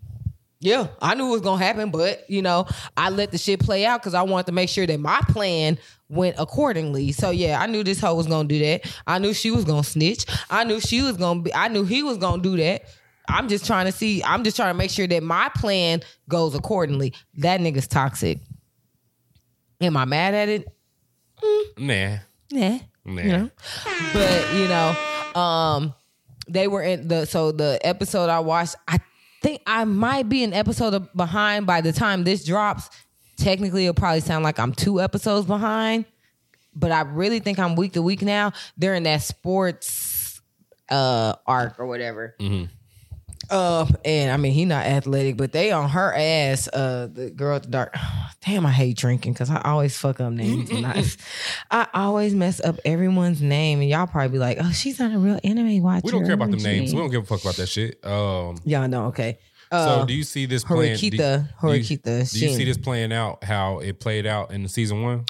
[0.61, 2.67] Yeah, I knew it was gonna happen, but you know,
[2.97, 5.77] I let the shit play out because I wanted to make sure that my plan
[6.09, 7.13] went accordingly.
[7.13, 8.81] So yeah, I knew this hoe was gonna do that.
[9.07, 10.25] I knew she was gonna snitch.
[10.49, 11.53] I knew she was gonna be.
[11.53, 12.83] I knew he was gonna do that.
[13.29, 14.21] I'm just trying to see.
[14.23, 17.13] I'm just trying to make sure that my plan goes accordingly.
[17.35, 18.39] That nigga's toxic.
[19.79, 20.67] Am I mad at it?
[21.77, 22.17] Nah.
[22.51, 22.79] Nah.
[23.05, 23.21] Nah.
[23.21, 23.49] You know?
[24.13, 25.93] But, you know, um,
[26.49, 28.99] they were in the so the episode I watched, I
[29.41, 32.89] think I might be an episode behind by the time this drops.
[33.37, 36.05] Technically, it'll probably sound like I'm two episodes behind,
[36.75, 38.51] but I really think I'm week to week now.
[38.77, 40.41] They're in that sports
[40.89, 42.35] uh arc or whatever.
[43.49, 46.67] Uh, and I mean, he not athletic, but they on her ass.
[46.67, 47.95] Uh, the girl at the dark.
[48.45, 50.69] Damn, I hate drinking because I always fuck up names.
[50.69, 51.03] and I,
[51.71, 55.17] I always mess up everyone's name, and y'all probably be like, "Oh, she's not a
[55.19, 56.93] real anime watcher." We don't care about them isn't names.
[56.93, 57.99] We don't give a fuck about that shit.
[58.05, 58.57] Um.
[58.65, 59.39] Y'all know, okay.
[59.71, 60.97] So Uh, do you see this playing?
[60.97, 61.17] do- Horikita-
[61.61, 64.69] do you- Horikita Do you see this playing out how it played out in the
[64.69, 65.25] season one?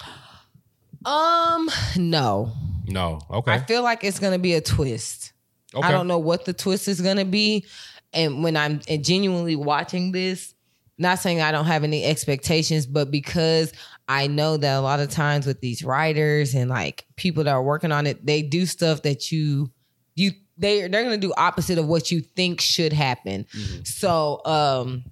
[1.06, 2.52] um, no,
[2.88, 3.20] No.
[3.30, 3.52] Okay.
[3.54, 5.34] I feel like it's gonna be a twist.
[5.74, 5.88] okay.
[5.88, 7.66] I don't know what the twist is gonna be.
[8.14, 10.54] And when I'm genuinely watching this,
[10.98, 13.72] not saying I don't have any expectations, but because
[14.08, 17.64] I know that a lot of times with these writers and like people that are
[17.64, 19.72] working on it, they do stuff that you
[20.16, 23.46] you they they're gonna do opposite of what you think should happen.
[23.86, 25.06] So um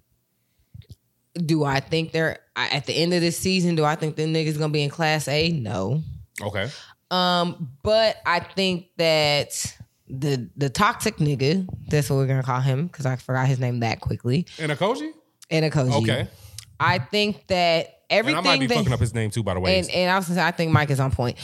[1.46, 4.58] do I think they're at the end of this season, do I think the niggas
[4.58, 5.52] gonna be in class A?
[5.52, 6.02] No.
[6.42, 6.70] Okay.
[7.10, 9.78] Um, but I think that
[10.10, 13.80] the the toxic nigga, that's what we're gonna call him, because I forgot his name
[13.82, 14.46] that quickly.
[14.60, 15.12] And a Koji?
[15.52, 16.02] Anakoji.
[16.04, 16.28] Okay.
[16.80, 19.54] I think that And everything I might be that, fucking up his name too, by
[19.54, 19.80] the way.
[19.80, 21.38] and and I was gonna say I think Mike is on point.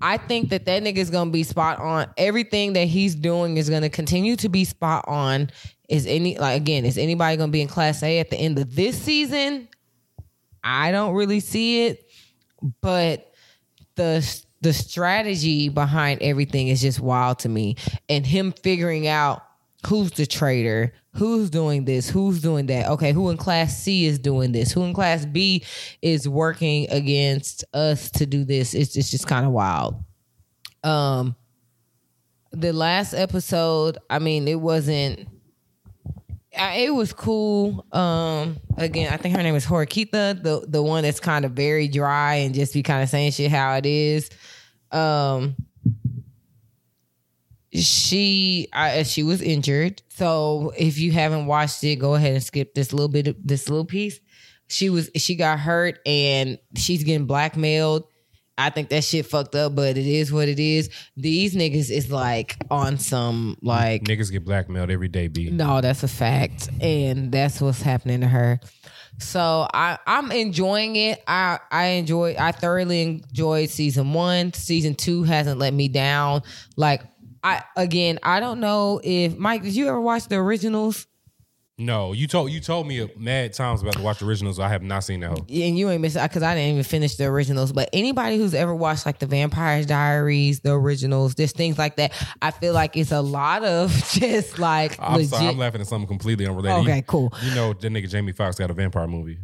[0.00, 2.06] I think that that nigga is gonna be spot on.
[2.16, 5.50] Everything that he's doing is gonna continue to be spot on.
[5.88, 6.84] Is any like again?
[6.84, 9.68] Is anybody gonna be in Class A at the end of this season?
[10.64, 12.08] I don't really see it,
[12.80, 13.32] but
[13.96, 14.20] the
[14.60, 17.76] the strategy behind everything is just wild to me,
[18.08, 19.42] and him figuring out
[19.86, 22.88] who's the traitor, who's doing this, who's doing that.
[22.88, 24.72] Okay, who in Class C is doing this?
[24.72, 25.64] Who in Class B
[26.02, 28.74] is working against us to do this?
[28.74, 30.02] It's just, just kind of wild.
[30.82, 31.36] Um,
[32.50, 35.28] the last episode, I mean, it wasn't.
[36.58, 37.86] It was cool.
[37.92, 41.88] Um, again, I think her name is Horikita, the the one that's kind of very
[41.88, 44.30] dry and just be kind of saying shit how it is.
[44.90, 45.54] Um,
[47.72, 52.74] she I, she was injured, so if you haven't watched it, go ahead and skip
[52.74, 54.18] this little bit of this little piece.
[54.68, 58.04] She was she got hurt and she's getting blackmailed.
[58.58, 60.90] I think that shit fucked up, but it is what it is.
[61.16, 65.48] These niggas is like on some like Niggas get blackmailed every day, B.
[65.50, 68.60] no, that's a fact, and that's what's happening to her.
[69.20, 71.22] So I I'm enjoying it.
[71.26, 72.36] I I enjoy.
[72.38, 74.52] I thoroughly enjoyed season one.
[74.52, 76.42] Season two hasn't let me down.
[76.76, 77.02] Like
[77.42, 79.62] I again, I don't know if Mike.
[79.62, 81.06] Did you ever watch the originals?
[81.80, 84.58] No, you told you told me mad times about to watch originals.
[84.58, 85.28] I have not seen that.
[85.28, 85.46] Whole.
[85.48, 87.70] And you ain't missing because I didn't even finish the originals.
[87.72, 92.12] But anybody who's ever watched like the Vampire Diaries, the originals, there's things like that.
[92.42, 95.30] I feel like it's a lot of just like I'm legit.
[95.30, 96.80] sorry, I'm laughing at something completely unrelated.
[96.84, 97.32] Okay, You- cool.
[97.44, 99.38] You know, the nigga Jamie Foxx got a vampire movie.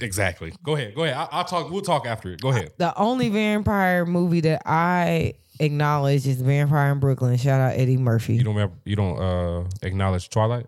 [0.00, 0.52] Exactly.
[0.62, 0.94] Go ahead.
[0.94, 1.16] Go ahead.
[1.16, 1.70] I, I'll talk.
[1.70, 2.40] We'll talk after it.
[2.40, 2.72] Go ahead.
[2.78, 7.36] the only vampire movie that I acknowledge is Vampire in Brooklyn.
[7.36, 8.34] Shout out Eddie Murphy.
[8.36, 8.72] You don't.
[8.84, 10.66] You don't uh, acknowledge Twilight.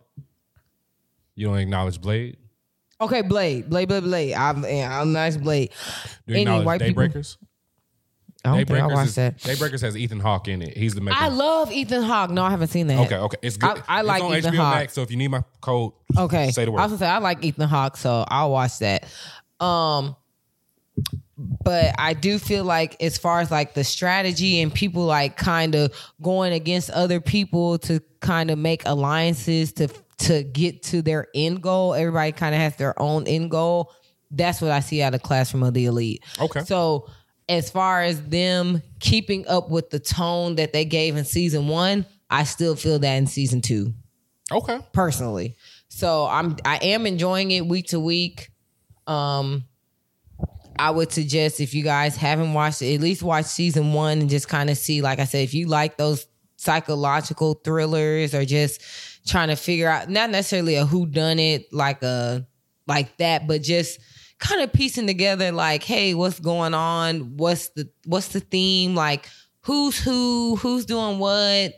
[1.35, 2.37] You don't acknowledge Blade.
[3.01, 4.35] okay, Blade, Blade, Blade, Blade.
[4.35, 5.71] I'm, I'm nice Blade.
[6.27, 7.37] You Any acknowledge white people- Daybreakers.
[8.43, 9.37] I don't think I watched is, that.
[9.39, 10.75] Daybreakers has Ethan Hawke in it.
[10.75, 11.17] He's the maker.
[11.21, 12.31] I love Ethan Hawke.
[12.31, 12.99] No, I haven't seen that.
[13.01, 13.83] okay, okay, it's good.
[13.87, 14.75] I- I It's like on Ethan HBO Hawke.
[14.77, 14.93] Max.
[14.95, 16.51] So if you need my code, Okay.
[16.51, 16.81] say the word.
[16.81, 19.05] I was gonna say I like Ethan Hawke, so I'll watch that.
[19.61, 20.17] Um
[21.65, 25.75] but I do feel like as far as like the strategy and people like kind
[25.75, 29.89] of going against other people to kind of make alliances to
[30.19, 31.95] to get to their end goal.
[31.95, 33.93] Everybody kind of has their own end goal.
[34.31, 36.23] That's what I see out of Classroom of the Elite.
[36.39, 36.61] Okay.
[36.65, 37.09] So
[37.49, 42.05] as far as them keeping up with the tone that they gave in season one,
[42.29, 43.95] I still feel that in season two
[44.53, 44.79] Okay.
[44.93, 45.57] personally.
[45.89, 48.51] So I'm I am enjoying it week to week.
[49.07, 49.65] Um
[50.79, 54.31] I would suggest if you guys haven't watched it, at least watch season one and
[54.31, 56.27] just kind of see, like I said, if you like those
[56.57, 58.81] psychological thrillers or just
[59.27, 62.47] trying to figure out not necessarily a who done it like a
[62.87, 64.01] like that, but just
[64.39, 67.37] kind of piecing together like, hey, what's going on?
[67.37, 68.95] What's the what's the theme?
[68.95, 69.29] Like
[69.63, 71.75] who's who, who's doing what?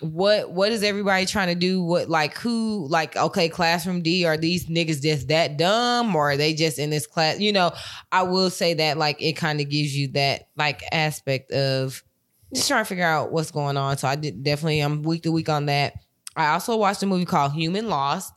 [0.00, 1.82] What what is everybody trying to do?
[1.82, 6.36] What like who like okay classroom d are these niggas just that dumb or are
[6.36, 7.38] they just in this class?
[7.38, 7.72] You know
[8.10, 12.02] i will say that like it kind of gives you that like aspect of
[12.54, 13.98] just trying to figure out what's going on.
[13.98, 15.94] So i did definitely i'm week to week on that.
[16.36, 18.32] I also watched a movie called human lost.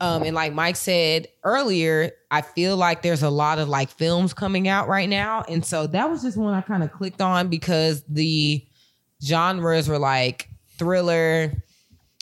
[0.00, 4.32] Um and like mike said earlier i feel like there's a lot of like films
[4.32, 5.44] coming out right now.
[5.48, 8.66] And so that was just one i kind of clicked on because the
[9.22, 11.52] genres were like thriller.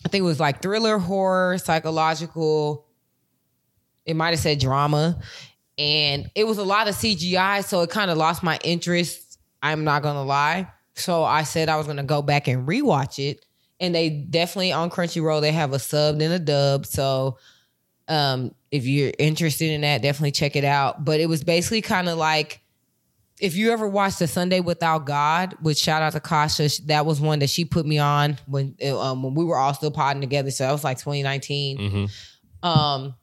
[0.04, 2.86] I think it was like thriller, horror, psychological.
[4.04, 5.20] It might have said drama.
[5.78, 9.38] And it was a lot of CGI, so it kind of lost my interest.
[9.62, 10.70] I'm not gonna lie.
[10.94, 13.44] So I said I was gonna go back and rewatch it.
[13.80, 16.86] And they definitely on Crunchyroll, they have a subbed and a dub.
[16.86, 17.38] So
[18.06, 21.04] um if you're interested in that, definitely check it out.
[21.04, 22.60] But it was basically kind of like
[23.40, 27.20] if you ever watched the Sunday Without God, which shout out to Kasha, that was
[27.20, 30.50] one that she put me on when um, when we were all still podding together.
[30.50, 31.76] So that was like 2019.
[32.62, 33.14] Um,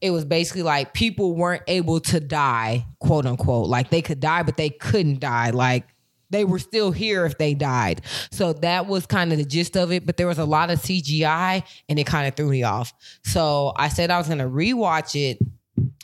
[0.00, 3.68] it was basically like people weren't able to die, quote unquote.
[3.68, 5.50] Like they could die, but they couldn't die.
[5.50, 5.86] Like
[6.28, 8.02] they were still here if they died.
[8.30, 10.04] So that was kind of the gist of it.
[10.04, 12.92] But there was a lot of CGI, and it kind of threw me off.
[13.24, 15.38] So I said I was gonna rewatch it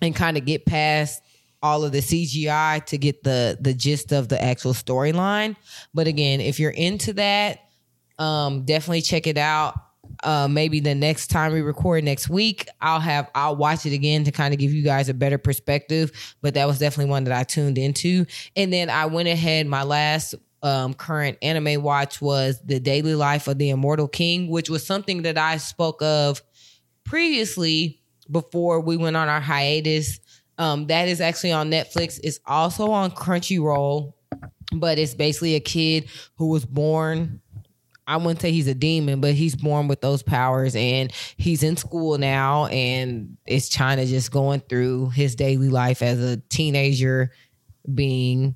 [0.00, 1.22] and kind of get past
[1.62, 5.56] all of the CGI to get the the gist of the actual storyline.
[5.94, 7.60] But again, if you're into that,
[8.18, 9.74] um, definitely check it out.
[10.22, 14.24] Uh, maybe the next time we record next week, I'll have I'll watch it again
[14.24, 16.12] to kind of give you guys a better perspective.
[16.42, 18.26] But that was definitely one that I tuned into,
[18.56, 19.66] and then I went ahead.
[19.66, 24.68] My last um, current anime watch was the Daily Life of the Immortal King, which
[24.68, 26.42] was something that I spoke of
[27.04, 28.00] previously
[28.30, 30.19] before we went on our hiatus.
[30.60, 32.20] Um, that is actually on Netflix.
[32.22, 34.12] It's also on Crunchyroll,
[34.74, 37.40] but it's basically a kid who was born.
[38.06, 41.78] I wouldn't say he's a demon, but he's born with those powers and he's in
[41.78, 47.32] school now and it's China just going through his daily life as a teenager
[47.94, 48.54] being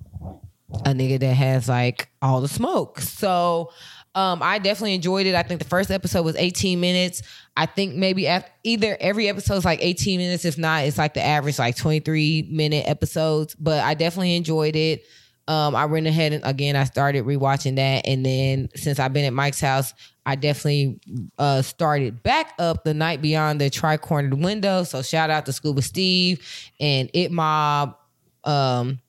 [0.84, 3.00] a nigga that has like all the smoke.
[3.00, 3.70] So
[4.14, 5.34] um, I definitely enjoyed it.
[5.34, 7.22] I think the first episode was 18 minutes.
[7.56, 10.44] I think maybe af either every episode is like 18 minutes.
[10.44, 13.56] If not, it's like the average like 23 minute episodes.
[13.56, 15.04] But I definitely enjoyed it.
[15.46, 19.26] Um, I went ahead and again I started rewatching that, and then since I've been
[19.26, 19.92] at Mike's house,
[20.24, 21.00] I definitely
[21.38, 24.84] uh, started back up the night beyond the tri-cornered window.
[24.84, 26.40] So shout out to Scuba Steve
[26.80, 27.96] and It Mob.
[28.44, 29.00] Um,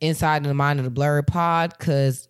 [0.00, 2.28] inside the mind of the blurred pod because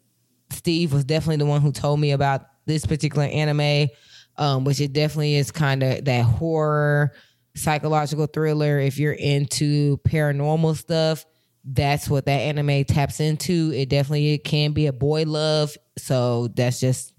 [0.50, 3.88] Steve was definitely the one who told me about this particular anime,
[4.36, 7.12] um, which it definitely is kind of that horror
[7.54, 8.78] psychological thriller.
[8.78, 11.24] If you're into paranormal stuff,
[11.64, 13.72] that's what that anime taps into.
[13.74, 17.12] It definitely it can be a boy love, so that's just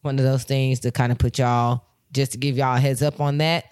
[0.00, 3.20] one of those things to kind of put y'all just to give y'all heads up
[3.20, 3.66] on that.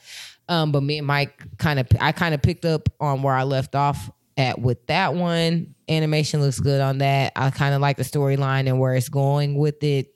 [0.49, 3.45] Um, but me and Mike kind of I kind of picked up on where I
[3.45, 4.11] left off
[4.41, 5.75] at with that one.
[5.89, 7.33] Animation looks good on that.
[7.37, 10.15] I kind of like the storyline and where it's going with it.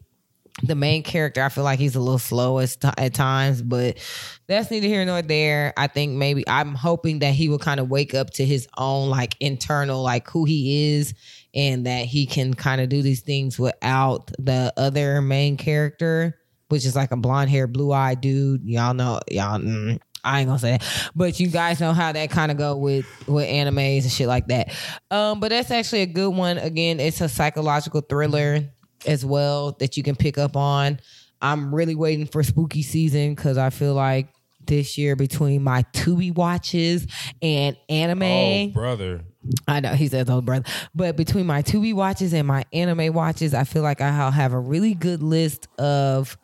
[0.62, 3.98] The main character, I feel like he's a little slow at, at times, but
[4.46, 5.72] that's neither here nor there.
[5.76, 9.10] I think maybe I'm hoping that he will kind of wake up to his own
[9.10, 11.12] like internal, like who he is,
[11.55, 16.38] and that he can kind of do these things without the other main character,
[16.68, 18.62] which is like a blonde hair, blue eyed dude.
[18.64, 19.59] Y'all know, y'all.
[19.59, 22.76] Mm, I ain't gonna say that, but you guys know how that kind of go
[22.76, 24.72] with with animes and shit like that.
[25.10, 26.59] Um, but that's actually a good one.
[26.59, 28.60] Again, it's a psychological thriller
[29.06, 30.98] as well that you can pick up on.
[31.42, 34.28] I'm really waiting for spooky season because I feel like
[34.66, 37.06] this year between my Tubi watches
[37.42, 38.22] and anime.
[38.22, 39.24] Oh, brother.
[39.68, 40.64] I know he says, "Oh, brother,"
[40.94, 44.59] but between my Tubi watches and my anime watches, I feel like I'll have a
[44.59, 46.38] really good list of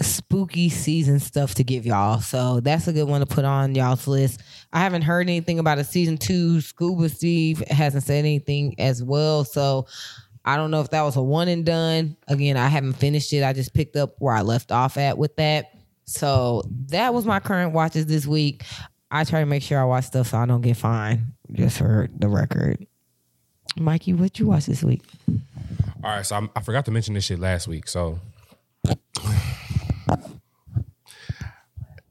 [0.00, 2.20] spooky season stuff to give y'all.
[2.20, 4.42] So that's a good one to put on y'all's list.
[4.72, 6.60] I haven't heard anything about a season two.
[6.60, 9.44] Scuba Steve hasn't said anything as well.
[9.44, 9.86] So
[10.44, 12.16] I don't know if that was a one and done.
[12.28, 13.44] Again, I haven't finished it.
[13.44, 15.70] I just picked up where I left off at with that.
[16.06, 18.64] So that was my current watches this week.
[19.10, 21.20] I try to make sure I watch stuff so I don't get fined,
[21.52, 22.84] just for the record.
[23.76, 25.02] Mikey, what you watch this week?
[26.02, 27.88] All right, so I'm, I forgot to mention this shit last week.
[27.88, 28.18] So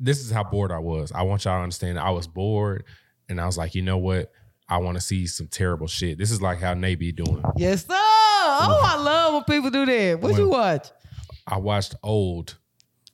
[0.04, 1.12] this is how bored I was.
[1.12, 1.98] I want y'all to understand.
[2.00, 2.84] I was bored,
[3.30, 4.32] and I was like, you know what?
[4.70, 6.18] I want to see some terrible shit.
[6.18, 7.44] This is like how Navy doing.
[7.58, 7.94] Yes, sir.
[7.96, 10.20] Oh, I love when people do that.
[10.22, 10.88] What you watch?
[11.48, 12.58] I watched Old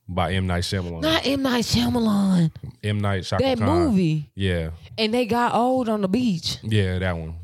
[0.07, 1.01] by M Night Shyamalan.
[1.01, 2.51] Not M Night Shyamalan.
[2.83, 3.67] M Night Shaka That Khan.
[3.67, 4.31] movie.
[4.35, 6.57] Yeah, And they got old on the beach.
[6.63, 7.35] yeah, that one.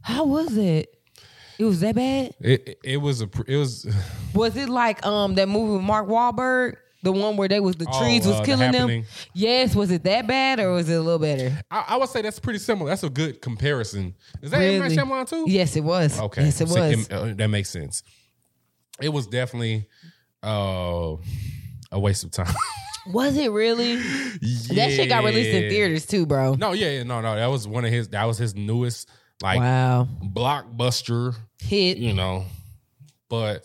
[0.00, 0.94] How was it?
[1.58, 2.34] It was that bad?
[2.40, 3.86] It it, it was a it was
[4.34, 6.76] Was it like um that movie with Mark Wahlberg?
[7.12, 9.04] The one where they was the Oh, trees was uh, The killing them.
[9.34, 11.58] Yes, was it that bad or was it a little better?
[11.70, 12.90] I, I would say that's pretty similar.
[12.90, 14.14] That's a good comparison.
[14.42, 14.96] Is that M Night Really?
[14.96, 15.44] Shyamalan too?
[15.48, 16.20] Yes, it was.
[16.20, 16.44] Okay.
[16.44, 17.10] Yes, it So, was.
[17.10, 18.02] uh, that makes sense.
[19.00, 19.88] It was definitely
[20.42, 21.16] uh,
[21.92, 22.54] a waste of time.
[23.10, 23.96] Was it really?
[23.96, 26.56] That shit got released in theaters too, bro.
[26.56, 27.36] No, yeah, yeah, no, no.
[27.36, 28.08] That was one of his.
[28.08, 29.08] That was his newest
[29.42, 30.06] like Wow.
[30.22, 31.34] blockbuster.
[31.58, 31.96] Hit.
[31.96, 32.44] You know,
[33.30, 33.64] but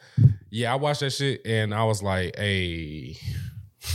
[0.54, 3.18] yeah, I watched that shit and I was like, hey,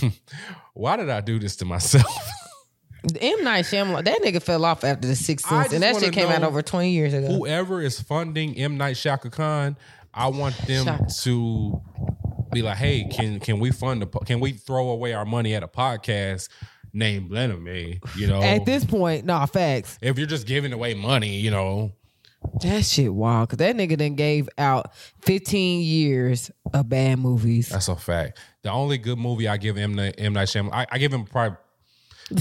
[0.74, 2.04] why did I do this to myself?
[3.20, 6.28] M Night Shyamalan, that nigga fell off after the Sixth Sense, and that shit came
[6.28, 7.28] out over twenty years ago.
[7.28, 9.76] Whoever is funding M Night Shaka Khan,
[10.12, 11.06] I want them Shaka.
[11.22, 11.80] to
[12.52, 15.62] be like, hey, can can we fund a can we throw away our money at
[15.62, 16.48] a podcast
[16.92, 18.00] named Blenheim?
[18.16, 19.96] You know, At this point, nah, facts.
[20.02, 21.92] if you're just giving away money, you know,
[22.62, 23.48] That shit wild.
[23.50, 24.92] Cause that nigga then gave out
[25.22, 27.68] fifteen years of bad movies.
[27.68, 28.38] that's a fact.
[28.62, 31.58] The only good movie I give M M Night Shyamalan, I, I give him probably.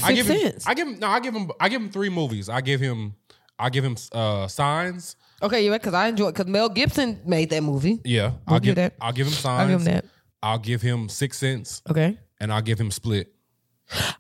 [0.03, 0.53] I Sixth give him.
[0.65, 1.07] I give him no.
[1.07, 1.51] I give him.
[1.59, 2.49] I give him three movies.
[2.49, 3.15] I give him.
[3.59, 5.15] I give him uh Signs.
[5.41, 5.81] okay, you right?
[5.81, 6.31] Cause I enjoy.
[6.31, 7.99] Cause Mel Gibson made that movie.
[8.05, 8.93] Yeah, I'll We'll give give that.
[9.01, 9.61] I'll give him Signs.
[9.61, 10.05] I'll give him that.
[10.43, 12.17] I'll give him Six Sense, Okay.
[12.39, 13.33] and I'll give him Split.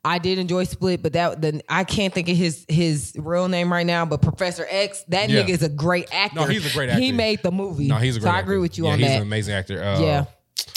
[0.05, 3.71] I did enjoy Split, but that the I can't think of his his real name
[3.71, 4.05] right now.
[4.05, 5.41] But Professor X, that Yeah.
[5.43, 6.39] nigga is a great actor.
[6.39, 7.01] No, he's a great actor.
[7.01, 7.87] He made the movie.
[7.87, 8.29] No, he's a great.
[8.31, 9.11] So I agree with you yeah, on he's that.
[9.13, 9.83] He's an amazing actor.
[9.83, 10.25] Uh, yeah.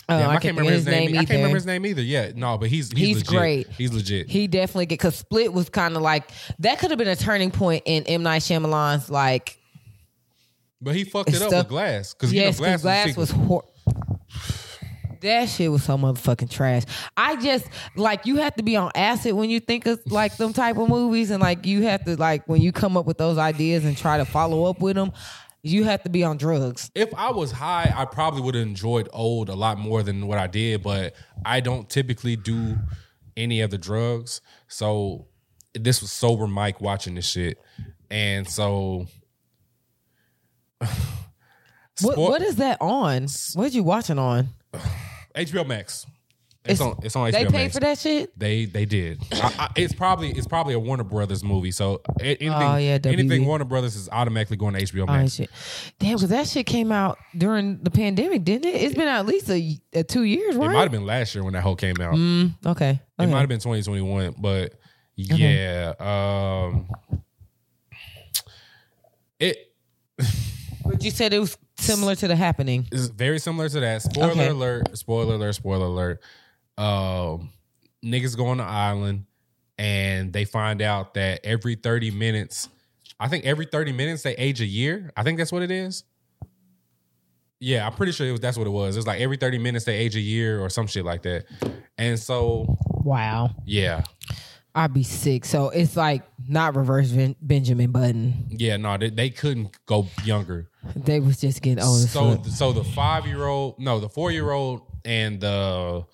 [0.08, 1.10] Uh, damn, I, I can't remember his name.
[1.10, 2.02] I can't remember his name either.
[2.02, 3.28] Yeah, no, but he's he's, He's legit.
[3.28, 3.68] great.
[3.78, 4.28] He's legit.
[4.28, 7.52] He definitely get because Split was kind of like that could have been a turning
[7.52, 9.56] point in M Night Shyamalan's like
[10.82, 13.16] but he fucked it up stuff- with Glass because yes, you know, Glass, Glass was,
[13.16, 13.64] was hor-
[15.20, 16.84] that shit was so motherfucking trash.
[17.16, 17.66] I just
[17.97, 20.88] like you have to be on acid when you think of like them type of
[20.88, 23.97] movies, and like you have to like when you come up with those ideas and
[23.97, 25.12] try to follow up with them,
[25.62, 26.90] you have to be on drugs.
[26.94, 30.38] if I was high, I probably would have enjoyed old a lot more than what
[30.38, 30.82] I did.
[30.82, 31.14] But
[31.44, 32.76] I don't typically do
[33.36, 35.26] any of the drugs, so
[35.74, 37.59] this was sober Mike watching this shit,
[38.10, 39.06] and so.
[42.02, 43.26] What Spoil- what is that on?
[43.52, 44.48] What are you watching on?
[45.35, 46.07] HBO Max?
[46.65, 46.98] It's, It's- on.
[47.02, 47.52] It's on HBO They Max.
[47.55, 48.39] paid for that shit.
[48.39, 49.23] They they did.
[49.32, 51.70] I, I, it's probably it's probably a Warner Brothers movie.
[51.70, 53.12] So a- anything Oh, yeah, WB.
[53.12, 55.36] anything Warner Brothers is automatically going to HBO Oh, Max.
[55.36, 55.48] shit.
[55.98, 58.74] Damn, because that shit came out during the pandemic, didn't it?
[58.74, 60.70] It's been at least a, a two years, It right?
[60.70, 62.12] might have been last year when that whole came out.
[62.12, 62.90] Okay.
[62.90, 63.31] It okay.
[63.31, 64.74] might have been 2021, but
[65.16, 65.94] yeah.
[65.98, 66.90] Um
[69.39, 69.57] it
[70.85, 72.86] But you said it was similar to the happening.
[72.93, 74.02] is very similar to that.
[74.02, 74.48] Spoiler Okay.
[74.48, 76.20] alert, spoiler alert, spoiler alert.
[76.78, 77.51] Um
[78.05, 79.27] niggas go on the island
[79.78, 82.69] and they find out that every 30 minutes,
[83.19, 85.11] I think every 30 minutes they age a year.
[85.16, 86.05] I think that's what it is.
[87.62, 88.97] Yeah, I'm pretty sure it was that's what it was.
[88.97, 91.44] It's like every 30 minutes they age a year or some shit like that.
[91.98, 93.51] And so Wow.
[93.66, 94.02] yeah.
[94.74, 95.44] I'd be sick.
[95.44, 98.47] So it's like not reverse ben- Benjamin Button.
[98.51, 100.68] Yeah, no, they, they couldn't go younger.
[100.97, 104.51] They was just getting old so so the five year old no the four year
[104.51, 106.05] old and the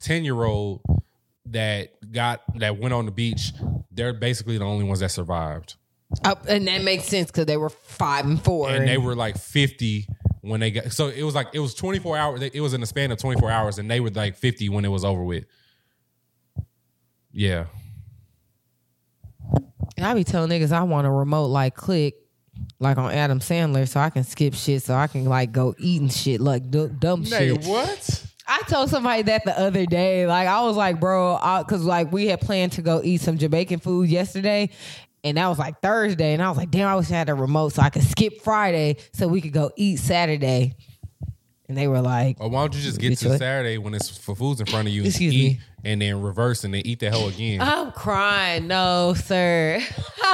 [0.00, 0.82] ten year old
[1.46, 3.52] that got that went on the beach
[3.92, 5.76] they're basically the only ones that survived
[6.24, 8.68] Uh, and that makes sense because they were five and four.
[8.68, 10.08] and they were like 50
[10.40, 12.86] when they got so it was like it was 24 hours it was in the
[12.86, 15.44] span of 24 hours and they were like 50 when it was over with
[17.32, 17.66] yeah
[19.96, 22.16] And I be telling niggas I want a remote like click,
[22.78, 26.08] like on Adam Sandler, so I can skip shit, so I can like go eating
[26.08, 27.64] shit like du- dumb shit.
[27.64, 30.26] what I told somebody that the other day.
[30.26, 33.80] Like I was like, bro, because like we had planned to go eat some Jamaican
[33.80, 34.70] food yesterday.
[35.24, 36.34] And that was like Thursday.
[36.34, 38.42] And I was like, damn, I wish I had a remote so I could skip
[38.42, 40.76] Friday so we could go eat Saturday.
[41.68, 43.36] And they were like, or why don't you just get Bitch, to?
[43.36, 45.60] Saturday when it's for foods in front of you and Excuse eat me.
[45.84, 48.66] And then reverse and then eat the hell again I'm crying.
[48.66, 49.80] No, sir.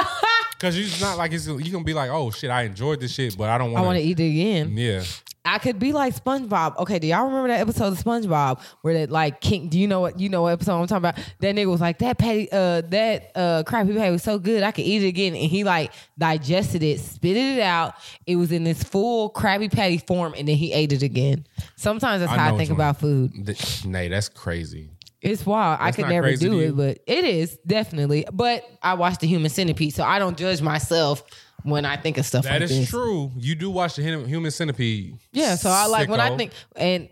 [0.59, 3.37] Cause you're not like it's you gonna be like, oh shit, I enjoyed this shit,
[3.37, 3.83] but I don't want.
[3.83, 4.77] I want to eat it again.
[4.77, 5.03] Yeah,
[5.45, 6.77] I could be like SpongeBob.
[6.77, 9.67] Okay, do y'all remember that episode of SpongeBob where that like King?
[9.67, 11.15] Do you know what you know what episode I'm talking about?
[11.39, 14.71] That nigga was like that patty, uh, that uh, Krabby Patty was so good I
[14.71, 17.95] could eat it again, and he like digested it, spit it out.
[18.25, 21.45] It was in this full Krabby Patty form, and then he ate it again.
[21.75, 23.45] Sometimes that's I how I think about food.
[23.45, 24.91] Th- Nay, that's crazy.
[25.23, 25.77] It's wild.
[25.81, 28.25] I could never do it, but it is definitely.
[28.31, 31.23] But I watched the Human Centipede, so I don't judge myself
[31.63, 32.89] when I think of stuff That like is this.
[32.89, 33.31] true.
[33.37, 35.17] You do watch the Human Centipede.
[35.31, 37.07] Yeah, so I like when I think and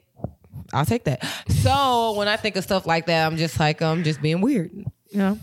[0.74, 1.24] I'll take that.
[1.64, 4.72] So when I think of stuff like that, I'm just like I'm just being weird,
[4.74, 4.86] you
[5.18, 5.40] know.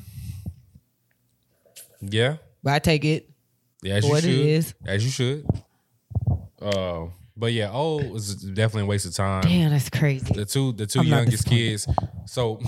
[2.01, 3.29] Yeah, But I take it.
[3.83, 4.47] yeah, as What it you should.
[4.47, 4.75] is.
[4.87, 5.47] As you should.
[6.61, 7.07] Uh,
[7.39, 9.43] but yeah, oh, it was definitely a waste of time.
[9.43, 10.33] Damn, that's crazy.
[10.35, 11.87] the two the 2 I'm youngest kids.
[12.27, 12.61] So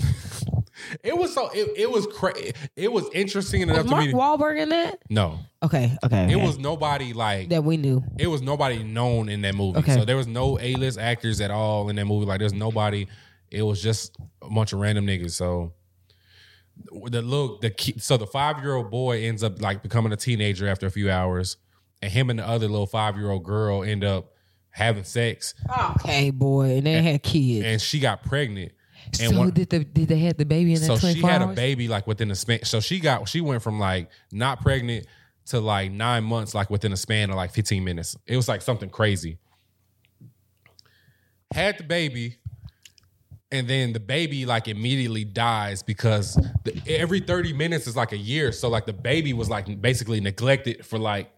[1.03, 2.53] it was so it, it was crazy.
[2.75, 4.11] It was interesting enough Was to Mark me.
[4.11, 4.99] to- Wahlberg in that?
[5.09, 6.23] no, Okay, okay.
[6.31, 6.35] it okay.
[6.35, 8.03] was nobody like that we knew.
[8.17, 9.79] it was nobody known in that movie.
[9.79, 9.93] Okay.
[9.95, 12.25] So there was no A list actors at all in that movie.
[12.25, 13.07] Like there's nobody.
[13.51, 15.31] It was just a bunch of random niggas.
[15.31, 15.73] So
[17.03, 20.17] the look the kid, so the five year old boy ends up like becoming a
[20.17, 21.57] teenager after a few hours,
[22.01, 24.30] and him and the other little five year old girl end up
[24.71, 25.53] having sex,
[25.97, 27.65] Okay, boy, and they had kids.
[27.65, 28.71] and she got pregnant.
[29.19, 31.21] And so one- did the did they have the baby in that so 24 she
[31.33, 32.63] had a baby like within the span.
[32.63, 35.07] So she got she went from like not pregnant
[35.47, 38.15] to like nine months, like within a span of like 15 minutes.
[38.27, 39.37] It was like something crazy.
[41.53, 42.37] Had the baby,
[43.51, 48.17] and then the baby like immediately dies because the, every 30 minutes is like a
[48.17, 48.51] year.
[48.53, 51.29] So like the baby was like basically neglected for like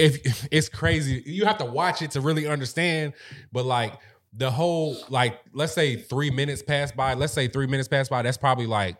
[0.00, 1.22] if it's crazy.
[1.26, 3.12] You have to watch it to really understand.
[3.52, 3.94] But like
[4.32, 7.14] the whole like let's say three minutes pass by.
[7.14, 8.22] Let's say three minutes pass by.
[8.22, 8.96] That's probably like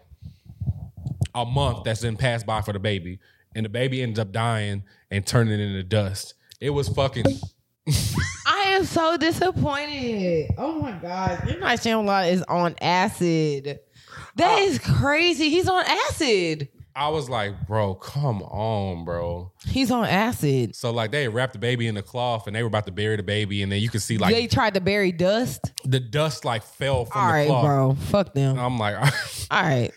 [1.34, 3.20] a month that's been passed by for the baby,
[3.54, 6.34] and the baby ends up dying and turning into dust.
[6.60, 7.24] It was fucking.
[8.46, 10.50] I am so disappointed.
[10.58, 11.42] Oh my god,
[11.80, 13.80] saying a lot is on acid.
[14.36, 15.50] That Uh, is crazy.
[15.50, 16.68] He's on acid.
[16.94, 19.52] I was like, bro, come on, bro.
[19.66, 20.74] He's on acid.
[20.74, 23.16] So like they wrapped the baby in the cloth and they were about to bury
[23.16, 25.72] the baby, and then you could see like they tried to bury dust.
[25.84, 27.64] the dust like fell from All the right, cloth.
[27.64, 27.94] bro.
[27.94, 28.58] Fuck them.
[28.58, 28.96] I'm like,
[29.50, 29.90] All right.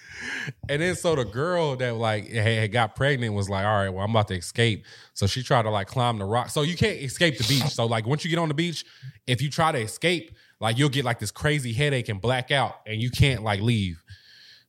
[0.70, 4.04] and then so the girl that like had got pregnant was like, all right, well
[4.06, 4.86] I'm about to escape.
[5.14, 6.50] So she tried to like climb the rock.
[6.50, 7.68] So you can't escape the beach.
[7.74, 8.86] So like once you get on the beach,
[9.28, 12.76] if you try to escape, like you'll get like this crazy headache and black out,
[12.86, 14.02] and you can't like leave.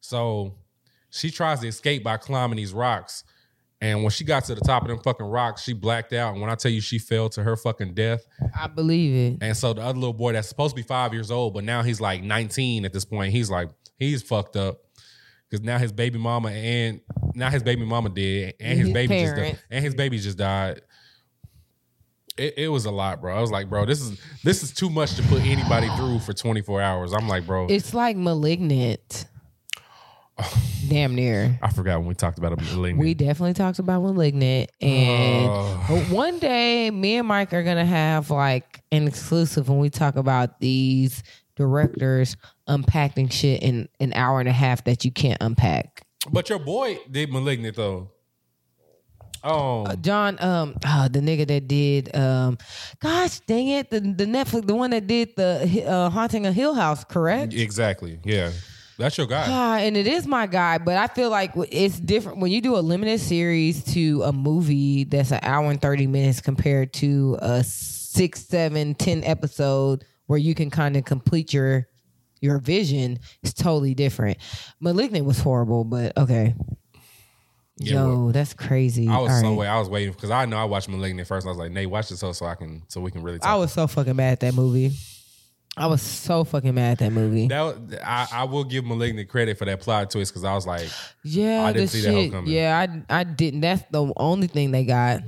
[0.01, 0.55] So
[1.15, 3.25] she tries to escape by climbing these rocks.
[3.81, 6.33] And when she got to the top of them fucking rocks, she blacked out.
[6.33, 8.25] And when I tell you she fell to her fucking death,
[8.59, 9.39] I believe it.
[9.43, 11.83] and so the other little boy that's supposed to be five years old, but now
[11.83, 13.33] he's like 19 at this point.
[13.33, 13.69] He's like,
[13.99, 14.79] he's fucked up.
[15.51, 17.01] Cause now his baby mama and
[17.35, 20.39] now his baby mama did, and his His baby just died, and his baby just
[20.39, 20.81] died.
[22.37, 23.37] It, it was a lot, bro.
[23.37, 26.33] I was like, bro, this is this is too much to put anybody through for
[26.33, 27.13] 24 hours.
[27.13, 29.27] I'm like, bro, It's like malignant.
[30.89, 31.59] Damn near.
[31.63, 32.97] I forgot when we talked about it.
[32.97, 35.47] We definitely talked about malignant, and
[35.89, 40.17] but one day me and Mike are gonna have like an exclusive when we talk
[40.17, 41.23] about these
[41.57, 42.37] directors
[42.67, 46.05] unpacking shit in an hour and a half that you can't unpack.
[46.33, 48.11] but your boy did malignant though.
[49.47, 52.57] Oh, John, um, ah, the nigga that did, um,
[52.99, 56.75] gosh dang it, the the Netflix, the one that did the uh, haunting of Hill
[56.75, 57.53] House, correct?
[57.53, 58.19] exactly.
[58.25, 58.53] Yeah,
[58.99, 59.47] that's your guy.
[59.49, 62.77] Ah, and it is my guy, but I feel like it's different when you do
[62.77, 67.65] a limited series to a movie that's an hour and 30 minutes compared to a
[67.65, 71.89] six, seven, ten episode where you can kind of complete your
[72.41, 73.19] your vision.
[73.43, 74.39] It's totally different.
[74.81, 76.55] Malignant was horrible, but okay.
[77.77, 79.09] Yeah, Yo, well, that's crazy.
[79.09, 79.57] I was All so right.
[79.59, 79.67] way.
[79.67, 81.45] I was waiting because I know I watched Malignant first.
[81.45, 83.41] And I was like, Nate, watch this so so I can so we can really.
[83.41, 83.49] Talk.
[83.49, 84.93] I was so fucking mad at that movie.
[85.77, 87.49] I was so fucking mad at that movie.
[87.49, 90.67] that was, I, I will give Malignant credit for that plot twist because I was
[90.67, 90.89] like,
[91.25, 92.33] Yeah, I didn't see that hoe shit.
[92.33, 92.51] coming.
[92.53, 93.61] Yeah, I I didn't.
[93.63, 95.21] That's the only thing they got.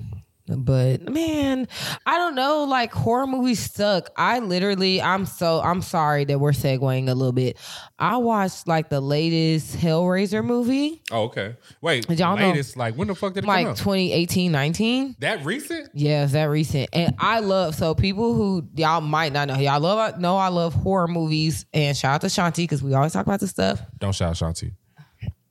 [0.49, 1.67] But man,
[2.07, 2.65] I don't know.
[2.65, 4.11] Like horror movies suck.
[4.17, 7.57] I literally, I'm so I'm sorry that we're segueing a little bit.
[7.99, 12.95] I watched like the latest Hellraiser movie, oh okay, wait, Did y'all know- latest like
[12.95, 13.77] when the fuck did it like come out?
[13.79, 15.17] 2018, 19.
[15.21, 15.91] that recent?
[15.95, 16.91] Yeah, it's that recent.
[16.93, 19.57] And I love so people who y'all might not know.
[19.59, 21.67] Y'all love know I love horror movies.
[21.75, 23.81] And shout out to Shanti because we always talk about this stuff.
[23.99, 24.73] Don't shout out Shanti.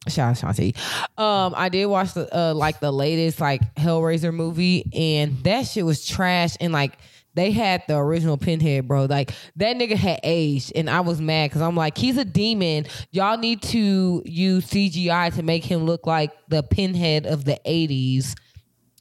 [0.08, 0.76] Shout out Shanti.
[1.18, 5.86] Um, I did watch the uh, like the latest like Hellraiser movie, and that shit
[5.86, 6.56] was trash.
[6.60, 6.98] And like
[7.34, 9.06] they had the original Pinhead, bro.
[9.06, 12.86] Like that nigga had aged, and I was mad because I'm like, he's a demon.
[13.12, 18.36] Y'all need to use CGI to make him look like the Pinhead of the '80s.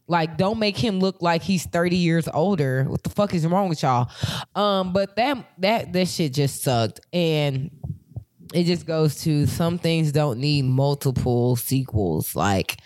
[0.07, 2.85] Like, don't make him look like he's 30 years older.
[2.85, 4.11] What the fuck is wrong with y'all?
[4.55, 7.01] Um, but that that that shit just sucked.
[7.13, 7.71] And
[8.55, 12.37] it just goes to some things don't need multiple sequels.
[12.37, 12.79] Like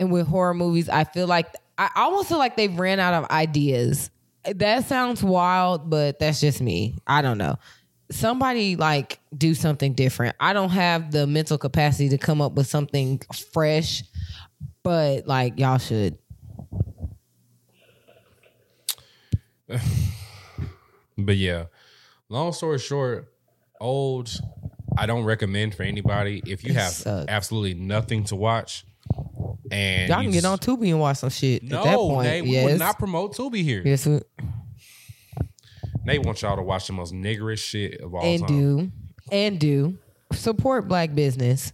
[0.00, 1.46] and with horror movies, I feel like
[1.78, 4.10] I almost feel like they've ran out of ideas.
[4.44, 6.96] That sounds wild, but that's just me.
[7.06, 7.56] I don't know.
[8.10, 10.34] Somebody like do something different.
[10.40, 13.20] I don't have the mental capacity to come up with something
[13.52, 14.02] fresh,
[14.82, 16.18] but like y'all should.
[21.22, 21.66] But yeah,
[22.30, 23.30] long story short,
[23.78, 24.30] old.
[25.00, 27.30] I don't recommend for anybody if you have sucked.
[27.30, 28.84] absolutely nothing to watch.
[29.72, 31.62] And Y'all can get on Tubi and watch some shit.
[31.62, 33.82] No, at that point, Nate, we would not promote Tubi here.
[33.84, 34.20] yes, we-
[36.04, 38.58] Nate wants y'all to watch the most niggerish shit of all and time.
[38.58, 38.92] do
[39.32, 39.98] and do
[40.32, 41.72] support black business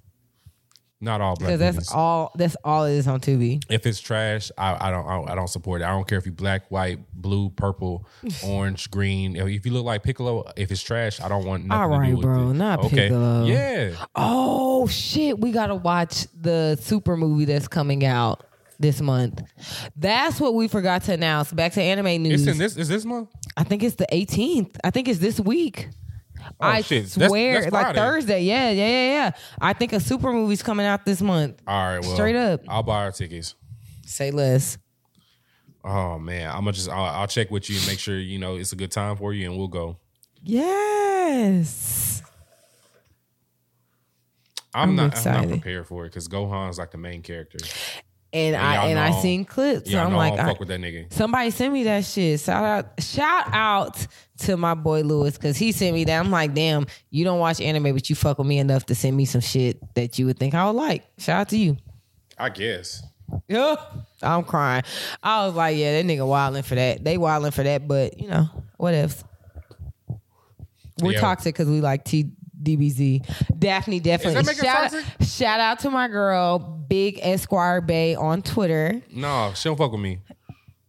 [1.07, 1.93] Not all black because that's movies.
[1.93, 2.33] all.
[2.35, 3.63] That's all it is on Tubi.
[3.71, 5.85] If it's trash, I, I don't I, I don't support it.
[5.85, 8.07] I don't care if you black, white, blue, purple,
[8.45, 9.37] orange, green.
[9.37, 12.21] If you look like Piccolo, if it's trash, I don't want nothing All to right,
[12.21, 12.55] bro, it.
[12.55, 12.97] not okay.
[13.09, 13.45] Piccolo.
[13.47, 18.45] Yeah, Oh shit, we gotta watch the super movie that's coming out
[18.79, 19.41] this month.
[19.97, 21.53] That's what we forgot to announce.
[21.53, 22.43] Back to anime news.
[22.47, 22.77] it's in this.
[22.77, 23.29] Is this month?
[23.57, 24.77] I think it's the 18th.
[24.85, 25.89] I think it's this week.
[26.61, 27.09] Oh, I Oh, shit.
[27.09, 27.99] Swear, that's like Friday.
[27.99, 28.43] Thursday.
[28.45, 29.31] Yeah, yeah, yeah, yeah.
[29.61, 31.61] I think a super movie's coming out this month.
[31.67, 32.63] All right, well, Straight up.
[32.69, 33.55] I'll buy our tickets.
[34.07, 34.79] Say less.
[35.85, 38.57] Oh man, I'm gonna just I'll, I'll check with you and make sure you know
[38.57, 39.99] it's a good time for you, and we'll go.
[40.43, 42.23] Yes.
[44.75, 47.59] I'm, I'm not I'm not prepared for it because Gohan's like the main character.
[48.33, 49.89] And And I and I seen clips.
[49.89, 51.11] Yeah, so I I'm like, I I- fuck with that nigga.
[51.13, 52.41] Somebody send me that shit.
[52.41, 54.07] Shout out, shout out
[54.39, 56.19] to my boy Lewis because he sent me that.
[56.19, 59.17] I'm like, damn, you don't watch anime, but you fuck with me enough to send
[59.17, 61.05] me some shit that you would think I would like.
[61.19, 61.77] Shout out to you.
[62.39, 63.03] I guess.
[63.49, 63.75] Yeah,
[64.23, 64.85] I'm crying.
[65.23, 67.03] I was like, yeah, that nigga wilding for that.
[67.03, 69.25] They wilding for that, but you know, what if?
[71.01, 71.21] We're Yeah.
[71.21, 73.59] toxic because we like TDBZ.
[73.59, 74.55] Daphne definitely.
[74.55, 79.03] shout, shout out to my girl, Big Esquire Bay on Twitter.
[79.13, 80.21] No, she don't fuck with me.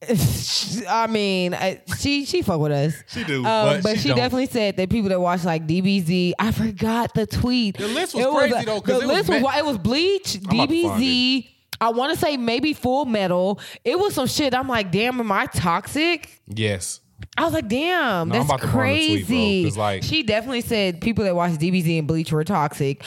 [0.90, 2.94] I mean, I, she she fuck with us.
[3.08, 6.34] She do, Um, but but, she she, definitely said that people that watch like DBZ.
[6.40, 7.78] I forgot the tweet.
[7.78, 9.78] The list was It crazy, a- though, the it was list ma- was it was
[9.78, 11.50] Bleach, find DBZ.
[11.80, 13.60] I want to say maybe Full Metal.
[13.84, 14.54] It was some shit.
[14.56, 16.42] I'm like, damn, am I toxic?
[16.48, 17.02] Yes.
[17.36, 19.64] I was like, damn, No, that's crazy.
[19.64, 23.04] tweet, like- she definitely said people that watch DBZ and Bleach were toxic,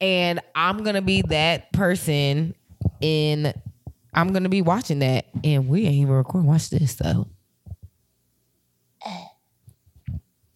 [0.00, 2.54] and I'm gonna be that person.
[3.00, 3.52] In
[4.14, 6.48] I'm gonna be watching that, and we ain't even recording.
[6.48, 7.28] Watch this though.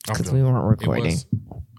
[0.09, 0.35] I'm 'Cause done.
[0.35, 1.05] we weren't recording.
[1.07, 1.27] was-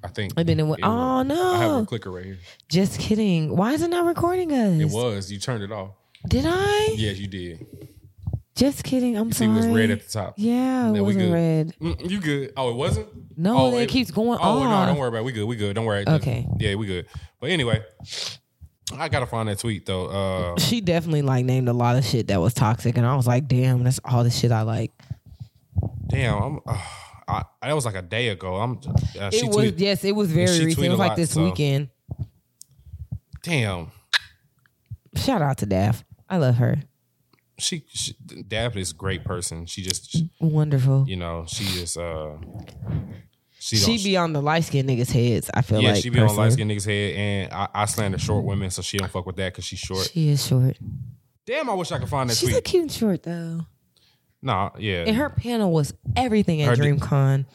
[0.04, 0.34] I think.
[0.38, 0.90] And then it went- was.
[0.90, 1.54] oh, no.
[1.54, 2.38] I have a clicker right here.
[2.70, 3.56] Just kidding.
[3.56, 4.80] Why is it not recording us?
[4.80, 5.32] It was.
[5.32, 5.92] You turned it off.
[6.28, 6.90] Did I?
[6.96, 7.66] Yes, you did.
[8.56, 9.16] Just kidding.
[9.18, 9.52] I'm See, sorry.
[9.52, 10.34] it was red at the top.
[10.38, 11.74] Yeah, it wasn't red.
[11.80, 12.54] Mm, you good?
[12.58, 13.08] Oh, it wasn't.
[13.38, 14.58] No, oh, it keeps going on.
[14.58, 14.88] Oh no, off.
[14.88, 15.20] don't worry about.
[15.20, 15.26] it.
[15.26, 15.46] We good.
[15.46, 15.76] We good.
[15.76, 16.04] Don't worry.
[16.08, 16.48] Okay.
[16.60, 17.06] Yeah, we good.
[17.40, 17.84] But anyway,
[18.96, 20.08] I gotta find that tweet though.
[20.08, 23.28] Uh, She definitely like named a lot of shit that was toxic, and I was
[23.28, 24.92] like, damn, that's all the shit I like.
[26.08, 26.60] damn, I'm.
[26.66, 26.82] Uh,
[27.30, 28.56] I, that was like a day ago.
[28.56, 28.80] I'm.
[29.20, 30.86] Uh, she It was yes, it was very recent.
[30.86, 31.90] It was like lot, this so- weekend.
[33.44, 33.92] Damn.
[35.16, 36.04] Shout out to Daff.
[36.30, 36.84] I love her.
[37.60, 38.14] She, she
[38.50, 39.66] is a great person.
[39.66, 41.06] She just, she- Wonderful.
[41.08, 41.98] you know, she is.
[41.98, 42.38] uh
[43.68, 45.50] She, She be on the light skinned niggas' heads.
[45.54, 45.84] I feel like.
[45.86, 46.44] Yeah, like she be on personally.
[46.46, 49.36] light skinned niggas' head, and I, I slander short women, so she don't fuck with
[49.36, 50.10] that because she's short.
[50.14, 50.78] She is short.
[51.46, 53.66] Damn, I wish I could find that She's a cute and short though.
[54.42, 57.46] Nah, yeah, And her panel was everything at Her di- DreamCon.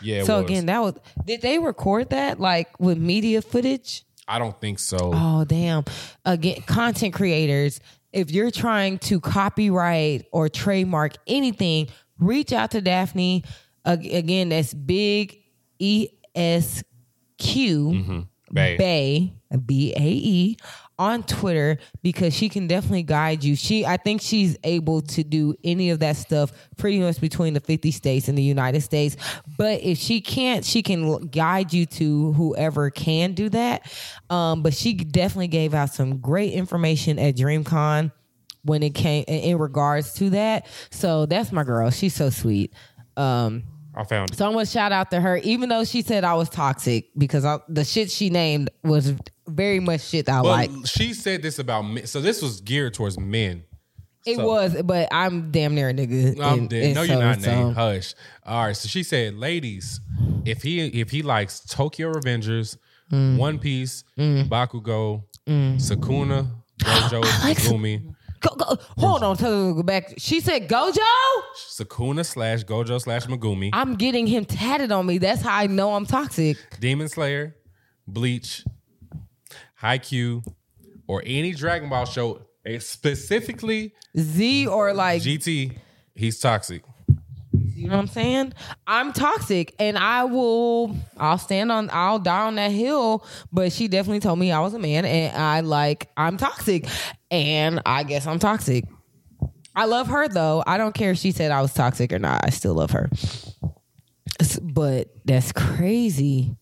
[0.00, 0.24] yeah.
[0.24, 0.94] so again, that was
[1.24, 4.04] did they record that like with media footage?
[4.26, 5.10] I don't think so.
[5.14, 5.84] Oh damn.
[6.24, 7.80] Again, content creators,
[8.12, 11.88] if you're trying to copyright or trademark anything,
[12.18, 13.44] reach out to Daphne.
[13.84, 15.39] Again, that's big
[15.80, 16.84] E S
[17.38, 18.76] Q Bae.
[18.76, 19.34] Bay
[19.66, 20.56] B A E
[20.98, 23.56] on Twitter because she can definitely guide you.
[23.56, 27.60] She I think she's able to do any of that stuff pretty much between the
[27.60, 29.16] 50 states and the United States.
[29.56, 33.90] But if she can't, she can guide you to whoever can do that.
[34.28, 38.12] Um, but she definitely gave out some great information at DreamCon
[38.62, 40.66] when it came in in regards to that.
[40.90, 41.90] So that's my girl.
[41.90, 42.74] She's so sweet.
[43.16, 44.36] Um, I found it.
[44.36, 47.84] so shout out to her, even though she said I was toxic because I, the
[47.84, 49.12] shit she named was
[49.48, 50.70] very much shit that I Well, like.
[50.86, 52.06] she said this about men.
[52.06, 53.64] So this was geared towards men.
[54.26, 56.38] It So- was, but I'm damn near a nigga.
[56.40, 56.82] I'm and- dead.
[56.84, 57.74] and No, so- you're not, so- Nate.
[57.74, 58.14] Hush.
[58.46, 58.76] All right.
[58.76, 60.00] So she said, ladies,
[60.44, 62.76] if he if he likes Tokyo Revengers,
[63.12, 63.38] Mm.
[63.38, 66.46] One Piece, Bakugo, Sukuna,
[66.80, 70.14] Gojo, Megumi, Go, go, hold on, tell her to go back.
[70.16, 70.96] She said Gojo.
[71.56, 75.18] Sukuna slash Gojo slash Megumi, I'm getting him tatted on me.
[75.18, 76.56] That's how I know I'm toxic.
[76.80, 77.54] Demon Slayer,
[78.06, 78.64] Bleach,
[79.82, 80.42] Haikyuu,
[81.06, 85.76] or any Dragon Ball show, eh, specifically Z or like GT,
[86.14, 86.82] he's toxic.
[87.80, 88.52] You know what I'm saying?
[88.86, 93.88] I'm toxic and I will I'll stand on I'll die on that hill, but she
[93.88, 96.86] definitely told me I was a man and I like I'm toxic.
[97.30, 98.84] And I guess I'm toxic.
[99.74, 100.62] I love her though.
[100.66, 102.44] I don't care if she said I was toxic or not.
[102.44, 103.08] I still love her.
[104.60, 106.54] But that's crazy.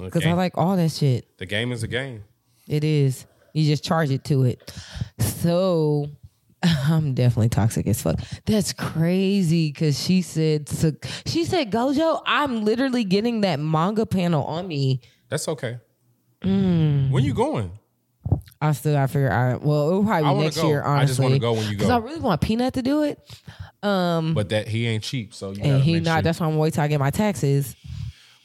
[0.00, 1.38] Because I like all that shit.
[1.38, 2.24] the game is a game.
[2.66, 3.24] It is.
[3.52, 4.72] You just charge it to it.
[5.20, 6.08] So
[6.88, 8.18] I'm definitely toxic as fuck.
[8.44, 10.68] That's crazy because she said
[11.26, 12.22] she said Gojo.
[12.26, 15.00] I'm literally getting that manga panel on me.
[15.28, 15.78] That's okay.
[16.42, 17.10] Mm.
[17.10, 17.72] When you going?
[18.60, 19.62] I still gotta figure out.
[19.62, 20.68] Well, it'll probably be next go.
[20.68, 20.82] year.
[20.84, 21.76] I just Honestly, wanna go when you go.
[21.78, 23.18] Because I really want Peanut to do it,
[23.82, 26.16] But that he ain't cheap, so you and he not.
[26.16, 26.22] sure.
[26.22, 27.74] That's why I'm waiting till I get my taxes.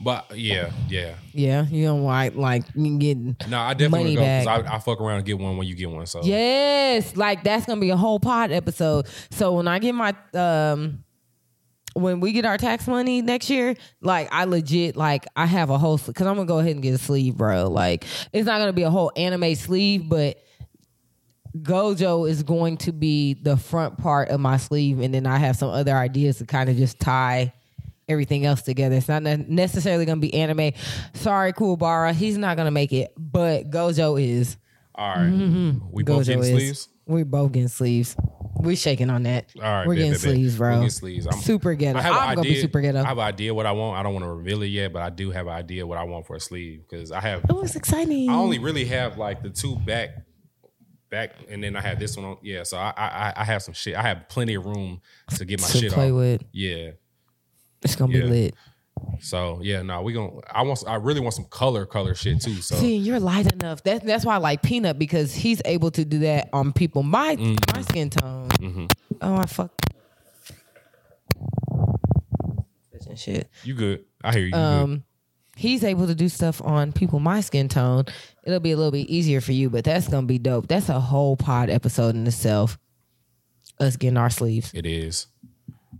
[0.06, 1.16] But yeah, yeah.
[1.34, 2.28] Yeah, you why?
[2.28, 5.58] Like me getting No, I definitely go because I, I fuck around and get one
[5.58, 6.06] when you get one.
[6.06, 9.08] So Yes, like that's gonna be a whole pod episode.
[9.32, 11.04] So when I get my um
[11.96, 15.78] when we get our tax money next year, like I legit like I have a
[15.80, 17.68] whole because I'm gonna go ahead and get a sleeve, bro.
[17.68, 20.38] Like it's not gonna be a whole anime sleeve, but
[21.58, 25.56] Gojo is going to be the front part of my sleeve, and then I have
[25.56, 27.54] some other ideas to kind of just tie
[28.08, 28.96] everything else together.
[28.96, 30.72] It's not necessarily going to be anime.
[31.14, 34.58] Sorry, Kuwabara, he's not going to make it, but Gojo is.
[34.94, 35.80] all right, mm-hmm.
[35.92, 36.50] we both Gojo getting is.
[36.50, 36.90] sleeves.
[37.08, 38.16] We both getting sleeves.
[38.60, 39.52] We shaking on that.
[39.58, 40.72] All right, we're bet, getting bet, sleeves, bro.
[40.72, 41.28] We'll get sleeves.
[41.28, 42.00] I'm super ghetto.
[42.00, 43.04] I have I'm gonna be super ghetto.
[43.04, 44.00] I have an idea what I want.
[44.00, 46.04] I don't want to reveal it yet, but I do have an idea what I
[46.04, 47.46] want for a sleeve because I have.
[47.50, 48.30] oh, it's exciting.
[48.30, 50.16] I only really have like the two back,
[51.12, 52.38] back, and then I have this one on.
[52.42, 53.96] Yeah, so I I, I have some shit.
[53.96, 55.02] I have plenty of room
[55.36, 56.18] to get my to shit play off.
[56.18, 56.44] with.
[56.52, 56.92] Yeah.
[57.82, 58.22] It's gonna Yeah.
[58.24, 58.56] be lit.
[59.20, 60.32] So yeah, no, we gonna.
[60.50, 60.84] I want.
[60.88, 62.56] I really want some color, color shit too.
[62.62, 63.84] So See, you're light enough.
[63.84, 67.36] That's that's why I like Peanut because he's able to do that on people my
[67.36, 67.76] Mm-hmm.
[67.76, 68.88] my skin tone.
[69.22, 69.72] Oh, I fuck.
[73.08, 73.50] And shit.
[73.64, 74.04] you good?
[74.24, 74.46] I hear you.
[74.48, 74.60] you good.
[74.60, 75.04] Um,
[75.56, 78.06] he's able to do stuff on people my skin tone.
[78.44, 80.68] It'll be a little bit easier for you, but that's gonna be dope.
[80.68, 82.78] That's a whole pod episode in itself.
[83.80, 84.72] Us getting our sleeves.
[84.74, 85.28] It is.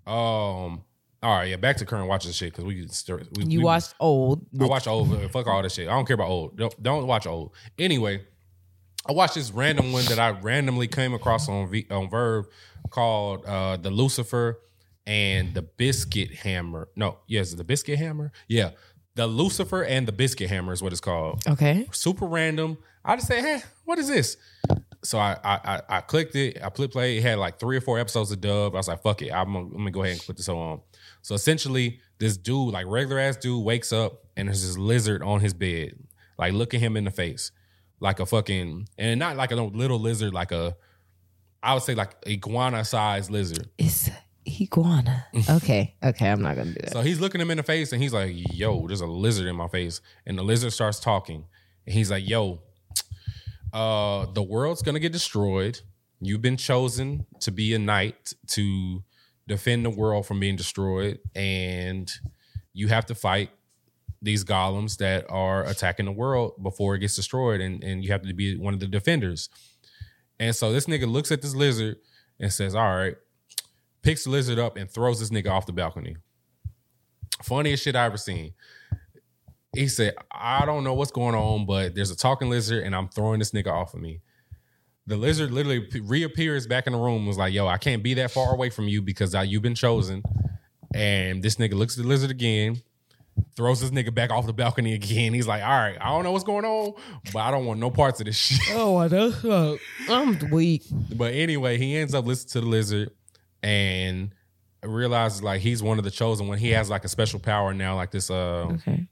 [0.08, 0.84] Um.
[1.26, 1.56] All right, yeah.
[1.56, 3.28] Back to current watches shit because we can start.
[3.36, 4.46] We, You we- watched old.
[4.60, 5.10] I watch old.
[5.32, 5.88] Fuck all that shit.
[5.88, 6.56] I don't care about old.
[6.56, 7.54] Don't, don't watch old.
[7.80, 8.22] Anyway,
[9.08, 12.46] I watched this random one that I randomly came across on v, on VRV
[12.92, 14.60] called uh, the Lucifer
[15.08, 16.90] and the Biscuit Hammer.
[16.96, 18.32] No, yes, the Biscuit Hammer.
[18.48, 18.72] Yeah,
[19.16, 21.88] the Lucifer and the Biscuit Hammer is what it's called Okay.
[21.92, 22.78] super random.
[23.04, 24.38] I just said, hey, what is this?
[25.04, 26.58] So I I I, I clicked it.
[26.64, 27.18] I put play.
[27.18, 28.74] It had like three or four episodes of Dub.
[28.74, 29.32] I was like, fuck it.
[29.32, 30.82] I'm gonna, I'm gonna go ahead and put this on.
[31.26, 35.40] So essentially, this dude, like regular ass dude, wakes up and there's this lizard on
[35.40, 35.96] his bed.
[36.38, 37.52] Like looking him in the face,
[38.00, 40.76] like a fucking and not like a little lizard, like a
[41.64, 43.68] I would say like iguana sized lizard.
[43.80, 44.12] It's
[44.48, 45.26] iguana.
[45.50, 45.96] Okay.
[46.04, 46.30] Okay.
[46.30, 46.92] I'm not gonna do that.
[46.92, 49.56] So he's looking him in the face and he's like, yo, there's a lizard in
[49.56, 50.02] my face.
[50.28, 51.44] And the lizard starts talking.
[51.88, 52.62] And he's like, yo,
[53.74, 55.82] uh, the world's gonna get destroyed.
[56.22, 59.04] You've been chosen to be a knight to
[59.48, 62.12] defend the world from being destroyed, and
[62.74, 63.52] you have to fight
[64.22, 68.24] these golems that are attacking the world before it gets destroyed, and, and you have
[68.24, 69.50] to be one of the defenders.
[70.40, 71.98] And so this nigga looks at this lizard
[72.40, 73.16] and says, All right,
[74.02, 76.18] picks the lizard up and throws this nigga off the balcony.
[77.44, 78.54] Funniest shit I ever seen.
[79.76, 83.10] He said, I don't know what's going on, but there's a talking lizard and I'm
[83.10, 84.22] throwing this nigga off of me.
[85.08, 88.32] The lizard literally reappears back in the room, was like, Yo, I can't be that
[88.32, 90.24] far away from you because I, you've been chosen.
[90.94, 92.82] And this nigga looks at the lizard again,
[93.56, 95.34] throws this nigga back off the balcony again.
[95.34, 96.94] He's like, All right, I don't know what's going on,
[97.34, 98.60] but I don't want no parts of this shit.
[98.76, 99.78] oh, that's uh,
[100.10, 100.84] I'm weak.
[101.16, 103.12] But anyway, he ends up listening to the lizard
[103.62, 104.32] and
[104.84, 106.58] realizes like he's one of the chosen one.
[106.58, 109.08] He has like a special power now, like this uh Okay.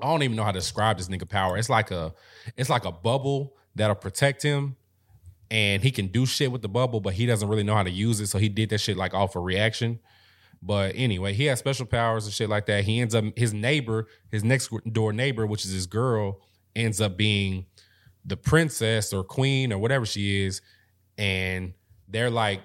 [0.00, 1.56] I don't even know how to describe this nigga power.
[1.56, 2.12] It's like a
[2.56, 4.76] it's like a bubble that'll protect him
[5.50, 7.90] and he can do shit with the bubble, but he doesn't really know how to
[7.90, 8.28] use it.
[8.28, 10.00] So he did that shit like off a reaction.
[10.62, 12.84] But anyway, he has special powers and shit like that.
[12.84, 16.40] He ends up his neighbor, his next door neighbor, which is his girl,
[16.74, 17.66] ends up being
[18.24, 20.62] the princess or queen or whatever she is.
[21.18, 21.74] And
[22.08, 22.62] they're like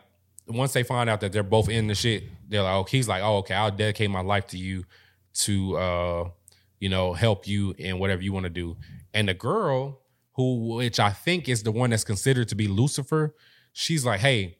[0.47, 3.21] once they find out that they're both in the shit, they're like, oh, he's like,
[3.21, 4.85] oh, okay, I'll dedicate my life to you
[5.33, 6.29] to uh,
[6.79, 8.77] you know, help you in whatever you want to do.
[9.13, 9.99] And the girl,
[10.39, 13.35] who which I think is the one that's considered to be Lucifer,
[13.73, 14.57] she's like, hey,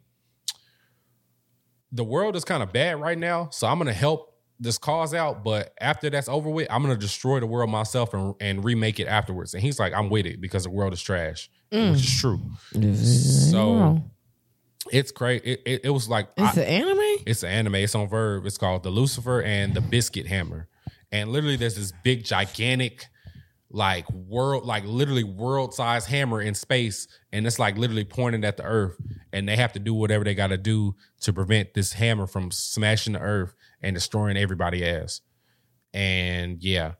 [1.94, 5.42] the world is kind of bad right now, so I'm gonna help this cause out.
[5.42, 9.08] But after that's over with, I'm gonna destroy the world myself and, and remake it
[9.08, 9.54] afterwards.
[9.54, 11.92] And he's like, I'm with it because the world is trash, mm.
[11.94, 12.42] which is true.
[12.96, 14.04] So
[14.92, 15.46] it's crazy.
[15.46, 17.24] It, it, it was like It's I- an anime?
[17.26, 17.76] it's an anime.
[17.76, 18.46] It's on VRV.
[18.46, 20.68] It's called The Lucifer and the Biscuit Hammer.
[21.12, 23.06] And literally, there's this big, gigantic,
[23.72, 28.58] like world, like literally world size hammer in space, and it's like literally pointed at
[28.58, 28.98] the Earth.
[29.32, 32.50] And they have to do whatever they got to do to prevent this hammer from
[32.52, 35.22] smashing the Earth and destroying everybody ass.
[35.94, 36.94] And yeah,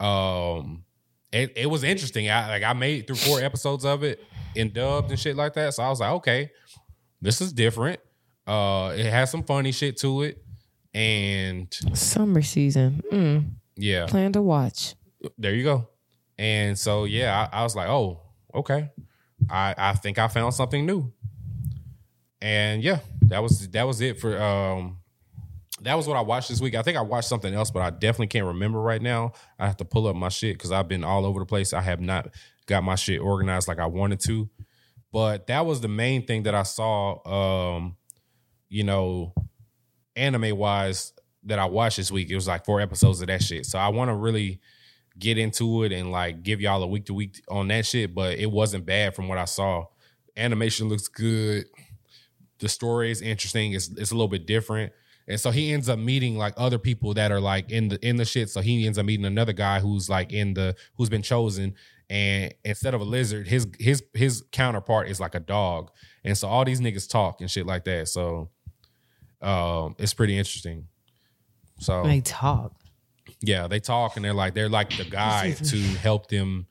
[0.00, 0.84] um,
[1.32, 2.30] it, it was interesting.
[2.30, 4.20] I like I made through four episodes of it
[4.54, 5.74] in dubbed and shit like that.
[5.74, 6.50] So I was like, okay,
[7.20, 8.00] this is different.
[8.46, 10.42] Uh, it has some funny shit to it,
[10.94, 13.02] and Summer season.
[13.12, 14.94] Mm, yeah, plan to watch.
[15.36, 15.88] there you go.
[16.38, 18.20] And so yeah, I, I was like, oh,
[18.54, 18.90] okay.
[19.50, 21.12] I I think I found something new.
[22.40, 24.98] And yeah, that was that was it for um
[25.82, 26.74] that was what I watched this week.
[26.74, 29.32] I think I watched something else, but I definitely can't remember right now.
[29.58, 31.72] I have to pull up my shit because I've been all over the place.
[31.72, 32.34] I have not
[32.66, 34.48] got my shit organized like I wanted to.
[35.12, 37.96] But that was the main thing that I saw um,
[38.68, 39.32] you know,
[40.16, 41.12] anime wise
[41.44, 42.30] that I watched this week.
[42.30, 43.66] It was like four episodes of that shit.
[43.66, 44.60] So I want to really
[45.18, 48.38] get into it and like give y'all a week to week on that shit, but
[48.38, 49.86] it wasn't bad from what I saw.
[50.36, 51.66] Animation looks good.
[52.58, 53.72] The story is interesting.
[53.72, 54.92] It's it's a little bit different.
[55.26, 58.16] And so he ends up meeting like other people that are like in the in
[58.16, 58.48] the shit.
[58.48, 61.74] So he ends up meeting another guy who's like in the who's been chosen.
[62.10, 65.90] And instead of a lizard, his his his counterpart is like a dog.
[66.24, 68.08] And so all these niggas talk and shit like that.
[68.08, 68.48] So
[69.42, 70.88] um it's pretty interesting.
[71.78, 72.72] So They talk.
[73.40, 76.66] Yeah, they talk and they're like they're like the guide to help them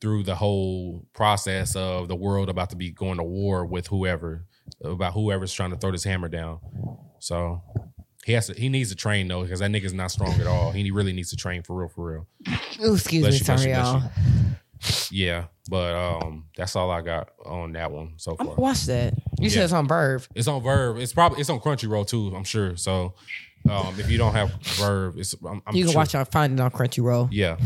[0.00, 4.46] through the whole process of the world about to be going to war with whoever
[4.84, 6.60] about whoever's trying to throw this hammer down.
[7.18, 7.62] So
[8.24, 10.70] he has to he needs to train though because that nigga's not strong at all.
[10.72, 12.26] He really needs to train for real for real.
[12.84, 15.08] Ooh, excuse Bless me, you, bless sorry, you, bless y'all.
[15.10, 18.54] Yeah, but um that's all I got on that one so far.
[18.54, 19.14] watch that.
[19.40, 20.28] You said it's on VRV.
[20.34, 21.00] It's on VRV.
[21.00, 22.32] It's probably it's on Crunchyroll too.
[22.36, 22.76] I'm sure.
[22.76, 23.14] So
[23.70, 26.52] um if you don't have VRV, it's I'm, I'm You can sure- watch on Find
[26.58, 27.28] it on Crunchyroll.
[27.32, 27.56] Yeah.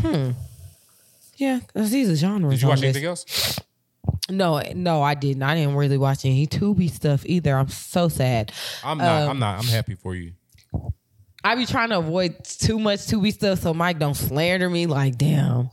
[1.36, 2.54] Yeah, because these are genres.
[2.54, 2.88] Did you on watch this.
[2.96, 3.58] anything else?
[4.30, 5.42] No, no, I didn't.
[5.42, 7.56] I didn't really watch any Tubi stuff either.
[7.56, 8.52] I'm so sad.
[8.84, 9.22] I'm not.
[9.22, 9.58] Um, I'm not.
[9.60, 10.32] I'm happy for you.
[11.44, 14.86] I be trying to avoid too much Tubi stuff so Mike don't slander me.
[14.86, 15.70] Like, damn.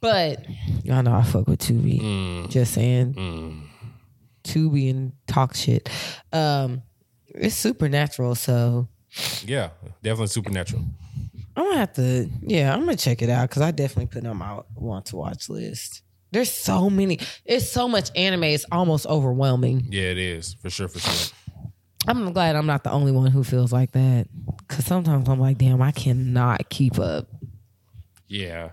[0.00, 0.46] But
[0.82, 2.00] y'all know I fuck with Tubi.
[2.00, 2.50] Mm.
[2.50, 3.68] Just saying.
[4.44, 5.88] Tubi and talk shit.
[6.32, 6.82] Um,
[7.34, 8.88] it's supernatural, so
[9.44, 9.70] Yeah,
[10.02, 10.84] definitely supernatural.
[11.56, 12.28] I'm gonna have to.
[12.42, 15.16] Yeah, I'm gonna check it out because I definitely put it on my want to
[15.16, 16.02] watch list.
[16.32, 17.20] There's so many.
[17.44, 18.44] It's so much anime.
[18.44, 19.86] It's almost overwhelming.
[19.88, 20.88] Yeah, it is for sure.
[20.88, 21.36] For sure.
[22.06, 24.26] I'm glad I'm not the only one who feels like that.
[24.68, 27.28] Cause sometimes I'm like, damn, I cannot keep up.
[28.26, 28.70] Yeah.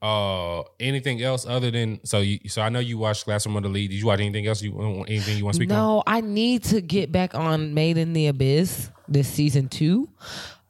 [0.00, 2.20] Uh, anything else other than so?
[2.20, 3.90] You, so I know you watched Classroom of the Elite.
[3.90, 4.62] Did you watch anything else?
[4.62, 5.76] You anything you want to speak on?
[5.76, 10.08] No, I need to get back on Made in the Abyss this season two.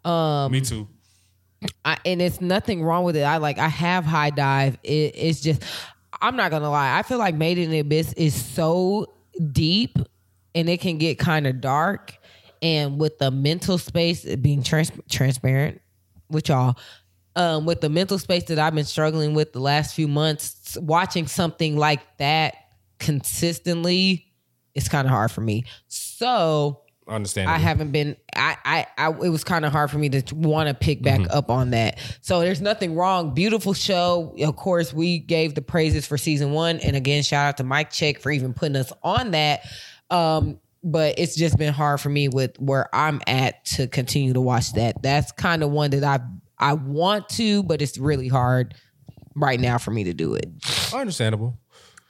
[0.04, 0.88] Um, Me too.
[1.84, 3.22] I, and it's nothing wrong with it.
[3.22, 4.78] I like I have HIDIVE.
[4.84, 5.62] It, it's just
[6.20, 6.98] I'm not gonna lie.
[6.98, 9.12] I feel like Made in the Abyss is so
[9.52, 9.98] deep,
[10.54, 12.14] and it can get kind of dark.
[12.60, 15.80] And with the mental space being trans- transparent
[16.28, 16.76] with y'all,
[17.36, 21.28] um, with the mental space that I've been struggling with the last few months, watching
[21.28, 22.56] something like that
[22.98, 24.26] consistently,
[24.74, 25.64] it's kind of hard for me.
[25.86, 27.48] So Understand.
[27.48, 28.16] I haven't been.
[28.36, 28.56] I.
[28.64, 28.86] I.
[28.98, 31.70] I it was kind of hard for me to want to pick back up on
[31.70, 31.98] that.
[32.20, 33.34] So there's nothing wrong.
[33.34, 34.34] Beautiful show.
[34.40, 37.90] Of course, we gave the praises for season one, and again, shout out to Mike
[37.90, 39.60] Check for even putting us on that.
[40.10, 44.40] Um, but it's just been hard for me with where I'm at to continue to
[44.40, 45.02] watch that.
[45.02, 46.20] That's kind of one that I
[46.58, 48.74] I want to, but it's really hard
[49.34, 50.48] right now for me to do it.
[50.92, 51.58] Understandable.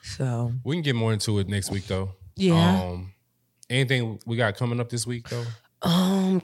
[0.02, 2.10] So We can get more into it next week though.
[2.36, 2.82] Yeah.
[2.82, 3.12] Um,
[3.70, 5.44] anything we got coming up this week though?
[5.82, 6.42] um,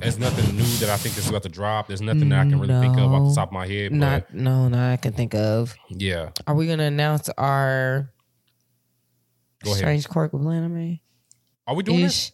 [0.00, 1.88] There's nothing new that I think is about to drop.
[1.88, 3.90] There's nothing that I can really think of off the top of my head.
[3.92, 5.74] But not no, no, I can think of.
[5.88, 8.10] yeah, Are we gonna announce our
[9.64, 9.78] go ahead.
[9.78, 11.00] Strange Quirk with Anime?
[11.66, 12.32] Are we doing this?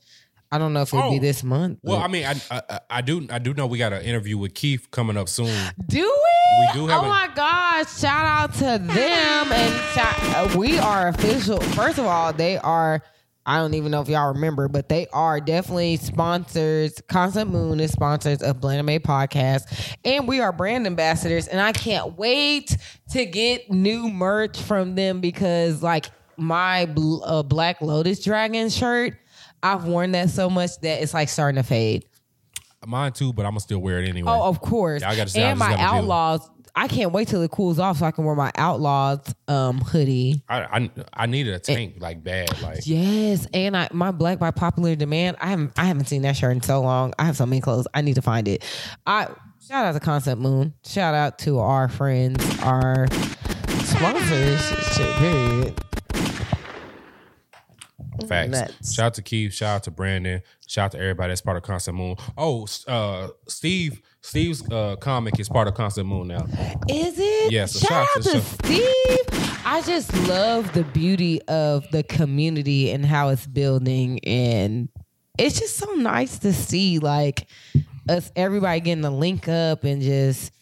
[0.51, 1.21] I don't know if it'll be Oh.
[1.21, 1.81] this month.
[1.83, 4.55] Well, I mean, I, I I do I do know we got an interview with
[4.55, 5.53] Keith coming up soon.
[5.87, 6.67] do we?
[6.67, 7.99] we do have oh a- my gosh!
[7.99, 11.61] Shout out to them and shout, we are official.
[11.61, 13.03] First of all, they are.
[13.48, 17.01] I don't even know if y'all remember, but they are definitely sponsors.
[17.09, 21.47] Constant Moon is sponsors of Blandame podcast, and we are brand ambassadors.
[21.47, 22.77] And I can't wait
[23.12, 26.06] to get new merch from them because, like,
[26.36, 29.14] my bl- uh, Black Lotus Dragon shirt,
[29.62, 32.05] I've worn that so much that it's like starting to fade.
[32.85, 34.31] Mine too, but I'm gonna still wear it anyway.
[34.31, 35.02] Oh, of course.
[35.02, 35.86] Yeah, I gotta say, and my gotta do it.
[36.02, 36.51] Outlaws.
[36.78, 40.43] I can't wait till it cools off so I can wear my Outlaws um, hoodie.
[40.47, 42.61] I, I I needed a tank like bad.
[42.61, 45.39] Like Yes, and I my black by popular demand.
[45.40, 47.15] I haven't I haven't seen that shirt in so long.
[47.19, 47.89] I have so many clothes.
[47.94, 48.62] I need to find it.
[49.07, 49.28] I
[49.66, 50.74] shout out to Concept Moon.
[50.85, 53.09] Shout out to our friends, our
[53.81, 54.61] sponsors.
[54.94, 55.82] Shit, period.
[58.28, 58.51] facts.
[58.51, 58.94] Nuts.
[58.94, 59.55] Shout out to Keith.
[59.55, 60.43] Shout out to Brandon.
[60.66, 62.16] Shout out to everybody that's part of Constant Moon.
[62.36, 64.03] Oh, uh, Steve.
[64.27, 66.44] Steve's uh, comic is part of Constant Moon now.
[66.89, 67.53] Is it?
[67.53, 69.62] Yeah, so shout, shout out to Steve.
[69.65, 74.89] I just love the beauty of the community and how it's building, and
[75.39, 77.47] it's just so nice to see like
[78.09, 80.53] us everybody getting to link up and just.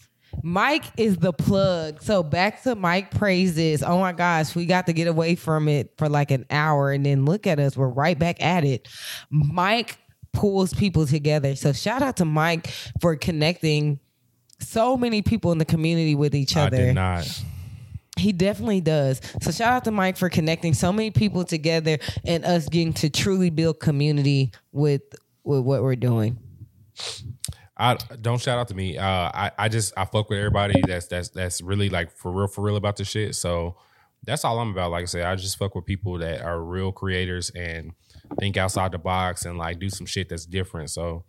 [0.42, 2.02] Mike is the plug.
[2.02, 3.84] So back to Mike praises.
[3.84, 7.06] Oh my gosh, we got to get away from it for like an hour and
[7.06, 7.76] then look at us.
[7.76, 8.88] We're right back at it.
[9.30, 9.96] Mike
[10.34, 11.56] pulls people together.
[11.56, 12.68] So shout out to Mike
[13.00, 14.00] for connecting
[14.60, 16.76] so many people in the community with each I other.
[16.76, 17.42] did not.
[18.16, 19.20] He definitely does.
[19.42, 23.10] So shout out to Mike for connecting so many people together and us getting to
[23.10, 25.02] truly build community with
[25.42, 26.38] with what we're doing.
[27.76, 28.98] I don't shout out to me.
[28.98, 32.46] Uh, I I just I fuck with everybody that's that's that's really like for real
[32.46, 33.34] for real about the shit.
[33.34, 33.76] So
[34.24, 34.92] that's all I'm about.
[34.92, 37.92] Like I said, I just fuck with people that are real creators and
[38.38, 40.90] think outside the box and like do some shit that's different.
[40.90, 41.24] So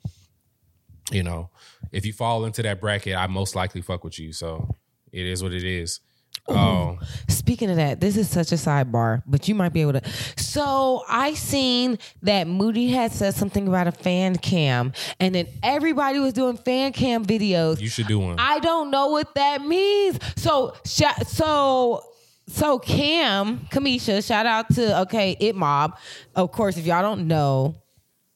[1.12, 1.50] you know,
[1.92, 4.34] if you fall into that bracket, I most likely fuck with you.
[4.34, 4.76] So
[5.12, 6.00] it is what it is.
[6.48, 10.02] Um, Speaking of that, this is such a sidebar, but you might be able to.
[10.36, 16.20] So I seen that Moody had said something about a fan cam, and then everybody
[16.20, 17.80] was doing fan cam videos.
[17.80, 18.38] you should do one.
[18.40, 20.20] I don't know what that means.
[20.36, 22.04] So, sh- so,
[22.48, 25.98] so Cam, Kamisha, shout out to okay, It Mob.
[26.36, 27.76] Of course, if y'all don't know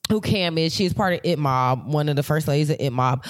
[0.10, 2.78] who Cam is, she is part of It Mob, one of the first ladies of
[2.80, 3.26] It Mob.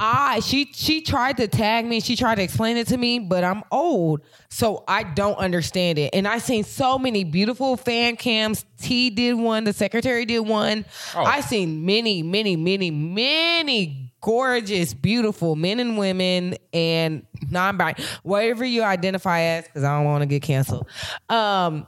[0.00, 3.44] I she she tried to tag me, she tried to explain it to me, but
[3.44, 6.10] I'm old, so I don't understand it.
[6.12, 8.64] And I seen so many beautiful fan cams.
[8.80, 10.84] T did one, the secretary did one.
[11.14, 11.22] Oh.
[11.22, 18.82] I seen many, many, many, many gorgeous, beautiful men and women and non-binary, whatever you
[18.82, 20.88] identify as, because I don't want to get canceled.
[21.28, 21.86] Um,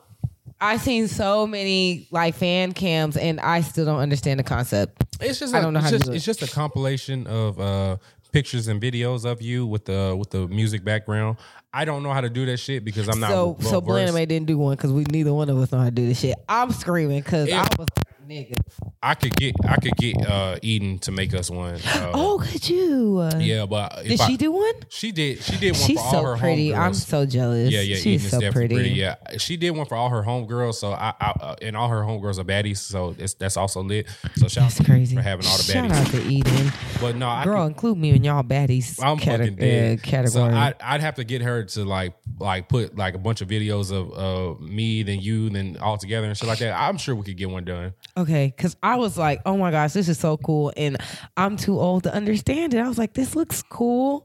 [0.60, 5.02] I seen so many like fan cams, and I still don't understand the concept.
[5.18, 6.16] It's just I don't know it's how to just, do it.
[6.16, 7.96] It's just a compilation of uh,
[8.32, 11.38] pictures and videos of you with the with the music background.
[11.72, 13.80] I don't know how to do that shit because I'm not so well so.
[13.80, 16.20] Blandame didn't do one because we neither one of us know how to do this
[16.20, 16.36] shit.
[16.48, 17.88] I'm screaming because I was
[18.28, 18.54] nigga.
[19.02, 21.74] I could get I could get uh, Eden to make us one.
[21.86, 23.28] Uh, Oh, could you?
[23.38, 24.72] yeah, but Did I- she do one?
[24.88, 25.42] She did.
[25.42, 26.74] She did one She's for all so her pretty.
[26.74, 27.70] I'm so jealous.
[27.70, 28.74] Yeah, yeah, she's Eden is so definitely pretty.
[28.74, 29.00] pretty.
[29.00, 30.74] Yeah, she did one for all her homegirls.
[30.74, 32.78] So I, I uh, and all her homegirls are baddies.
[32.78, 34.06] So it's, that's also lit.
[34.36, 35.14] So shout That's out crazy.
[35.16, 35.72] for having all the baddies.
[35.72, 36.72] Shout out to Eden.
[37.00, 39.98] But no, I Girl, could- include me in y'all baddies I'm cate- fucking dead.
[39.98, 40.50] uh, category.
[40.50, 43.48] So I, I'd have to get her to like like put like a bunch of
[43.48, 44.12] videos of
[44.58, 46.78] uh, me, then you, then all together and shit like that.
[46.78, 47.94] I'm sure we could get one done.
[48.16, 50.72] Okay, because I was like, oh my gosh, this is so cool.
[50.76, 50.96] And
[51.36, 52.78] I'm too old to understand it.
[52.78, 54.24] I was like, this looks cool.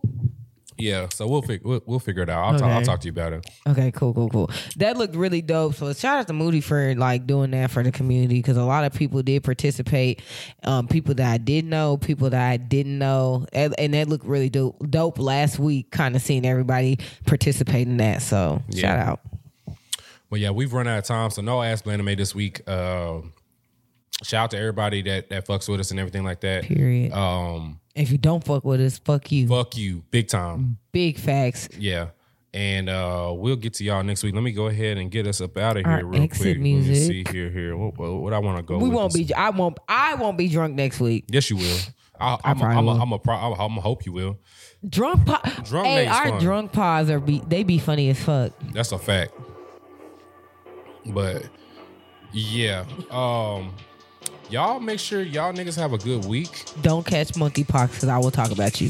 [0.78, 2.44] Yeah, so we'll fig- we'll, we'll figure it out.
[2.54, 3.46] I'll, talk, I'll talk to you about it.
[3.68, 4.50] Okay, cool, cool, cool.
[4.78, 5.76] That looked really dope.
[5.76, 8.84] So shout out to Moody for like doing that for the community because a lot
[8.86, 10.22] of people did participate.
[10.64, 14.26] Um, people that I did know, people that I didn't know, and, and that looked
[14.26, 14.90] really dope.
[14.90, 16.98] Dope last week, kind of seeing everybody
[17.28, 18.24] participate in that.
[18.24, 18.82] So Yeah.
[18.82, 19.20] shout out.
[20.32, 22.62] Well, yeah, we've run out of time, so no Ask Anime this week.
[22.66, 23.20] Uh,
[24.24, 26.64] shout out to everybody that that fucks with us and everything like that.
[26.64, 27.12] Period.
[27.14, 29.48] Um, if you don't fuck with us, fuck you.
[29.48, 30.78] fuck you, big time.
[30.92, 31.70] Big facts.
[31.78, 32.10] Yeah.
[32.54, 34.34] And uh, we'll get to y'all next week.
[34.36, 36.58] Let me go ahead and get us up out of here Our real exit quick.
[36.58, 37.50] Let me see here.
[37.50, 38.78] Here, what, what, what I want to go.
[38.78, 39.34] We with won't this- be.
[39.34, 39.78] I won't.
[39.88, 41.26] I won't be drunk next week.
[41.30, 41.78] Yes, you will.
[42.20, 43.02] I, I'm, probably I'm, a.
[43.02, 44.38] I'm, a, pro- I'm, a, I'm a hope you will.
[44.88, 45.26] Drunk.
[45.26, 46.42] Po- Drunk hey, our fun.
[46.42, 47.42] drunk pause are be.
[47.48, 48.52] They be funny as fuck.
[48.74, 49.34] That's a fact.
[51.06, 51.44] But
[52.34, 53.74] yeah, um,
[54.52, 56.66] y'all make sure y'all niggas have a good week.
[56.82, 58.90] Don't catch monkeypox because I will talk about you.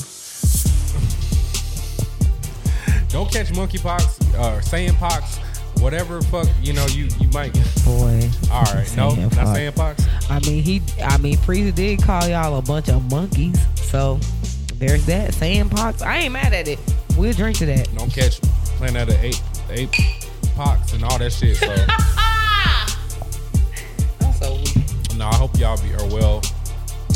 [3.09, 5.37] Don't catch monkeypox or uh, Saiyan pox,
[5.81, 7.53] whatever fuck you know you you might.
[7.85, 8.29] Boy.
[8.51, 10.03] All right, no, not Saiyan pox.
[10.29, 10.81] I mean, he.
[11.03, 13.59] I mean, Frieza did call y'all a bunch of monkeys.
[13.75, 14.19] So
[14.75, 16.01] there's that Saiyan pox.
[16.01, 16.79] I ain't mad at it.
[17.17, 17.93] We'll drink to that.
[17.95, 18.41] Don't catch
[18.77, 19.35] Planet of the Ape,
[19.69, 19.91] ape
[20.55, 21.57] pox and all that shit.
[21.57, 21.67] So
[25.27, 26.41] I hope y'all be are well.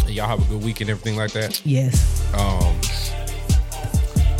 [0.05, 1.61] and Y'all have a good week and everything like that.
[1.65, 2.21] yes.
[2.33, 2.75] Um,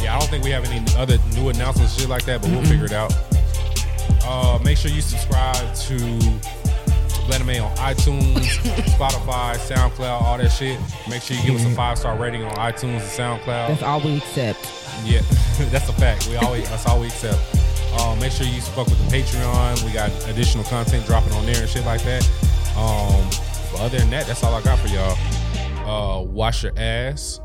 [0.04, 2.64] yeah, I don't think we have any other new announcements, shit like that, but we'll
[2.66, 3.14] figure it out.
[4.28, 5.96] Uh, make sure you subscribe to
[7.28, 8.36] Blandame on iTunes,
[8.98, 10.80] Spotify, SoundCloud, all that shit.
[11.10, 13.02] Make sure you give us a five star rating on iTunes and
[13.42, 13.68] SoundCloud.
[13.70, 14.60] That's all we accept.
[15.04, 15.22] Yeah,
[15.72, 16.28] that's a fact.
[16.30, 17.40] We always that's all we accept.
[18.00, 19.84] Um, make sure you fuck with the Patreon.
[19.86, 22.24] We got additional content dropping on there and shit like that.
[22.78, 23.30] Um,
[23.76, 25.18] but other than that, that's all I got for y'all.
[25.86, 27.40] Uh, wash your ass,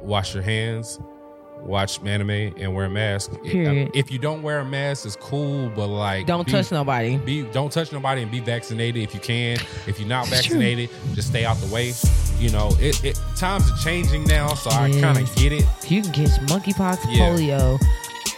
[0.00, 0.98] wash your hands,
[1.60, 3.32] watch anime, and wear a mask.
[3.42, 3.90] Period.
[3.94, 7.16] If you don't wear a mask, it's cool, but like Don't be- touch nobody.
[7.18, 9.58] be don't touch nobody and be vaccinated if you can.
[9.86, 10.56] If you're not It's true.
[10.56, 11.92] vaccinated, just stay out the way.
[12.38, 15.64] You know, it, it times are changing now, so I kind of get it.
[15.88, 17.30] You can catch monkeypox, Yeah.
[17.30, 17.78] polio,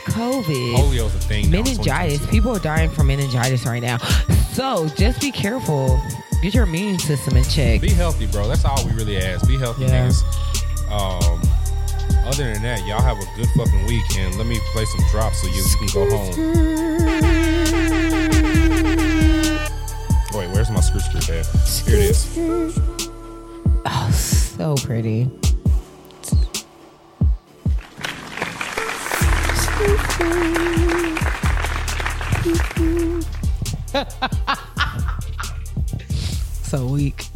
[0.07, 0.75] COVID.
[0.75, 1.51] Polio's a thing.
[1.51, 2.27] meningitis.
[2.29, 3.99] People are dying from meningitis right now.
[4.55, 6.01] So just be careful.
[6.43, 7.81] Get your immune system in check.
[7.83, 8.49] Be healthy, bro.
[8.49, 9.47] That's all we really ask.
[9.47, 10.09] Be healthy, Yeah.
[10.09, 10.23] niggas.
[10.91, 11.43] Um,
[12.27, 15.41] other than that, y'all have a good fucking week, and let me play some drops
[15.43, 16.35] so you, you can go home.
[20.35, 21.47] Wait, where's my screw screw at?
[21.87, 22.79] Here it is.
[23.87, 25.29] Oh, so pretty.
[36.71, 37.27] so weak.